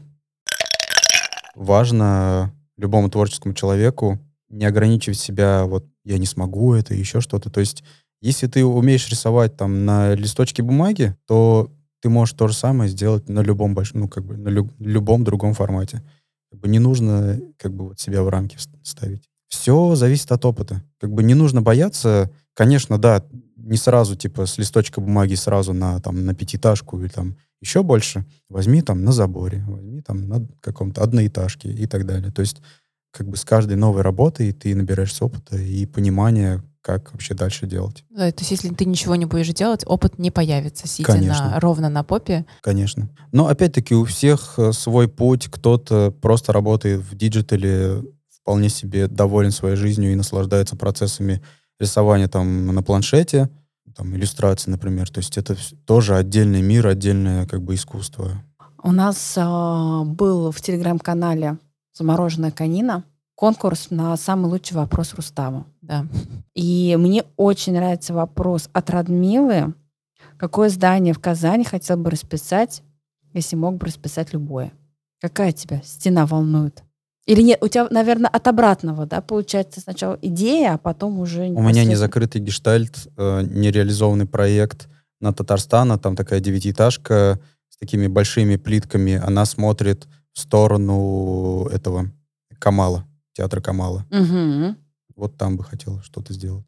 Важно 1.54 2.52
любому 2.76 3.08
творческому 3.10 3.54
человеку 3.54 4.18
не 4.48 4.64
ограничивать 4.64 5.18
себя, 5.18 5.64
вот 5.64 5.84
я 6.04 6.18
не 6.18 6.26
смогу 6.26 6.74
это, 6.74 6.94
еще 6.94 7.20
что-то. 7.20 7.50
То 7.50 7.60
есть, 7.60 7.82
если 8.20 8.46
ты 8.46 8.64
умеешь 8.64 9.08
рисовать 9.08 9.56
там 9.56 9.84
на 9.84 10.14
листочке 10.14 10.62
бумаги, 10.62 11.16
то 11.26 11.72
ты 12.00 12.08
можешь 12.10 12.34
то 12.34 12.46
же 12.48 12.54
самое 12.54 12.90
сделать 12.90 13.28
на 13.28 13.40
любом 13.40 13.74
большом, 13.74 14.02
ну, 14.02 14.08
как 14.08 14.24
бы 14.24 14.36
на 14.36 14.48
лю- 14.48 14.70
любом 14.78 15.24
другом 15.24 15.54
формате. 15.54 16.02
Как 16.50 16.60
бы 16.60 16.68
не 16.68 16.78
нужно 16.78 17.40
как 17.58 17.74
бы 17.74 17.88
вот 17.88 17.98
себя 18.00 18.22
в 18.22 18.28
рамки 18.28 18.56
ст- 18.56 18.70
ставить. 18.82 19.28
Все 19.56 19.94
зависит 19.94 20.30
от 20.32 20.44
опыта. 20.44 20.82
Как 21.00 21.10
бы 21.10 21.22
не 21.22 21.34
нужно 21.34 21.62
бояться. 21.62 22.30
Конечно, 22.54 22.98
да, 22.98 23.24
не 23.56 23.76
сразу, 23.76 24.16
типа, 24.16 24.46
с 24.46 24.58
листочка 24.58 25.00
бумаги 25.00 25.34
сразу 25.34 25.72
на, 25.72 26.00
там, 26.00 26.24
на 26.24 26.34
пятиэтажку 26.34 27.00
или 27.00 27.08
там 27.08 27.36
еще 27.60 27.82
больше. 27.82 28.24
Возьми 28.48 28.82
там 28.82 29.02
на 29.02 29.12
заборе, 29.12 29.64
возьми 29.66 30.02
там 30.02 30.28
на 30.28 30.46
каком-то 30.60 31.02
одноэтажке 31.02 31.70
и 31.70 31.86
так 31.86 32.06
далее. 32.06 32.30
То 32.30 32.42
есть 32.42 32.58
как 33.10 33.28
бы 33.28 33.36
с 33.36 33.44
каждой 33.44 33.76
новой 33.76 34.02
работой 34.02 34.52
ты 34.52 34.74
набираешься 34.74 35.24
опыта 35.24 35.56
и 35.56 35.86
понимания, 35.86 36.62
как 36.82 37.12
вообще 37.12 37.34
дальше 37.34 37.66
делать. 37.66 38.04
Да, 38.10 38.30
то 38.30 38.40
есть 38.42 38.50
если 38.50 38.68
ты 38.68 38.84
ничего 38.84 39.16
не 39.16 39.24
будешь 39.24 39.48
делать, 39.48 39.82
опыт 39.86 40.18
не 40.18 40.30
появится, 40.30 40.86
сидя 40.86 41.12
Конечно. 41.12 41.50
на, 41.50 41.60
ровно 41.60 41.88
на 41.88 42.04
попе. 42.04 42.44
Конечно. 42.60 43.08
Но 43.32 43.48
опять-таки 43.48 43.94
у 43.94 44.04
всех 44.04 44.54
э, 44.58 44.72
свой 44.72 45.08
путь. 45.08 45.48
Кто-то 45.48 46.12
просто 46.12 46.52
работает 46.52 47.00
в 47.00 47.16
digital 47.16 47.83
е, 47.83 48.02
вполне 48.46 48.68
себе 48.68 49.08
доволен 49.08 49.50
своей 49.50 49.74
жизнью 49.74 50.12
и 50.12 50.14
наслаждается 50.14 50.76
процессами 50.76 51.42
рисования 51.80 52.28
там 52.28 52.66
на 52.66 52.80
планшете, 52.80 53.50
там 53.96 54.14
иллюстрации, 54.14 54.70
например. 54.70 55.10
То 55.10 55.18
есть 55.18 55.36
это 55.36 55.56
тоже 55.84 56.14
отдельный 56.14 56.62
мир, 56.62 56.86
отдельное 56.86 57.44
как 57.48 57.60
бы 57.62 57.74
искусство. 57.74 58.40
У 58.80 58.92
нас 58.92 59.34
а, 59.36 60.04
был 60.04 60.52
в 60.52 60.60
телеграм-канале 60.60 61.58
«Замороженная 61.92 62.52
конина» 62.52 63.02
конкурс 63.34 63.88
на 63.90 64.16
самый 64.16 64.46
лучший 64.46 64.74
вопрос 64.74 65.14
Рустаму. 65.14 65.66
Да. 65.82 66.06
И 66.54 66.94
мне 66.96 67.24
очень 67.36 67.72
нравится 67.72 68.14
вопрос 68.14 68.70
от 68.72 68.90
Радмилы. 68.90 69.74
Какое 70.38 70.68
здание 70.68 71.12
в 71.12 71.18
Казани 71.18 71.64
хотел 71.64 71.96
бы 71.96 72.10
расписать, 72.10 72.84
если 73.32 73.56
мог 73.56 73.74
бы 73.74 73.86
расписать 73.86 74.32
любое? 74.32 74.70
Какая 75.20 75.50
тебя 75.50 75.82
стена 75.82 76.26
волнует? 76.26 76.84
Или 77.26 77.42
нет, 77.42 77.58
у 77.62 77.68
тебя, 77.68 77.88
наверное, 77.90 78.30
от 78.30 78.46
обратного, 78.46 79.04
да, 79.04 79.20
получается 79.20 79.80
сначала 79.80 80.16
идея, 80.22 80.74
а 80.74 80.78
потом 80.78 81.18
уже... 81.18 81.48
У 81.48 81.60
меня 81.60 81.84
не 81.84 81.96
закрытый 81.96 82.40
гештальт, 82.40 83.08
э, 83.16 83.42
нереализованный 83.42 84.26
проект 84.26 84.88
на 85.20 85.32
Татарстана. 85.32 85.98
Там 85.98 86.14
такая 86.14 86.38
девятиэтажка 86.38 87.40
с 87.68 87.76
такими 87.78 88.06
большими 88.06 88.56
плитками. 88.56 89.14
Она 89.14 89.44
смотрит 89.44 90.06
в 90.32 90.38
сторону 90.38 91.66
этого 91.72 92.12
Камала, 92.60 93.04
театра 93.32 93.60
Камала. 93.60 94.06
Мгм. 94.10 94.76
Вот 95.16 95.36
там 95.36 95.56
бы 95.56 95.64
хотел 95.64 96.00
что-то 96.02 96.32
сделать. 96.32 96.64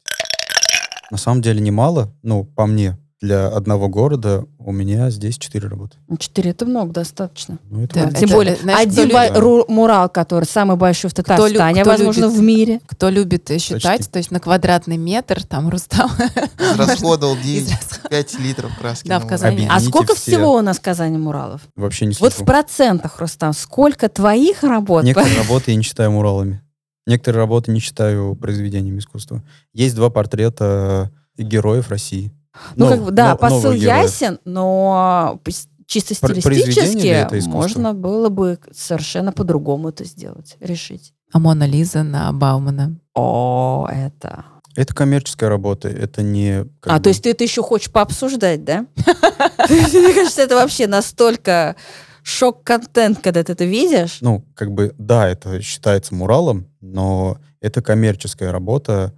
На 1.11 1.17
самом 1.17 1.41
деле 1.41 1.61
немало, 1.61 2.13
ну, 2.21 2.43
по 2.43 2.65
мне. 2.65 2.97
Для 3.21 3.47
одного 3.47 3.89
города 3.89 4.45
у 4.59 4.71
меня 4.71 5.09
здесь 5.09 5.37
четыре 5.37 5.67
работы. 5.67 5.97
Ну, 6.07 6.15
Четыре 6.15 6.51
это 6.51 6.65
много 6.65 6.93
достаточно. 6.93 7.59
Ну, 7.69 7.83
это 7.83 7.95
Да, 7.95 8.01
много. 8.03 8.15
Тем 8.17 8.25
Это, 8.29 8.33
более, 8.35 8.55
знаешь, 8.55 8.79
кто 8.93 9.01
один 9.01 9.17
любит- 9.17 9.37
ру- 9.37 9.65
мурал, 9.67 10.07
который 10.07 10.45
самый 10.45 10.77
большой 10.77 11.09
в 11.09 11.13
Татарстане, 11.13 11.81
кто 11.81 11.89
возможно, 11.89 12.21
любит- 12.25 12.37
в 12.37 12.41
мире. 12.41 12.81
Кто 12.87 13.09
любит 13.09 13.51
э, 13.51 13.57
считать, 13.57 13.83
Почти. 13.97 14.11
то 14.11 14.19
есть 14.19 14.31
на 14.31 14.39
квадратный 14.39 14.95
метр, 14.95 15.43
там 15.43 15.67
Рустам. 15.67 16.09
Расходовал 16.77 17.35
9, 17.35 17.67
Израсход- 17.67 18.09
5 18.09 18.39
литров 18.39 18.71
краски. 18.79 19.07
Да, 19.09 19.19
в. 19.19 19.27
Казани. 19.27 19.67
А 19.69 19.81
сколько 19.81 20.15
все. 20.15 20.31
всего 20.31 20.53
у 20.55 20.61
нас 20.61 20.77
в 20.77 20.81
Казани 20.81 21.17
муралов? 21.17 21.61
Вообще 21.75 22.05
не 22.05 22.15
Вот 22.21 22.31
слежу. 22.31 22.43
в 22.43 22.47
процентах, 22.47 23.19
Рустам, 23.19 23.51
сколько 23.51 24.07
твоих 24.07 24.63
работ? 24.63 25.03
Некоторые 25.03 25.37
работы 25.41 25.71
я 25.71 25.77
не 25.77 25.83
считаю 25.83 26.11
муралами. 26.11 26.61
Некоторые 27.05 27.39
работы 27.41 27.71
не 27.73 27.81
считаю 27.81 28.35
произведениями 28.37 28.99
искусства. 28.99 29.43
Есть 29.73 29.95
два 29.95 30.09
портрета 30.09 31.11
героев 31.37 31.89
России. 31.89 32.31
Ну, 32.75 32.85
Нов- 32.85 32.89
как 32.95 33.03
бы, 33.05 33.11
да, 33.11 33.31
но- 33.31 33.37
посыл 33.37 33.71
ясен, 33.73 34.39
но 34.45 35.39
чисто 35.85 36.13
стилистически 36.13 37.47
можно 37.47 37.93
было 37.93 38.29
бы 38.29 38.59
совершенно 38.71 39.31
по-другому 39.31 39.89
это 39.89 40.03
сделать, 40.05 40.55
решить. 40.59 41.13
А 41.31 41.39
Мона 41.39 41.65
Лиза 41.65 42.03
на 42.03 42.31
Баумана. 42.33 42.99
О, 43.13 43.87
это... 43.91 44.45
Это 44.75 44.93
коммерческая 44.95 45.49
работа, 45.49 45.89
это 45.89 46.21
не... 46.21 46.65
а, 46.83 46.97
бы- 46.97 47.03
то 47.03 47.09
есть 47.09 47.23
ты 47.23 47.31
это 47.31 47.43
еще 47.43 47.61
хочешь 47.61 47.91
пообсуждать, 47.91 48.63
да? 48.63 48.85
Мне 49.69 50.13
кажется, 50.13 50.41
это 50.41 50.55
вообще 50.55 50.87
настолько 50.87 51.75
шок-контент, 52.23 53.19
когда 53.21 53.43
ты 53.43 53.53
это 53.53 53.65
видишь. 53.65 54.19
Ну, 54.21 54.45
как 54.55 54.71
бы, 54.71 54.93
да, 54.97 55.27
это 55.27 55.61
считается 55.61 56.13
муралом, 56.15 56.67
но 56.81 57.39
это 57.61 57.81
коммерческая 57.81 58.51
работа. 58.51 59.13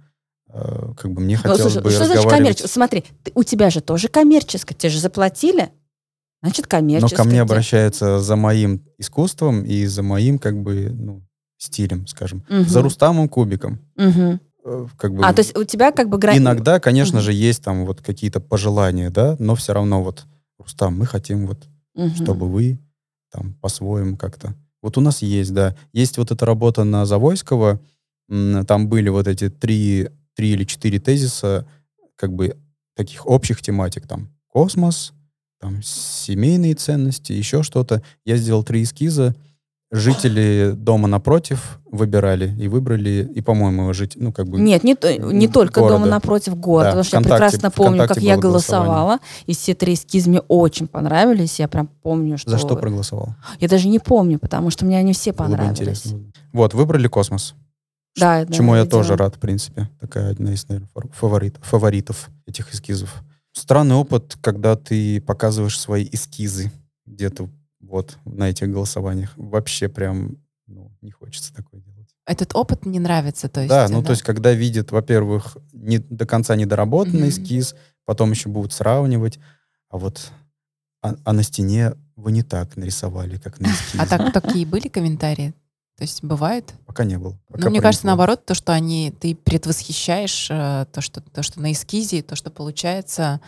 Э, 0.52 0.92
Как 0.96 1.10
бы 1.12 1.20
мне 1.20 1.36
Ну, 1.36 1.42
хотелось 1.50 1.72
слушай, 1.74 1.82
бы 1.84 1.90
что 1.90 2.04
значит 2.06 2.28
коммерческое? 2.28 2.68
Смотри, 2.68 3.04
ты- 3.22 3.32
у 3.34 3.42
тебя 3.42 3.70
же 3.70 3.80
тоже 3.80 4.08
коммерческое. 4.08 4.76
Тебе 4.76 4.90
же 4.90 4.98
заплатили, 5.00 5.70
значит, 6.42 6.64
Но 6.66 6.68
коммерческое. 6.68 7.16
ко 7.16 7.24
мне 7.24 7.32
тебе. 7.34 7.42
обращаются 7.42 8.18
за 8.20 8.36
моим 8.36 8.82
искусством 8.98 9.64
и 9.64 9.86
за 9.86 10.02
моим, 10.02 10.38
как 10.38 10.60
бы, 10.62 10.90
ну, 10.92 11.22
стилем, 11.58 12.06
скажем. 12.06 12.44
Мгм. 12.48 12.68
За 12.68 12.82
Рустамом 12.82 13.28
Кубиком. 13.28 13.78
Э, 14.64 14.86
Как 14.96 15.12
бы 15.12 15.24
А, 15.24 15.32
то 15.32 15.40
есть 15.40 15.56
у 15.58 15.64
тебя 15.64 15.90
как 15.90 16.08
бы... 16.08 16.18
гра- 16.18 16.36
Иногда, 16.36 16.78
конечно 16.78 17.16
Мгм. 17.18 17.24
же, 17.24 17.32
есть 17.32 17.64
там 17.64 17.84
вот 17.84 18.00
какие-то 18.00 18.38
пожелания, 18.40 19.10
да, 19.10 19.34
но 19.40 19.56
все 19.56 19.72
равно 19.72 20.02
вот, 20.04 20.24
Рустам, 20.58 20.96
мы 20.98 21.06
хотим 21.06 21.48
вот, 21.48 21.66
Мгм. 21.96 22.14
чтобы 22.14 22.48
вы 22.48 22.78
там 23.32 23.54
по-своему 23.54 24.16
как-то... 24.16 24.54
Вот 24.80 24.96
у 24.98 25.00
нас 25.00 25.22
есть, 25.22 25.52
да, 25.52 25.74
есть 25.92 26.16
вот 26.18 26.30
эта 26.30 26.46
работа 26.46 26.84
на 26.84 27.06
Завойского, 27.06 27.80
там 28.28 28.88
были 28.88 29.08
вот 29.08 29.26
эти 29.26 29.48
три, 29.50 30.10
три 30.34 30.50
или 30.50 30.64
четыре 30.64 30.98
тезиса, 30.98 31.66
как 32.16 32.32
бы 32.32 32.56
таких 32.94 33.26
общих 33.26 33.62
тематик, 33.62 34.06
там 34.06 34.28
космос, 34.48 35.12
там 35.60 35.82
семейные 35.82 36.74
ценности, 36.74 37.32
еще 37.32 37.62
что-то. 37.62 38.02
Я 38.24 38.36
сделал 38.36 38.64
три 38.64 38.82
эскиза, 38.82 39.34
жители 39.92 40.72
дома 40.74 41.06
напротив 41.06 41.78
выбирали 41.90 42.54
и 42.58 42.66
выбрали, 42.66 43.30
и, 43.34 43.42
по-моему, 43.42 43.92
жить, 43.92 44.14
ну, 44.16 44.32
как 44.32 44.48
бы... 44.48 44.58
Нет, 44.58 44.82
не, 44.82 44.96
не 45.32 45.46
только 45.46 45.80
города. 45.80 45.98
дома 45.98 46.10
напротив 46.10 46.56
города, 46.58 46.84
Да, 46.84 47.02
потому 47.02 47.04
что 47.04 47.16
я 47.18 47.22
прекрасно 47.22 47.70
помню, 47.70 48.08
как 48.08 48.16
я 48.16 48.38
голосовала, 48.38 49.18
и 49.46 49.52
все 49.52 49.74
три 49.74 49.94
эскиза 49.94 50.30
мне 50.30 50.40
очень 50.40 50.88
понравились, 50.88 51.60
я 51.60 51.68
прям 51.68 51.88
помню, 52.02 52.38
что... 52.38 52.50
За 52.50 52.58
что 52.58 52.76
проголосовал? 52.76 53.34
Я 53.60 53.68
даже 53.68 53.88
не 53.88 53.98
помню, 53.98 54.38
потому 54.38 54.70
что 54.70 54.86
мне 54.86 54.98
они 54.98 55.12
все 55.12 55.32
понравились. 55.34 56.14
Вот, 56.52 56.72
выбрали 56.74 57.08
космос. 57.08 57.54
Да, 58.16 58.44
да, 58.44 58.52
Чему 58.52 58.74
я 58.74 58.82
видела. 58.82 59.00
тоже 59.00 59.16
рад, 59.16 59.36
в 59.36 59.38
принципе. 59.38 59.88
Такая 60.00 60.32
одна 60.32 60.52
из, 60.52 60.68
наверное, 60.68 60.88
фаворит, 61.12 61.56
фаворитов 61.62 62.30
этих 62.46 62.72
эскизов. 62.74 63.22
Странный 63.52 63.96
опыт, 63.96 64.36
когда 64.40 64.76
ты 64.76 65.20
показываешь 65.20 65.78
свои 65.78 66.08
эскизы 66.10 66.70
где-то 67.06 67.48
вот 67.80 68.18
на 68.24 68.50
этих 68.50 68.70
голосованиях. 68.70 69.32
Вообще 69.36 69.88
прям 69.88 70.36
ну, 70.66 70.90
не 71.00 71.10
хочется 71.10 71.54
такое 71.54 71.80
делать. 71.80 72.08
Этот 72.26 72.54
опыт 72.54 72.86
не 72.86 73.00
нравится, 73.00 73.48
то 73.48 73.60
есть. 73.60 73.68
да, 73.70 73.86
э, 73.86 73.88
ну 73.88 74.02
то 74.02 74.10
есть 74.12 74.22
когда 74.22 74.52
видят, 74.52 74.92
во-первых, 74.92 75.56
не 75.72 75.98
до 75.98 76.24
конца 76.24 76.54
недоработанный 76.54 77.28
Мгм. 77.28 77.30
эскиз, 77.30 77.74
потом 78.04 78.30
еще 78.30 78.48
будут 78.48 78.72
сравнивать, 78.72 79.38
а 79.90 79.98
вот 79.98 80.30
а, 81.02 81.16
а 81.24 81.32
на 81.32 81.42
стене 81.42 81.94
вы 82.14 82.30
не 82.32 82.42
так 82.42 82.76
нарисовали, 82.76 83.36
как 83.36 83.58
на 83.60 83.66
эскизе. 83.72 84.02
А 84.02 84.06
так, 84.06 84.32
такие 84.32 84.64
были 84.66 84.88
комментарии? 84.88 85.52
То 86.02 86.04
есть 86.04 86.24
бывает? 86.24 86.74
Пока 86.84 87.04
не 87.04 87.16
было. 87.16 87.38
Пока 87.46 87.62
Ну, 87.62 87.70
мне 87.70 87.80
кажется, 87.80 88.08
наоборот, 88.08 88.44
то, 88.44 88.54
что 88.54 88.72
они, 88.72 89.14
ты 89.20 89.36
предвосхищаешь 89.36 90.48
э, 90.50 90.86
то, 90.92 91.00
что, 91.00 91.20
то, 91.20 91.44
что 91.44 91.60
на 91.60 91.70
эскизе, 91.70 92.22
то, 92.22 92.34
что 92.34 92.50
получается, 92.50 93.40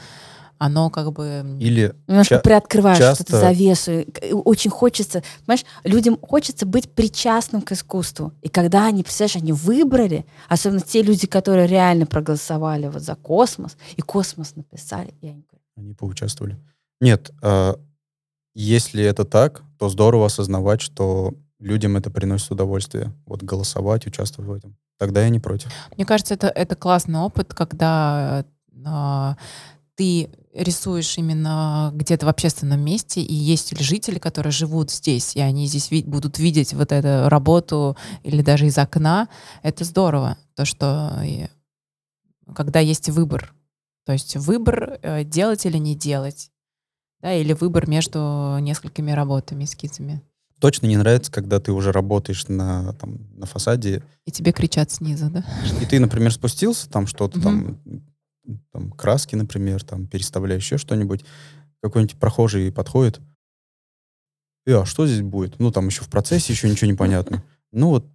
оно 0.58 0.88
как 0.88 1.12
бы... 1.12 1.44
Или 1.58 1.96
Немножко 2.06 2.36
Ча- 2.36 2.40
приоткрываешь 2.42 2.98
часто- 2.98 3.24
эту 3.24 3.32
завесу. 3.32 4.04
Очень 4.44 4.70
хочется, 4.70 5.24
понимаешь, 5.44 5.64
людям 5.82 6.16
хочется 6.22 6.64
быть 6.64 6.88
причастным 6.88 7.60
к 7.60 7.72
искусству. 7.72 8.32
И 8.40 8.48
когда 8.48 8.86
они, 8.86 9.02
представляешь, 9.02 9.34
они 9.34 9.50
выбрали, 9.52 10.24
особенно 10.48 10.80
те 10.80 11.02
люди, 11.02 11.26
которые 11.26 11.66
реально 11.66 12.06
проголосовали 12.06 12.86
вот 12.86 13.02
за 13.02 13.16
космос, 13.16 13.76
и 13.96 14.00
космос 14.00 14.54
написали, 14.54 15.12
и 15.22 15.26
они 15.26 15.44
они 15.76 15.92
поучаствовали. 15.94 16.56
Нет, 17.00 17.32
а, 17.42 17.80
если 18.54 19.02
это 19.02 19.24
так, 19.24 19.64
то 19.76 19.88
здорово 19.88 20.26
осознавать, 20.26 20.80
что 20.80 21.34
людям 21.58 21.96
это 21.96 22.10
приносит 22.10 22.50
удовольствие. 22.50 23.12
Вот 23.26 23.42
голосовать, 23.42 24.06
участвовать 24.06 24.48
в 24.48 24.52
этом. 24.52 24.76
Тогда 24.98 25.22
я 25.22 25.28
не 25.28 25.40
против. 25.40 25.70
Мне 25.96 26.04
кажется, 26.06 26.34
это, 26.34 26.48
это 26.48 26.76
классный 26.76 27.18
опыт, 27.18 27.52
когда 27.54 28.44
а, 28.86 29.36
ты 29.96 30.30
рисуешь 30.54 31.18
именно 31.18 31.90
где-то 31.94 32.26
в 32.26 32.28
общественном 32.28 32.80
месте, 32.80 33.20
и 33.20 33.34
есть 33.34 33.72
ли 33.72 33.84
жители, 33.84 34.18
которые 34.18 34.52
живут 34.52 34.90
здесь, 34.90 35.34
и 35.34 35.40
они 35.40 35.66
здесь 35.66 35.90
ви- 35.90 36.04
будут 36.04 36.38
видеть 36.38 36.72
вот 36.74 36.92
эту 36.92 37.28
работу 37.28 37.96
или 38.22 38.40
даже 38.42 38.66
из 38.66 38.78
окна, 38.78 39.28
это 39.62 39.84
здорово. 39.84 40.38
То, 40.54 40.64
что 40.64 41.20
и- 41.24 41.48
когда 42.54 42.78
есть 42.80 43.08
выбор. 43.08 43.52
То 44.06 44.12
есть 44.12 44.36
выбор 44.36 44.98
э, 45.02 45.24
делать 45.24 45.66
или 45.66 45.78
не 45.78 45.94
делать. 45.96 46.50
Да, 47.20 47.32
или 47.32 47.54
выбор 47.54 47.88
между 47.88 48.58
несколькими 48.60 49.10
работами, 49.12 49.64
эскизами. 49.64 50.20
Точно 50.64 50.86
не 50.86 50.96
нравится, 50.96 51.30
когда 51.30 51.60
ты 51.60 51.72
уже 51.72 51.92
работаешь 51.92 52.48
на, 52.48 52.94
там, 52.94 53.18
на 53.36 53.44
фасаде, 53.44 54.02
И 54.24 54.30
тебе 54.30 54.50
кричат 54.50 54.90
снизу, 54.90 55.28
да? 55.28 55.44
и 55.82 55.84
ты, 55.84 56.00
например, 56.00 56.32
спустился, 56.32 56.88
там 56.88 57.06
что-то 57.06 57.38
там, 57.38 57.78
там, 58.72 58.90
краски, 58.92 59.34
например, 59.34 59.84
там, 59.84 60.06
переставляешь 60.06 60.62
еще 60.62 60.78
что-нибудь, 60.78 61.22
какой-нибудь 61.82 62.16
прохожий 62.18 62.72
подходит, 62.72 63.20
и, 64.64 64.72
а 64.72 64.86
что 64.86 65.06
здесь 65.06 65.20
будет? 65.20 65.58
Ну, 65.58 65.70
там 65.70 65.88
еще 65.88 66.00
в 66.00 66.08
процессе 66.08 66.54
еще 66.54 66.70
ничего 66.70 66.90
не 66.90 66.96
понятно. 66.96 67.44
Ну 67.70 67.88
вот, 67.88 68.06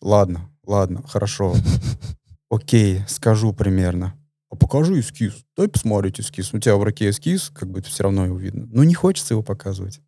ладно, 0.00 0.48
ладно, 0.64 1.02
хорошо. 1.04 1.56
Окей, 2.48 3.02
скажу 3.08 3.52
примерно. 3.52 4.14
А 4.50 4.54
покажи 4.54 5.00
эскиз. 5.00 5.34
Дай 5.56 5.66
посмотреть 5.66 6.20
эскиз. 6.20 6.54
У 6.54 6.60
тебя 6.60 6.76
в 6.76 6.82
руке 6.84 7.10
эскиз, 7.10 7.50
как 7.52 7.68
бы 7.72 7.82
все 7.82 8.04
равно 8.04 8.24
его 8.24 8.38
видно. 8.38 8.68
Но 8.70 8.84
не 8.84 8.94
хочется 8.94 9.34
его 9.34 9.42
показывать. 9.42 10.00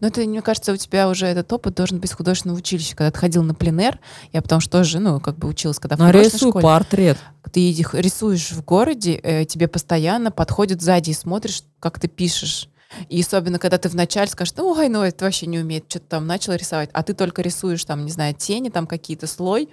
Ну, 0.00 0.08
это, 0.08 0.20
мне 0.22 0.42
кажется, 0.42 0.72
у 0.72 0.76
тебя 0.76 1.08
уже 1.08 1.26
этот 1.26 1.52
опыт 1.52 1.74
должен 1.74 1.98
быть 2.00 2.10
с 2.10 2.14
художественного 2.14 2.58
училища. 2.58 2.96
Когда 2.96 3.10
ты 3.10 3.18
ходил 3.18 3.42
на 3.42 3.54
пленэр, 3.54 3.98
я 4.32 4.42
потому 4.42 4.60
что 4.60 4.70
тоже, 4.78 4.98
ну, 4.98 5.20
как 5.20 5.36
бы 5.38 5.48
училась, 5.48 5.78
когда 5.78 5.96
в 5.96 5.98
художественной 5.98 6.30
Нарисуй 6.32 6.50
школе. 6.50 6.62
портрет. 6.62 7.18
Ты 7.52 7.72
рисуешь 7.72 8.52
в 8.52 8.64
городе, 8.64 9.14
э, 9.22 9.44
тебе 9.44 9.68
постоянно 9.68 10.30
подходят 10.30 10.80
сзади 10.82 11.10
и 11.10 11.14
смотришь, 11.14 11.62
как 11.80 11.98
ты 11.98 12.08
пишешь. 12.08 12.68
И 13.08 13.20
особенно, 13.22 13.58
когда 13.58 13.78
ты 13.78 13.88
вначале 13.88 14.28
скажешь, 14.30 14.54
ну, 14.56 14.68
ой, 14.70 14.88
ну, 14.88 15.02
это 15.02 15.24
вообще 15.24 15.46
не 15.46 15.58
умеет, 15.58 15.84
что-то 15.88 16.06
там 16.08 16.26
начал 16.26 16.52
рисовать, 16.52 16.90
а 16.92 17.02
ты 17.02 17.14
только 17.14 17.40
рисуешь 17.40 17.84
там, 17.84 18.04
не 18.04 18.10
знаю, 18.12 18.34
тени, 18.34 18.68
там 18.68 18.86
какие-то 18.86 19.26
слой, 19.26 19.70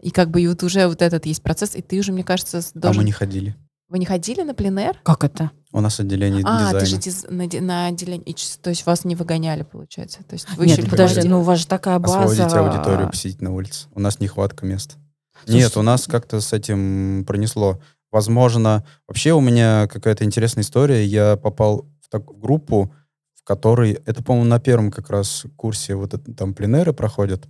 и 0.00 0.10
как 0.10 0.30
бы 0.30 0.40
и 0.40 0.46
вот 0.46 0.62
уже 0.62 0.86
вот 0.86 1.02
этот 1.02 1.26
есть 1.26 1.42
процесс, 1.42 1.74
и 1.74 1.82
ты 1.82 1.98
уже, 1.98 2.12
мне 2.12 2.22
кажется, 2.22 2.62
с- 2.62 2.70
А 2.74 2.78
должен... 2.78 3.02
мы 3.02 3.06
не 3.06 3.12
ходили. 3.12 3.56
Вы 3.88 3.98
не 3.98 4.06
ходили 4.06 4.42
на 4.42 4.54
пленэр? 4.54 4.98
Как 5.02 5.24
это? 5.24 5.50
У 5.74 5.80
нас 5.80 5.98
отделение 5.98 6.44
А, 6.46 6.58
дизайна. 6.58 6.78
ты 6.78 6.86
же 6.86 6.96
диз- 6.98 7.26
на, 7.28 7.48
на 7.60 7.86
отделении, 7.88 8.36
то 8.62 8.70
есть 8.70 8.86
вас 8.86 9.04
не 9.04 9.16
выгоняли, 9.16 9.64
получается? 9.64 10.20
То 10.22 10.34
есть 10.34 10.48
вы 10.56 10.66
Нет, 10.66 10.78
еще 10.78 10.88
подожди, 10.88 11.26
ну 11.26 11.40
у 11.40 11.42
вас 11.42 11.58
же 11.58 11.66
такая 11.66 11.98
база. 11.98 12.22
Освободите 12.22 12.58
аудиторию, 12.58 13.10
посидеть 13.10 13.42
на 13.42 13.52
улице. 13.52 13.88
У 13.92 13.98
нас 13.98 14.20
нехватка 14.20 14.64
мест. 14.64 14.96
Слушай, 15.44 15.56
Нет, 15.56 15.76
у 15.76 15.82
нас 15.82 16.06
как-то 16.06 16.40
с 16.40 16.52
этим 16.52 17.24
пронесло. 17.26 17.80
Возможно, 18.12 18.86
вообще 19.08 19.32
у 19.32 19.40
меня 19.40 19.88
какая-то 19.88 20.22
интересная 20.22 20.62
история. 20.62 21.04
Я 21.04 21.36
попал 21.36 21.88
в 22.00 22.08
такую 22.08 22.38
группу, 22.38 22.94
в 23.34 23.42
которой, 23.42 23.98
это, 24.06 24.22
по-моему, 24.22 24.48
на 24.48 24.60
первом 24.60 24.92
как 24.92 25.10
раз 25.10 25.44
курсе 25.56 25.96
вот 25.96 26.14
это, 26.14 26.32
там 26.34 26.54
пленеры 26.54 26.92
проходят 26.92 27.48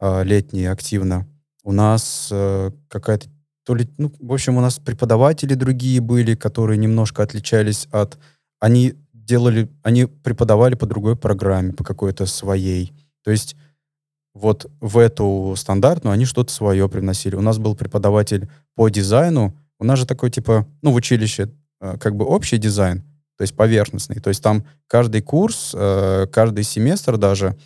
а, 0.00 0.22
летние 0.22 0.72
активно. 0.72 1.28
У 1.62 1.70
нас 1.70 2.28
э, 2.32 2.72
какая-то 2.88 3.28
то 3.66 3.74
ли, 3.74 3.88
ну, 3.98 4.12
в 4.20 4.32
общем, 4.32 4.56
у 4.56 4.60
нас 4.60 4.78
преподаватели 4.78 5.54
другие 5.54 6.00
были, 6.00 6.36
которые 6.36 6.78
немножко 6.78 7.24
отличались 7.24 7.88
от... 7.90 8.16
Они 8.60 8.94
делали, 9.12 9.68
они 9.82 10.06
преподавали 10.06 10.76
по 10.76 10.86
другой 10.86 11.16
программе, 11.16 11.72
по 11.72 11.82
какой-то 11.82 12.26
своей. 12.26 12.92
То 13.24 13.32
есть 13.32 13.56
вот 14.34 14.70
в 14.80 14.98
эту 14.98 15.54
стандартную 15.56 16.14
они 16.14 16.26
что-то 16.26 16.52
свое 16.52 16.88
привносили. 16.88 17.34
У 17.34 17.40
нас 17.40 17.58
был 17.58 17.74
преподаватель 17.74 18.48
по 18.76 18.88
дизайну. 18.88 19.52
У 19.80 19.84
нас 19.84 19.98
же 19.98 20.06
такой 20.06 20.30
типа, 20.30 20.64
ну, 20.82 20.92
в 20.92 20.94
училище 20.94 21.50
э, 21.80 21.98
как 21.98 22.14
бы 22.14 22.24
общий 22.24 22.58
дизайн, 22.58 23.02
то 23.36 23.42
есть 23.42 23.56
поверхностный. 23.56 24.20
То 24.20 24.28
есть 24.28 24.44
там 24.44 24.64
каждый 24.86 25.22
курс, 25.22 25.72
э, 25.74 26.26
каждый 26.30 26.62
семестр 26.62 27.16
даже 27.16 27.58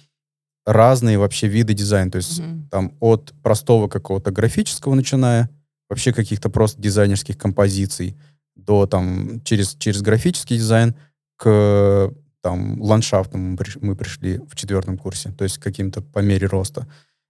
разные 0.65 1.19
вообще 1.19 1.47
виды 1.47 1.75
дизайна. 1.75 2.11
То 2.11 2.17
есть 2.17 2.41
Мгм. 2.41 2.69
там 2.71 2.93
от 3.01 3.35
простого 3.43 3.87
какого-то 3.89 4.31
графического 4.31 4.95
начиная, 4.95 5.51
вообще 5.91 6.12
каких-то 6.12 6.49
просто 6.49 6.80
дизайнерских 6.80 7.36
композиций, 7.36 8.16
до 8.55 8.86
там 8.86 9.43
через, 9.45 9.74
через 9.74 10.01
графический 10.01 10.57
дизайн 10.57 10.95
к 11.36 12.12
там 12.43 12.80
ландшафтам 12.80 13.41
мы 13.41 13.57
приш- 13.57 13.78
мы 13.82 13.97
пришли 13.97 14.38
в 14.49 14.55
четвертом 14.57 14.97
курсе, 14.97 15.30
то 15.36 15.45
есть 15.45 15.59
каким-то 15.59 16.01
по 16.01 16.20
мере 16.20 16.47
роста. 16.47 16.86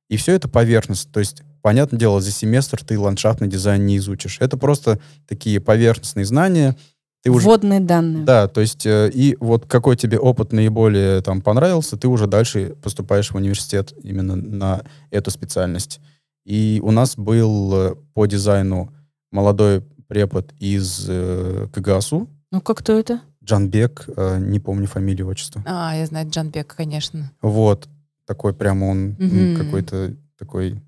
И 0.09 0.17
все 0.17 0.33
это 0.33 0.49
поверхностно. 0.49 1.13
То 1.13 1.21
есть, 1.21 1.43
понятное 1.63 1.99
дело, 1.99 2.21
за 2.21 2.33
семестр 2.33 2.85
ты 2.85 2.99
ландшафтный 2.99 3.49
дизайн 3.49 3.87
не 3.87 3.97
изучишь. 3.99 4.39
Это 4.41 4.57
просто 4.57 5.01
такие 5.29 5.61
поверхностные 5.61 6.27
знания. 6.27 6.77
Ты 7.23 7.31
уже 7.31 7.47
Вводные 7.47 7.81
данные. 7.81 8.25
да, 8.25 8.49
то 8.49 8.61
есть 8.61 8.87
э, 8.87 9.11
и 9.13 9.37
вот 9.41 9.67
какой 9.67 9.95
тебе 9.95 10.19
опыт 10.19 10.53
наиболее 10.53 11.21
там 11.21 11.43
понравился, 11.43 11.97
ты 11.97 12.09
уже 12.09 12.27
дальше 12.27 12.75
поступаешь 12.83 13.31
в 13.31 13.35
университет 13.37 13.93
именно 14.03 14.37
на 14.37 14.83
эту 15.11 15.31
специальность. 15.31 16.01
И 16.45 16.81
у 16.83 16.91
нас 16.91 17.17
был 17.17 17.75
э, 17.75 17.95
по 18.15 18.27
дизайну 18.27 18.93
молодой 19.31 19.83
препод 20.09 20.53
из 20.59 21.07
э, 21.09 21.69
КГАСУ, 21.73 22.29
Ну 22.51 22.61
как 22.61 22.79
кто 22.79 22.99
это? 22.99 23.21
Джанбек, 23.45 24.05
э, 24.17 24.39
не 24.41 24.59
помню 24.61 24.87
фамилию, 24.87 25.27
отчество. 25.29 25.63
А, 25.67 25.95
я 25.97 26.07
знаю 26.07 26.29
Джанбек, 26.29 26.75
конечно. 26.75 27.31
Вот, 27.43 27.89
такой 28.27 28.53
прямо 28.55 28.87
он 28.87 29.17
Мгм. 29.19 29.57
какой-то 29.57 30.17
такой 30.39 30.83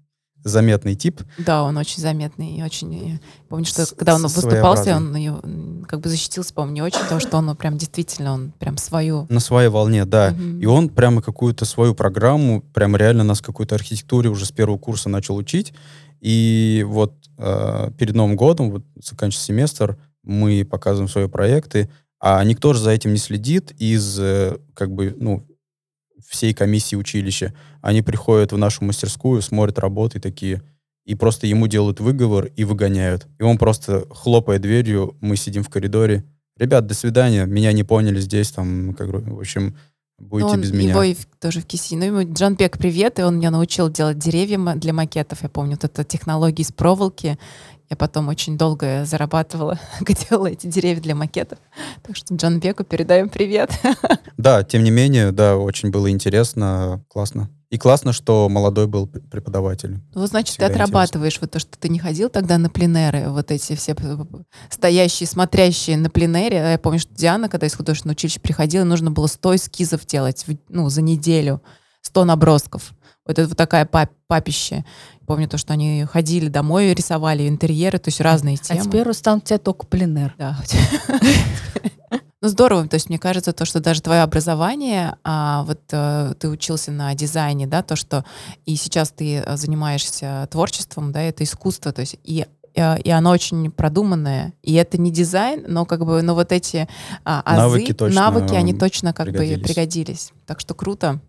заметный 0.44 0.94
тип. 0.94 1.20
Да, 1.38 1.62
он 1.62 1.76
очень 1.76 2.00
заметный 2.00 2.56
и 2.56 2.62
очень... 2.62 3.14
э, 3.14 3.18
Помню, 3.48 3.64
что 3.64 3.84
С- 3.86 3.90
когда 3.92 4.14
он 4.16 4.22
выступался, 4.22 4.96
он 4.96 5.14
м, 5.16 5.84
как 5.88 6.00
бы 6.00 6.08
защитился, 6.08 6.52
по-моему, 6.54 6.74
не 6.74 6.82
очень, 6.82 7.00
потому 7.00 7.20
что 7.20 7.36
он 7.36 7.46
ну, 7.46 7.54
прям 7.54 7.78
действительно, 7.78 8.32
он 8.32 8.52
прям 8.58 8.76
свою... 8.76 9.26
На 9.28 9.40
своей 9.40 9.68
волне, 9.68 10.04
да. 10.04 10.30
Мгм. 10.30 10.60
И 10.60 10.66
он 10.66 10.88
прямо 10.88 11.22
какую-то 11.22 11.64
свою 11.64 11.94
программу, 11.94 12.62
прям 12.74 12.96
реально 12.96 13.24
нас 13.24 13.40
какой-то 13.40 13.74
архитектуре 13.74 14.30
уже 14.30 14.46
с 14.46 14.52
первого 14.52 14.78
курса 14.78 15.08
начал 15.08 15.36
учить. 15.36 15.72
И 16.20 16.84
вот 16.88 17.14
э, 17.38 17.90
перед 17.98 18.14
Новым 18.14 18.36
годом, 18.36 18.70
вот 18.70 18.84
заканчивается 19.00 19.46
семестр, 19.46 19.98
мы 20.22 20.64
показываем 20.64 21.08
свои 21.08 21.26
проекты, 21.26 21.90
а 22.20 22.42
никто 22.44 22.72
же 22.72 22.80
за 22.80 22.90
этим 22.90 23.12
не 23.12 23.18
следит 23.18 23.72
из, 23.78 24.18
э, 24.20 24.56
как 24.74 24.92
бы, 24.92 25.14
ну, 25.18 25.44
всей 26.32 26.54
комиссии 26.54 26.96
училища. 26.96 27.52
Они 27.82 28.00
приходят 28.00 28.52
в 28.52 28.56
нашу 28.56 28.84
мастерскую, 28.84 29.42
смотрят 29.42 29.78
работы 29.78 30.18
такие, 30.18 30.62
и 31.04 31.14
просто 31.14 31.46
ему 31.46 31.66
делают 31.66 32.00
выговор 32.00 32.46
и 32.56 32.64
выгоняют. 32.64 33.26
И 33.38 33.42
он 33.42 33.58
просто 33.58 34.06
хлопает 34.10 34.62
дверью, 34.62 35.16
мы 35.20 35.36
сидим 35.36 35.62
в 35.62 35.68
коридоре. 35.68 36.24
Ребят, 36.56 36.86
до 36.86 36.94
свидания, 36.94 37.44
меня 37.44 37.72
не 37.72 37.84
поняли 37.84 38.18
здесь, 38.18 38.50
там, 38.50 38.94
как, 38.94 39.08
в 39.08 39.38
общем, 39.38 39.76
будете 40.22 40.50
он, 40.50 40.60
без 40.60 40.72
меня. 40.72 40.90
Его 40.90 41.02
и 41.02 41.14
в- 41.14 41.26
тоже 41.40 41.60
в 41.60 41.66
Киси. 41.66 41.94
Ну, 41.94 42.04
ему 42.04 42.32
Джанбек, 42.32 42.78
привет, 42.78 43.18
и 43.18 43.22
он 43.22 43.36
меня 43.36 43.50
научил 43.50 43.90
делать 43.90 44.18
деревья 44.18 44.58
для 44.74 44.92
макетов. 44.92 45.42
Я 45.42 45.48
помню, 45.48 45.72
вот 45.72 45.84
эта 45.84 46.04
технология 46.04 46.62
из 46.62 46.72
проволоки. 46.72 47.38
Я 47.90 47.96
потом 47.96 48.28
очень 48.28 48.56
долго 48.56 49.04
зарабатывала, 49.04 49.78
делала 50.30 50.46
эти 50.46 50.66
деревья 50.66 51.02
для 51.02 51.14
макетов. 51.14 51.58
Так 52.02 52.16
что 52.16 52.34
Джанбеку 52.34 52.84
передаем 52.84 53.28
привет. 53.28 53.70
Да, 54.38 54.64
тем 54.64 54.82
не 54.82 54.90
менее, 54.90 55.30
да, 55.30 55.56
очень 55.56 55.90
было 55.90 56.10
интересно, 56.10 57.04
классно. 57.08 57.48
И 57.72 57.78
классно, 57.78 58.12
что 58.12 58.50
молодой 58.50 58.86
был 58.86 59.06
преподаватель. 59.06 60.02
Ну, 60.14 60.26
значит, 60.26 60.50
Всегда 60.50 60.66
ты 60.68 60.74
отрабатываешь 60.74 61.40
вот 61.40 61.52
то, 61.52 61.58
что 61.58 61.78
ты 61.78 61.88
не 61.88 61.98
ходил 61.98 62.28
тогда 62.28 62.58
на 62.58 62.68
пленеры, 62.68 63.30
вот 63.30 63.50
эти 63.50 63.74
все 63.76 63.96
стоящие, 64.68 65.26
смотрящие 65.26 65.96
на 65.96 66.10
пленере. 66.10 66.58
Я 66.58 66.78
помню, 66.78 66.98
что 66.98 67.14
Диана, 67.14 67.48
когда 67.48 67.66
из 67.66 67.74
художественного 67.74 68.12
училища 68.12 68.40
приходила, 68.40 68.84
нужно 68.84 69.10
было 69.10 69.26
100 69.26 69.56
эскизов 69.56 70.04
делать 70.04 70.44
ну, 70.68 70.90
за 70.90 71.00
неделю, 71.00 71.62
100 72.02 72.26
набросков. 72.26 72.92
Вот 73.24 73.38
это 73.38 73.48
вот 73.48 73.56
такая 73.56 73.86
пап- 73.86 74.12
папище. 74.26 74.84
Помню 75.26 75.48
то, 75.48 75.56
что 75.56 75.72
они 75.72 76.04
ходили 76.04 76.48
домой, 76.48 76.92
рисовали 76.92 77.48
интерьеры, 77.48 77.98
то 77.98 78.08
есть 78.08 78.20
разные 78.20 78.58
А 78.60 78.64
темы. 78.64 78.82
теперь, 78.84 79.02
Рустам, 79.04 79.38
у 79.38 79.40
тебя 79.40 79.56
только 79.58 79.86
пленер. 79.86 80.34
Да. 80.36 80.58
Ну, 82.42 82.48
здорово. 82.48 82.88
То 82.88 82.94
есть, 82.94 83.08
мне 83.08 83.20
кажется, 83.20 83.52
то, 83.52 83.64
что 83.64 83.78
даже 83.78 84.02
твое 84.02 84.22
образование, 84.22 85.14
а, 85.22 85.62
вот 85.62 85.80
э, 85.92 86.34
ты 86.40 86.48
учился 86.48 86.90
на 86.90 87.14
дизайне, 87.14 87.68
да, 87.68 87.84
то, 87.84 87.94
что 87.94 88.24
и 88.66 88.74
сейчас 88.74 89.12
ты 89.12 89.36
э, 89.36 89.56
занимаешься 89.56 90.48
творчеством, 90.50 91.12
да, 91.12 91.22
это 91.22 91.44
искусство, 91.44 91.92
то 91.92 92.00
есть 92.00 92.16
и 92.24 92.46
э, 92.74 92.98
и 92.98 93.10
оно 93.10 93.30
очень 93.30 93.70
продуманное, 93.70 94.54
и 94.60 94.74
это 94.74 95.00
не 95.00 95.12
дизайн, 95.12 95.64
но 95.68 95.86
как 95.86 96.04
бы, 96.04 96.20
но 96.22 96.34
вот 96.34 96.50
эти 96.50 96.88
а, 97.24 97.42
азы, 97.42 97.60
Навыки 97.60 97.94
точно 97.94 98.20
навыки, 98.20 98.54
они 98.54 98.74
точно 98.74 99.12
как 99.12 99.26
бы 99.26 99.34
пригодились. 99.34 99.62
пригодились. 99.62 100.32
Так 100.44 100.58
что 100.58 100.74
круто. 100.74 101.20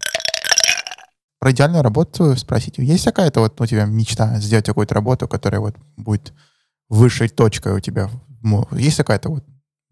Про 1.38 1.51
идеальную 1.51 1.84
работу 1.84 2.36
спросить. 2.38 2.80
Есть 2.80 3.05
какая-то 3.05 3.41
вот 3.41 3.61
у 3.61 3.66
тебя 3.68 3.86
мечта 3.86 4.39
сделать 4.39 4.66
какую-то 4.66 4.95
работу, 4.95 5.28
которая 5.28 5.61
вот 5.61 5.76
будет 5.95 6.34
высшей 6.89 7.30
точкой 7.30 7.74
у 7.74 7.80
тебя? 7.80 8.09
Есть 8.72 8.97
какая-то 8.97 9.30
вот 9.30 9.43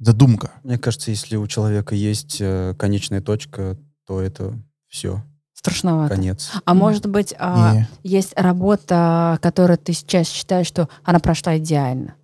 задумка? 0.05 0.51
Мне 0.63 0.77
кажется, 0.77 1.11
если 1.11 1.35
у 1.37 1.47
человека 1.47 1.95
есть 1.95 2.37
э, 2.39 2.73
конечная 2.77 3.21
точка, 3.21 3.77
то 4.05 4.19
это 4.19 4.53
все, 4.89 5.23
Страшновато. 5.53 6.15
конец. 6.15 6.51
А 6.65 6.73
может 6.73 7.05
быть, 7.05 7.33
а, 7.37 7.73
Не. 7.73 7.87
есть 8.03 8.33
работа, 8.35 9.37
которую 9.41 9.77
ты 9.77 9.93
сейчас 9.93 10.27
считаешь, 10.27 10.65
что 10.67 10.89
она 11.03 11.19
прошла 11.19 11.57
идеально? 11.57 12.15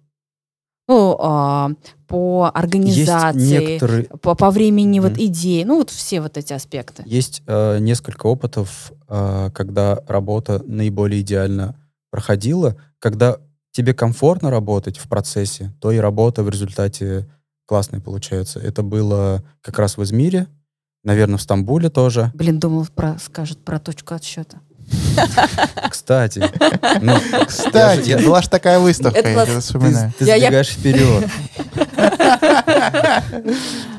Ну, 0.89 1.15
а, 1.19 1.71
по 2.07 2.49
организации, 2.53 3.37
Есть 3.39 3.51
некоторые, 3.51 4.03
по, 4.05 4.33
по 4.35 4.49
времени 4.51 4.99
вот 4.99 5.11
Мгм. 5.11 5.21
идеи, 5.25 5.63
ну 5.63 5.77
вот 5.77 5.89
все 5.89 6.21
вот 6.21 6.37
эти 6.37 6.53
аспекты. 6.53 7.03
есть 7.05 7.43
э, 7.45 7.79
несколько 7.79 8.25
опытов, 8.27 8.91
э, 9.09 9.51
когда 9.53 9.99
работа 10.07 10.63
наиболее 10.65 11.21
идеально 11.21 11.75
проходила, 12.09 12.77
когда 12.99 13.37
тебе 13.71 13.93
комфортно 13.93 14.49
работать 14.49 14.97
в 14.97 15.07
процессе, 15.09 15.73
то 15.81 15.91
и 15.91 15.97
работа 15.97 16.41
в 16.41 16.49
результате 16.49 17.27
классная 17.67 17.99
получается. 17.99 18.59
Это 18.59 18.81
было 18.81 19.43
как 19.61 19.77
раз 19.77 19.97
в 19.97 20.03
Измире, 20.03 20.47
наверное, 21.03 21.37
в 21.37 21.41
Стамбуле 21.41 21.89
тоже. 21.89 22.31
Блин, 22.33 22.59
думал, 22.59 22.87
про, 22.95 23.19
скажет 23.19 23.63
про 23.63 23.77
точку 23.79 24.15
отсчета. 24.15 24.57
Кстати, 25.89 26.49
ну, 27.01 27.13
Кстати, 27.45 28.09
я 28.09 28.19
была 28.19 28.41
же 28.41 28.49
такая 28.49 28.79
выставка, 28.79 29.19
Это 29.19 29.27
я 29.29 29.33
класс- 29.35 29.49
ты, 29.49 29.59
вспоминаю. 29.59 30.13
ты 30.17 30.25
Я- 30.25 30.35
я- 30.35 30.47
сбегаешь 30.47 30.69
вперед. 30.69 31.29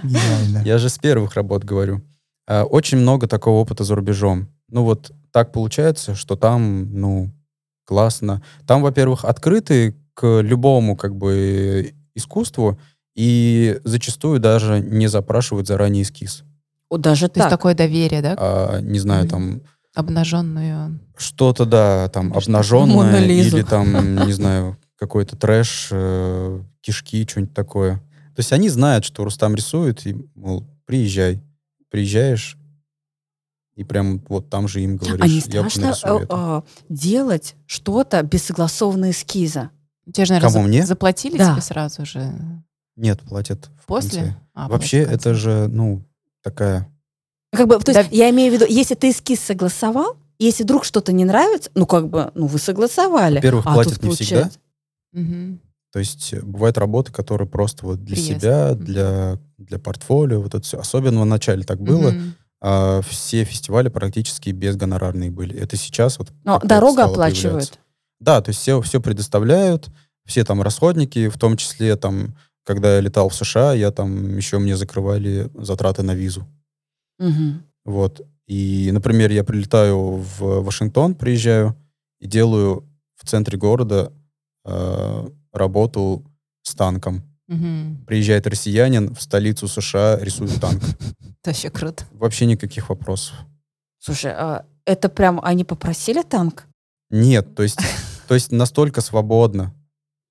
Гениально. 0.03 0.63
Я 0.65 0.79
же 0.79 0.89
с 0.89 0.99
первых 0.99 1.35
работ 1.35 1.65
говорю. 1.65 2.03
А, 2.47 2.65
Очень 2.65 2.99
много 2.99 3.27
такого 3.27 3.61
опыта 3.61 3.85
за 3.85 3.95
рубежом. 3.95 4.49
Ну 4.71 4.85
вот 4.85 5.13
так 5.31 5.53
получается, 5.53 6.15
что 6.15 6.37
там, 6.37 6.89
ну, 6.99 7.31
классно. 7.85 8.43
Там, 8.67 8.83
во-первых, 8.83 9.25
открыты 9.27 9.95
к 10.15 10.41
любому 10.41 10.97
как 10.97 11.15
бы 11.17 11.95
искусству 12.15 12.81
и 13.19 13.81
зачастую 13.83 14.39
даже 14.39 14.79
не 14.79 15.09
запрашивают 15.09 15.67
заранее 15.67 16.05
эскиз. 16.05 16.45
О, 16.89 16.99
даже 16.99 17.27
То 17.29 17.41
есть 17.41 17.51
так. 17.51 17.51
такое 17.51 17.75
доверие, 17.75 18.23
да? 18.23 18.37
А, 18.39 18.81
не 18.81 19.01
знаю, 19.01 19.29
там 19.29 19.61
Обнаженную. 19.93 21.01
что-то, 21.17 21.65
да, 21.65 22.09
там 22.11 22.29
что? 22.31 22.39
обнаженное 22.39 23.25
или 23.27 23.63
там, 23.63 24.25
не 24.25 24.33
знаю, 24.33 24.79
какой-то 24.97 25.35
трэш, 25.37 25.89
э, 25.91 26.63
кишки, 26.81 27.27
что-нибудь 27.29 27.55
такое. 27.55 27.97
То 28.37 28.39
есть 28.41 28.53
они 28.53 28.69
знают, 28.69 29.05
что 29.05 29.25
Рустам 29.25 29.57
рисует, 29.57 30.07
и, 30.07 30.17
мол, 30.37 30.65
приезжай. 30.87 31.43
Приезжаешь, 31.91 32.57
и 33.75 33.83
прям 33.83 34.23
вот 34.29 34.49
там 34.49 34.69
же 34.69 34.81
им 34.83 34.97
говоришь, 34.97 35.21
А 35.21 35.27
не 35.27 35.35
я 35.53 35.69
страшно 35.69 36.19
э, 36.21 36.23
это. 36.23 36.29
э, 36.31 36.63
делать 36.89 37.57
что-то 37.67 38.23
без 38.23 38.45
согласованного 38.45 39.11
эскиза? 39.11 39.71
Тебе 40.15 40.25
же, 40.25 40.35
наверное, 40.35 40.53
Кому, 40.53 40.65
зап- 40.65 40.69
мне? 40.69 40.87
заплатили 40.87 41.37
Да. 41.37 41.53
тебе 41.53 41.63
сразу 41.63 42.07
же 42.07 42.33
Нет, 42.99 43.21
платят 43.23 43.71
в 43.81 43.87
после? 43.87 44.21
конце. 44.21 44.37
А, 44.55 44.69
Вообще, 44.69 44.99
это 44.99 45.35
же, 45.35 45.69
ну, 45.69 46.05
такая... 46.43 46.91
Как 47.53 47.67
бы, 47.69 47.79
то 47.79 47.93
есть 47.93 48.11
Да. 48.11 48.17
я 48.17 48.29
имею 48.31 48.51
в 48.51 48.55
виду, 48.55 48.67
если 48.69 48.95
ты 48.95 49.11
эскиз 49.11 49.41
согласовал, 49.41 50.17
если 50.39 50.65
вдруг 50.65 50.85
что-то 50.85 51.13
не 51.13 51.25
нравится, 51.25 51.71
ну 51.75 51.87
как 51.87 52.09
бы, 52.09 52.31
ну 52.35 52.47
вы 52.47 52.59
согласовали. 52.59 53.37
Во-первых, 53.37 53.67
а 53.67 53.73
платят 53.75 54.03
не 54.03 54.11
всегда. 54.11 54.51
Мгм. 55.13 55.61
То 55.93 56.01
есть 56.01 56.33
э, 56.35 56.41
бывают 56.43 56.77
работы, 56.77 57.13
которые 57.13 57.49
просто 57.49 57.87
вот 57.87 58.05
для 58.05 58.17
Приезд. 58.17 58.41
себя, 58.43 58.75
для, 58.75 59.39
для 59.57 59.79
портфолио, 59.79 60.41
вот 60.43 60.55
это 60.55 60.63
все. 60.65 60.79
Особенно 60.79 61.23
в 61.23 61.27
начале 61.27 61.63
так 61.65 61.81
было. 61.81 62.11
Мгм. 62.11 62.35
А, 62.61 63.01
все 63.03 63.45
фестивали 63.45 63.89
практически 63.89 64.51
безгонорарные 64.51 65.31
были. 65.31 65.57
Это 65.59 65.77
сейчас 65.77 66.19
вот... 66.19 66.31
Но 66.45 66.59
дорога 66.59 67.05
оплачивают. 67.05 67.43
появляться. 67.71 67.79
Да, 68.21 68.41
то 68.43 68.51
есть 68.51 68.61
все, 68.61 68.81
все 68.83 69.01
предоставляют, 69.01 69.89
все 70.27 70.45
там 70.45 70.61
расходники, 70.61 71.29
в 71.29 71.39
том 71.39 71.57
числе 71.57 71.97
там, 71.97 72.37
когда 72.69 72.97
я 72.97 73.01
летал 73.01 73.31
в 73.31 73.35
США, 73.35 73.73
я 73.73 73.91
там 73.91 74.37
еще 74.37 74.59
мне 74.59 74.77
закрывали 74.77 75.51
затраты 75.55 76.03
на 76.03 76.15
визу. 76.15 76.47
Мгм. 77.19 77.63
Вот. 77.87 78.21
И, 78.47 78.91
например, 78.93 79.31
я 79.31 79.43
прилетаю 79.43 80.17
в 80.17 80.61
Вашингтон, 80.61 81.15
приезжаю 81.15 81.75
и 82.21 82.27
делаю 82.27 82.87
в 83.17 83.27
центре 83.27 83.57
города 83.57 84.13
э, 84.67 85.29
работу 85.51 86.23
с 86.63 86.75
танком. 86.75 87.23
Мгм. 87.47 88.05
Приезжает 88.07 88.47
россиянин 88.47 89.15
в 89.15 89.23
столицу 89.23 89.67
США, 89.67 90.19
рисует 90.21 90.61
танк. 90.61 90.83
Это 91.41 91.47
вообще 91.47 91.71
круто. 91.71 92.05
Вообще 92.13 92.45
никаких 92.45 92.91
вопросов. 92.91 93.35
Слушай, 93.99 94.33
а 94.33 94.67
это 94.85 95.09
прям 95.09 95.41
они 95.43 95.65
попросили 95.65 96.21
танк? 96.23 96.67
Нет, 97.09 97.55
то 97.55 97.63
есть, 97.63 97.81
то 98.29 98.35
есть 98.35 98.53
настолько 98.53 99.01
свободно. 99.01 99.73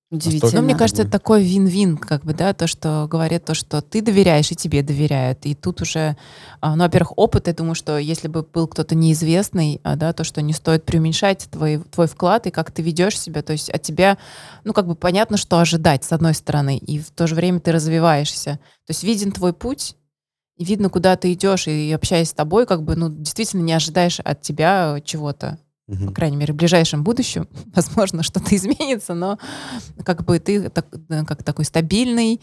Удивительно. 0.10 0.52
Но 0.54 0.62
Ну, 0.62 0.66
мне 0.66 0.76
кажется, 0.76 1.02
это 1.02 1.12
такой 1.12 1.44
вин-вин, 1.44 1.98
как 1.98 2.24
бы, 2.24 2.34
да, 2.34 2.54
то, 2.54 2.66
что 2.66 3.08
говорит 3.12 3.44
то, 3.44 3.54
что 3.54 3.82
ты 3.82 4.02
доверяешь, 4.02 4.50
и 4.52 4.56
тебе 4.56 4.82
доверяют. 4.82 5.46
И 5.46 5.54
тут 5.54 5.82
уже, 5.82 6.16
а, 6.62 6.78
ну, 6.78 6.84
во-первых, 6.84 7.18
опыт, 7.18 7.48
я 7.48 7.54
думаю, 7.54 7.76
что 7.76 7.98
если 7.98 8.30
бы 8.30 8.44
был 8.44 8.68
кто-то 8.68 8.96
неизвестный, 8.96 9.82
а, 9.84 9.98
да, 9.98 10.14
то, 10.14 10.24
что 10.24 10.42
не 10.42 10.54
стоит 10.54 10.86
преуменьшать 10.86 11.50
твой, 11.52 11.80
твой 11.80 12.08
вклад 12.08 12.48
и 12.48 12.52
как 12.52 12.72
ты 12.72 12.82
ведешь 12.82 13.20
себя, 13.20 13.42
то 13.42 13.52
есть 13.52 13.70
от 13.70 13.82
тебя, 13.82 14.18
ну, 14.64 14.72
как 14.72 14.88
бы 14.88 14.96
понятно, 14.96 15.36
что 15.36 15.60
ожидать, 15.60 16.06
с 16.06 16.14
одной 16.14 16.34
стороны, 16.34 16.78
и 16.78 17.00
в 17.00 17.12
то 17.12 17.28
же 17.28 17.36
время 17.36 17.60
ты 17.60 17.74
развиваешься. 17.74 18.60
То 18.86 18.92
есть 18.92 19.04
виден 19.04 19.34
твой 19.34 19.52
путь, 19.52 19.98
и 20.56 20.64
видно, 20.64 20.90
куда 20.90 21.18
ты 21.18 21.34
идешь, 21.34 21.68
и 21.68 21.92
общаясь 21.92 22.30
с 22.30 22.34
тобой, 22.34 22.66
как 22.66 22.84
бы, 22.84 22.96
ну, 22.96 23.10
действительно 23.10 23.62
не 23.62 23.74
ожидаешь 23.74 24.22
от 24.22 24.42
тебя 24.42 25.02
чего-то 25.04 25.60
Мгм. 25.88 26.08
по 26.08 26.14
крайней 26.14 26.36
мере, 26.38 26.54
в 26.54 26.58
ближайшем 26.58 27.04
будущем, 27.04 27.48
возможно, 27.76 28.24
что-то 28.24 28.56
изменится, 28.56 29.14
но 29.14 29.40
как 30.06 30.26
бы 30.26 30.38
ты 30.40 30.70
так- 30.70 30.88
как 31.26 31.44
такой 31.44 31.66
стабильный 31.66 32.42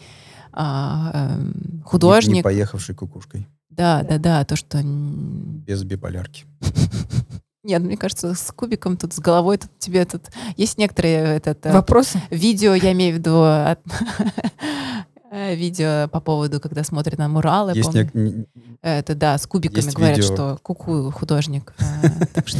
а, 0.57 1.11
эм, 1.35 1.51
Не, 1.53 1.75
не 1.77 1.81
художник. 1.83 2.43
поехавший 2.43 2.95
кукушкой. 2.95 3.45
Да, 3.69 4.03
да, 4.03 4.17
да, 4.19 4.45
то, 4.45 4.55
что... 4.55 4.81
Без 4.83 5.83
биполярки. 5.83 6.45
Нет, 7.63 7.81
мне 7.81 7.97
кажется, 7.97 8.33
с 8.35 8.51
кубиком 8.51 8.95
тут, 8.95 9.11
с 9.13 9.19
головой 9.19 9.57
тут 9.57 9.69
тебе 9.79 10.05
тут... 10.05 10.23
Есть 10.55 10.77
некоторые 10.77 11.35
этот, 11.37 11.65
э, 11.65 11.73
Вопросы? 11.73 12.21
видео, 12.29 12.73
я 12.73 12.93
имею 12.93 13.15
в 13.15 13.17
виду 13.17 13.41
от- 13.43 13.81
видео 15.31 16.07
по 16.09 16.19
поводу, 16.19 16.59
когда 16.59 16.83
смотрят 16.83 17.17
на 17.17 17.27
муралы, 17.27 17.73
Есть 17.75 17.91
помню. 17.91 18.47
Это, 18.81 19.15
да, 19.15 19.37
с 19.37 19.47
кубиками 19.47 19.83
Есть 19.83 19.95
говорят, 19.95 20.17
видео. 20.17 20.33
что 20.33 20.59
куку 20.61 21.11
художник. 21.11 21.73
Э, 21.79 22.25
Так 22.33 22.47
что... 22.47 22.59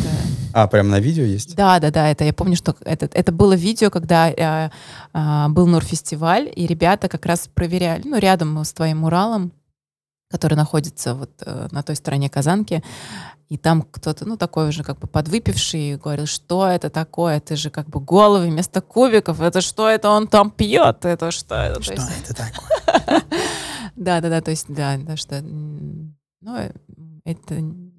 А, 0.53 0.67
прям 0.67 0.89
на 0.89 0.99
видео 0.99 1.23
есть? 1.23 1.55
Да, 1.55 1.79
да, 1.79 1.91
да, 1.91 2.09
это 2.09 2.23
я 2.23 2.33
помню, 2.33 2.55
что 2.55 2.75
это, 2.83 3.09
это 3.13 3.31
было 3.31 3.53
видео, 3.55 3.89
когда 3.89 4.29
э, 4.29 5.49
был 5.49 5.67
Нурфестиваль, 5.67 6.51
и 6.55 6.65
ребята 6.65 7.07
как 7.07 7.25
раз 7.25 7.49
проверяли, 7.53 8.01
ну, 8.05 8.17
рядом 8.17 8.63
с 8.63 8.73
твоим 8.73 9.03
Уралом, 9.03 9.51
который 10.29 10.55
находится 10.55 11.13
вот 11.13 11.31
э, 11.45 11.67
на 11.71 11.83
той 11.83 11.95
стороне 11.95 12.29
Казанки, 12.29 12.83
и 13.47 13.57
там 13.57 13.83
кто-то, 13.83 14.25
ну, 14.25 14.37
такой 14.37 14.69
уже 14.69 14.83
как 14.83 14.97
бы 14.99 15.07
подвыпивший, 15.07 15.97
говорил, 15.97 16.25
что 16.25 16.67
это 16.67 16.89
такое, 16.89 17.37
это 17.37 17.55
же 17.55 17.69
как 17.69 17.87
бы 17.87 17.99
головы 17.99 18.47
вместо 18.47 18.81
кубиков, 18.81 19.39
это 19.39 19.61
что 19.61 19.87
это 19.87 20.09
он 20.09 20.27
там 20.27 20.49
пьет, 20.49 21.05
это 21.05 21.31
что 21.31 21.55
это? 21.55 21.79
То 21.79 21.93
есть- 21.93 22.11
это 22.23 22.33
такое? 22.33 23.21
Да, 23.95 24.19
да, 24.19 24.29
да, 24.29 24.41
то 24.41 24.51
есть, 24.51 24.65
да, 24.67 24.97
да, 24.97 25.15
что, 25.15 25.41
ну, 25.41 26.57
э, 26.57 26.71
это... 27.23 27.55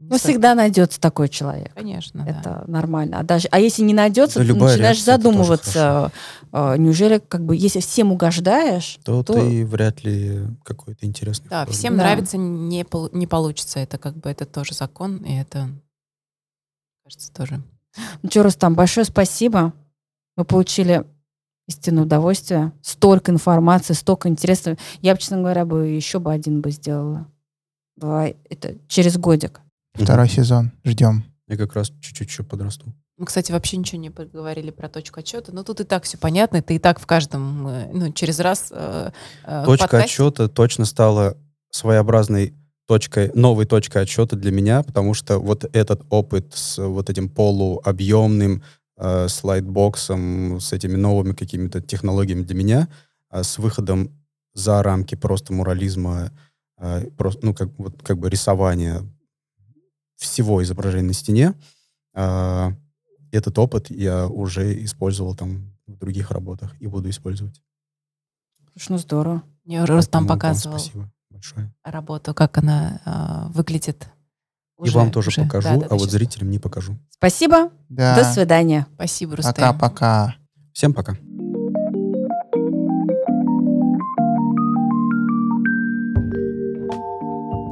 Ну, 0.09 0.19
всегда 0.19 0.55
найдется 0.55 1.01
такой 1.01 1.29
человек. 1.29 1.73
Конечно, 1.75 2.25
да. 2.25 2.31
Это 2.31 2.65
нормально. 2.71 3.19
А 3.19 3.23
даже, 3.23 3.49
а 3.51 3.59
если 3.61 3.83
не 3.83 3.95
найдется, 3.95 4.41
Да 4.41 4.45
ты 4.47 4.55
начинаешь 4.55 5.03
задумываться. 5.03 6.13
э, 6.53 6.77
неужели, 6.79 7.19
как 7.19 7.45
бы, 7.45 7.57
если 7.57 7.81
всем 7.81 8.13
угождаешь, 8.13 8.99
То, 9.05 9.23
то 9.23 9.35
ты 9.35 9.67
вряд 9.67 10.05
ли 10.05 10.47
какой-то 10.65 11.07
интересный 11.07 11.49
Да, 11.51 11.61
художник. 11.61 11.79
всем 11.79 11.97
Да. 11.97 12.03
нравится, 12.05 12.37
не, 12.37 12.85
полу- 12.85 13.11
не 13.13 13.27
получится. 13.27 13.79
Это 13.81 13.99
как 13.99 14.17
бы 14.17 14.31
это 14.31 14.45
тоже 14.47 14.75
закон, 14.75 15.17
и 15.19 15.35
это, 15.35 15.69
кажется, 17.05 17.33
тоже. 17.33 17.63
Ну 18.23 18.31
что, 18.31 18.43
Рустам, 18.43 18.75
большое 18.75 19.05
спасибо. 19.07 19.73
Мы 20.37 20.45
получили 20.45 21.05
истинное 21.69 22.05
удовольствие. 22.05 22.73
Столько 22.83 23.33
информации, 23.33 23.95
столько 23.95 24.29
интересного. 24.29 24.77
Я 25.01 25.15
бы, 25.15 25.21
честно 25.21 25.39
говоря, 25.39 25.65
бы 25.65 25.87
еще 25.89 26.19
бы 26.19 26.33
один 26.33 26.61
бы 26.61 26.71
сделала. 26.71 27.27
Давай, 27.97 28.37
это 28.51 28.77
через 28.89 29.17
годик. 29.17 29.61
Второй 29.99 30.29
сезон. 30.29 30.73
Ждем. 30.85 31.25
Я 31.49 31.57
как 31.57 31.75
раз 31.75 31.93
чуть-чуть 32.01 32.29
еще 32.29 32.43
подрасту. 32.43 32.93
Мы, 33.19 33.27
кстати, 33.27 33.51
вообще 33.53 33.77
ничего 33.79 34.01
не 34.01 34.11
поговорили 34.11 34.71
про 34.71 34.89
точку 34.89 35.21
отчета, 35.21 35.53
но 35.53 35.63
тут 35.63 35.81
и 35.81 35.85
так 35.85 36.05
все 36.05 36.19
понятно, 36.19 36.61
ты 36.61 36.75
и 36.75 36.79
так 36.79 37.01
в 37.01 37.07
каждом, 37.07 37.67
э, 37.67 37.91
ну, 37.93 38.13
через 38.13 38.41
раз 38.41 38.69
э, 38.71 39.11
э, 39.45 39.63
Точка 39.65 39.87
подкасте- 39.87 40.05
отчета 40.05 40.49
точно 40.49 40.85
стала 40.85 41.37
своеобразной 41.71 42.55
точкой, 42.87 43.31
новой 43.35 43.65
точкой 43.65 44.03
отсчета 44.03 44.37
для 44.37 44.51
меня, 44.51 44.83
потому 44.83 45.15
что 45.15 45.39
вот 45.39 45.65
этот 45.73 46.05
опыт 46.11 46.53
с 46.55 46.77
вот 46.79 47.09
этим 47.09 47.29
полуобъемным 47.31 48.63
э, 48.99 49.29
слайдбоксом, 49.29 50.61
с 50.61 50.73
этими 50.73 50.97
новыми 50.97 51.33
какими-то 51.33 51.81
технологиями 51.81 52.43
для 52.43 52.55
меня, 52.55 52.89
а 53.31 53.45
с 53.45 53.59
выходом 53.59 54.11
за 54.55 54.83
рамки 54.83 55.15
просто 55.15 55.53
мурализма, 55.53 56.33
э, 56.79 57.07
просто, 57.17 57.47
ну, 57.47 57.55
как, 57.55 57.71
вот, 57.79 58.03
как 58.03 58.19
бы 58.19 58.29
рисования 58.29 59.03
всего 60.17 60.63
изображения 60.63 61.09
на 61.09 61.13
стене. 61.13 61.55
А, 62.15 62.73
этот 63.33 63.59
опыт 63.59 63.91
я 63.91 64.27
уже 64.27 64.83
использовал 64.85 65.35
там 65.35 65.73
в 65.87 65.97
других 65.99 66.31
работах 66.31 66.75
и 66.81 66.87
буду 66.87 67.11
использовать. 67.11 67.61
Слушай, 68.73 68.93
ну 68.93 68.99
здорово. 68.99 69.43
Мне 69.65 69.85
Рустам 69.85 70.27
показывал 70.27 70.79
большое. 71.31 71.73
работу, 71.85 72.35
как 72.35 72.59
она 72.59 73.01
а, 73.05 73.49
выглядит. 73.49 74.09
И 74.83 74.91
вам 74.91 75.11
тоже 75.11 75.31
покажу, 75.31 75.85
а 75.89 75.95
вот 75.95 76.11
зрителям 76.11 76.51
не 76.51 76.59
покажу. 76.59 76.99
Спасибо. 77.11 77.71
До 77.89 78.25
свидания. 78.25 78.87
Спасибо, 78.95 79.37
Рустам. 79.37 79.55
Пока-пока. 79.55 80.37
Всем 80.73 80.93
пока. 80.93 81.17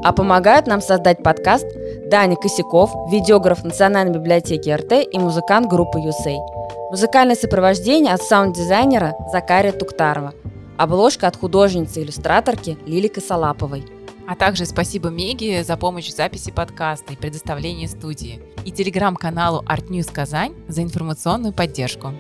А 0.07 0.12
помогают 0.12 0.66
нам 0.66 0.82
создать 0.82 1.22
подкаст– 1.22 1.66
Даня 2.07 2.36
Косяков, 2.36 2.90
видеограф 3.11 3.64
Национальной 3.64 4.12
библиотеки 4.12 4.68
РТ 4.68 5.09
и 5.11 5.18
музыкант 5.18 5.68
группы 5.68 5.98
«Юсей». 5.98 6.38
Музыкальное 6.90 7.34
сопровождение 7.34 8.12
от 8.12 8.22
саунд-дизайнера 8.22 9.14
Закария 9.32 9.72
Туктарова. 9.72 10.34
Обложка 10.76 11.28
от 11.28 11.36
художницы-иллюстраторки 11.36 12.76
Лили 12.84 13.09
Косолаповой. 13.09 13.86
А 14.28 14.36
также 14.36 14.66
спасибо 14.66 15.09
Меги 15.09 15.62
за 15.62 15.76
помощь 15.78 16.09
в 16.09 16.16
записи 16.16 16.50
подкаста 16.50 17.14
и 17.14 17.16
предоставлении 17.16 17.86
студии. 17.86 18.40
И 18.66 18.70
телеграм-каналу 18.70 19.62
Art 19.62 19.88
News 19.88 20.12
Казань 20.12 20.55
за 20.68 20.82
информационную 20.82 21.55
поддержку. 21.55 22.12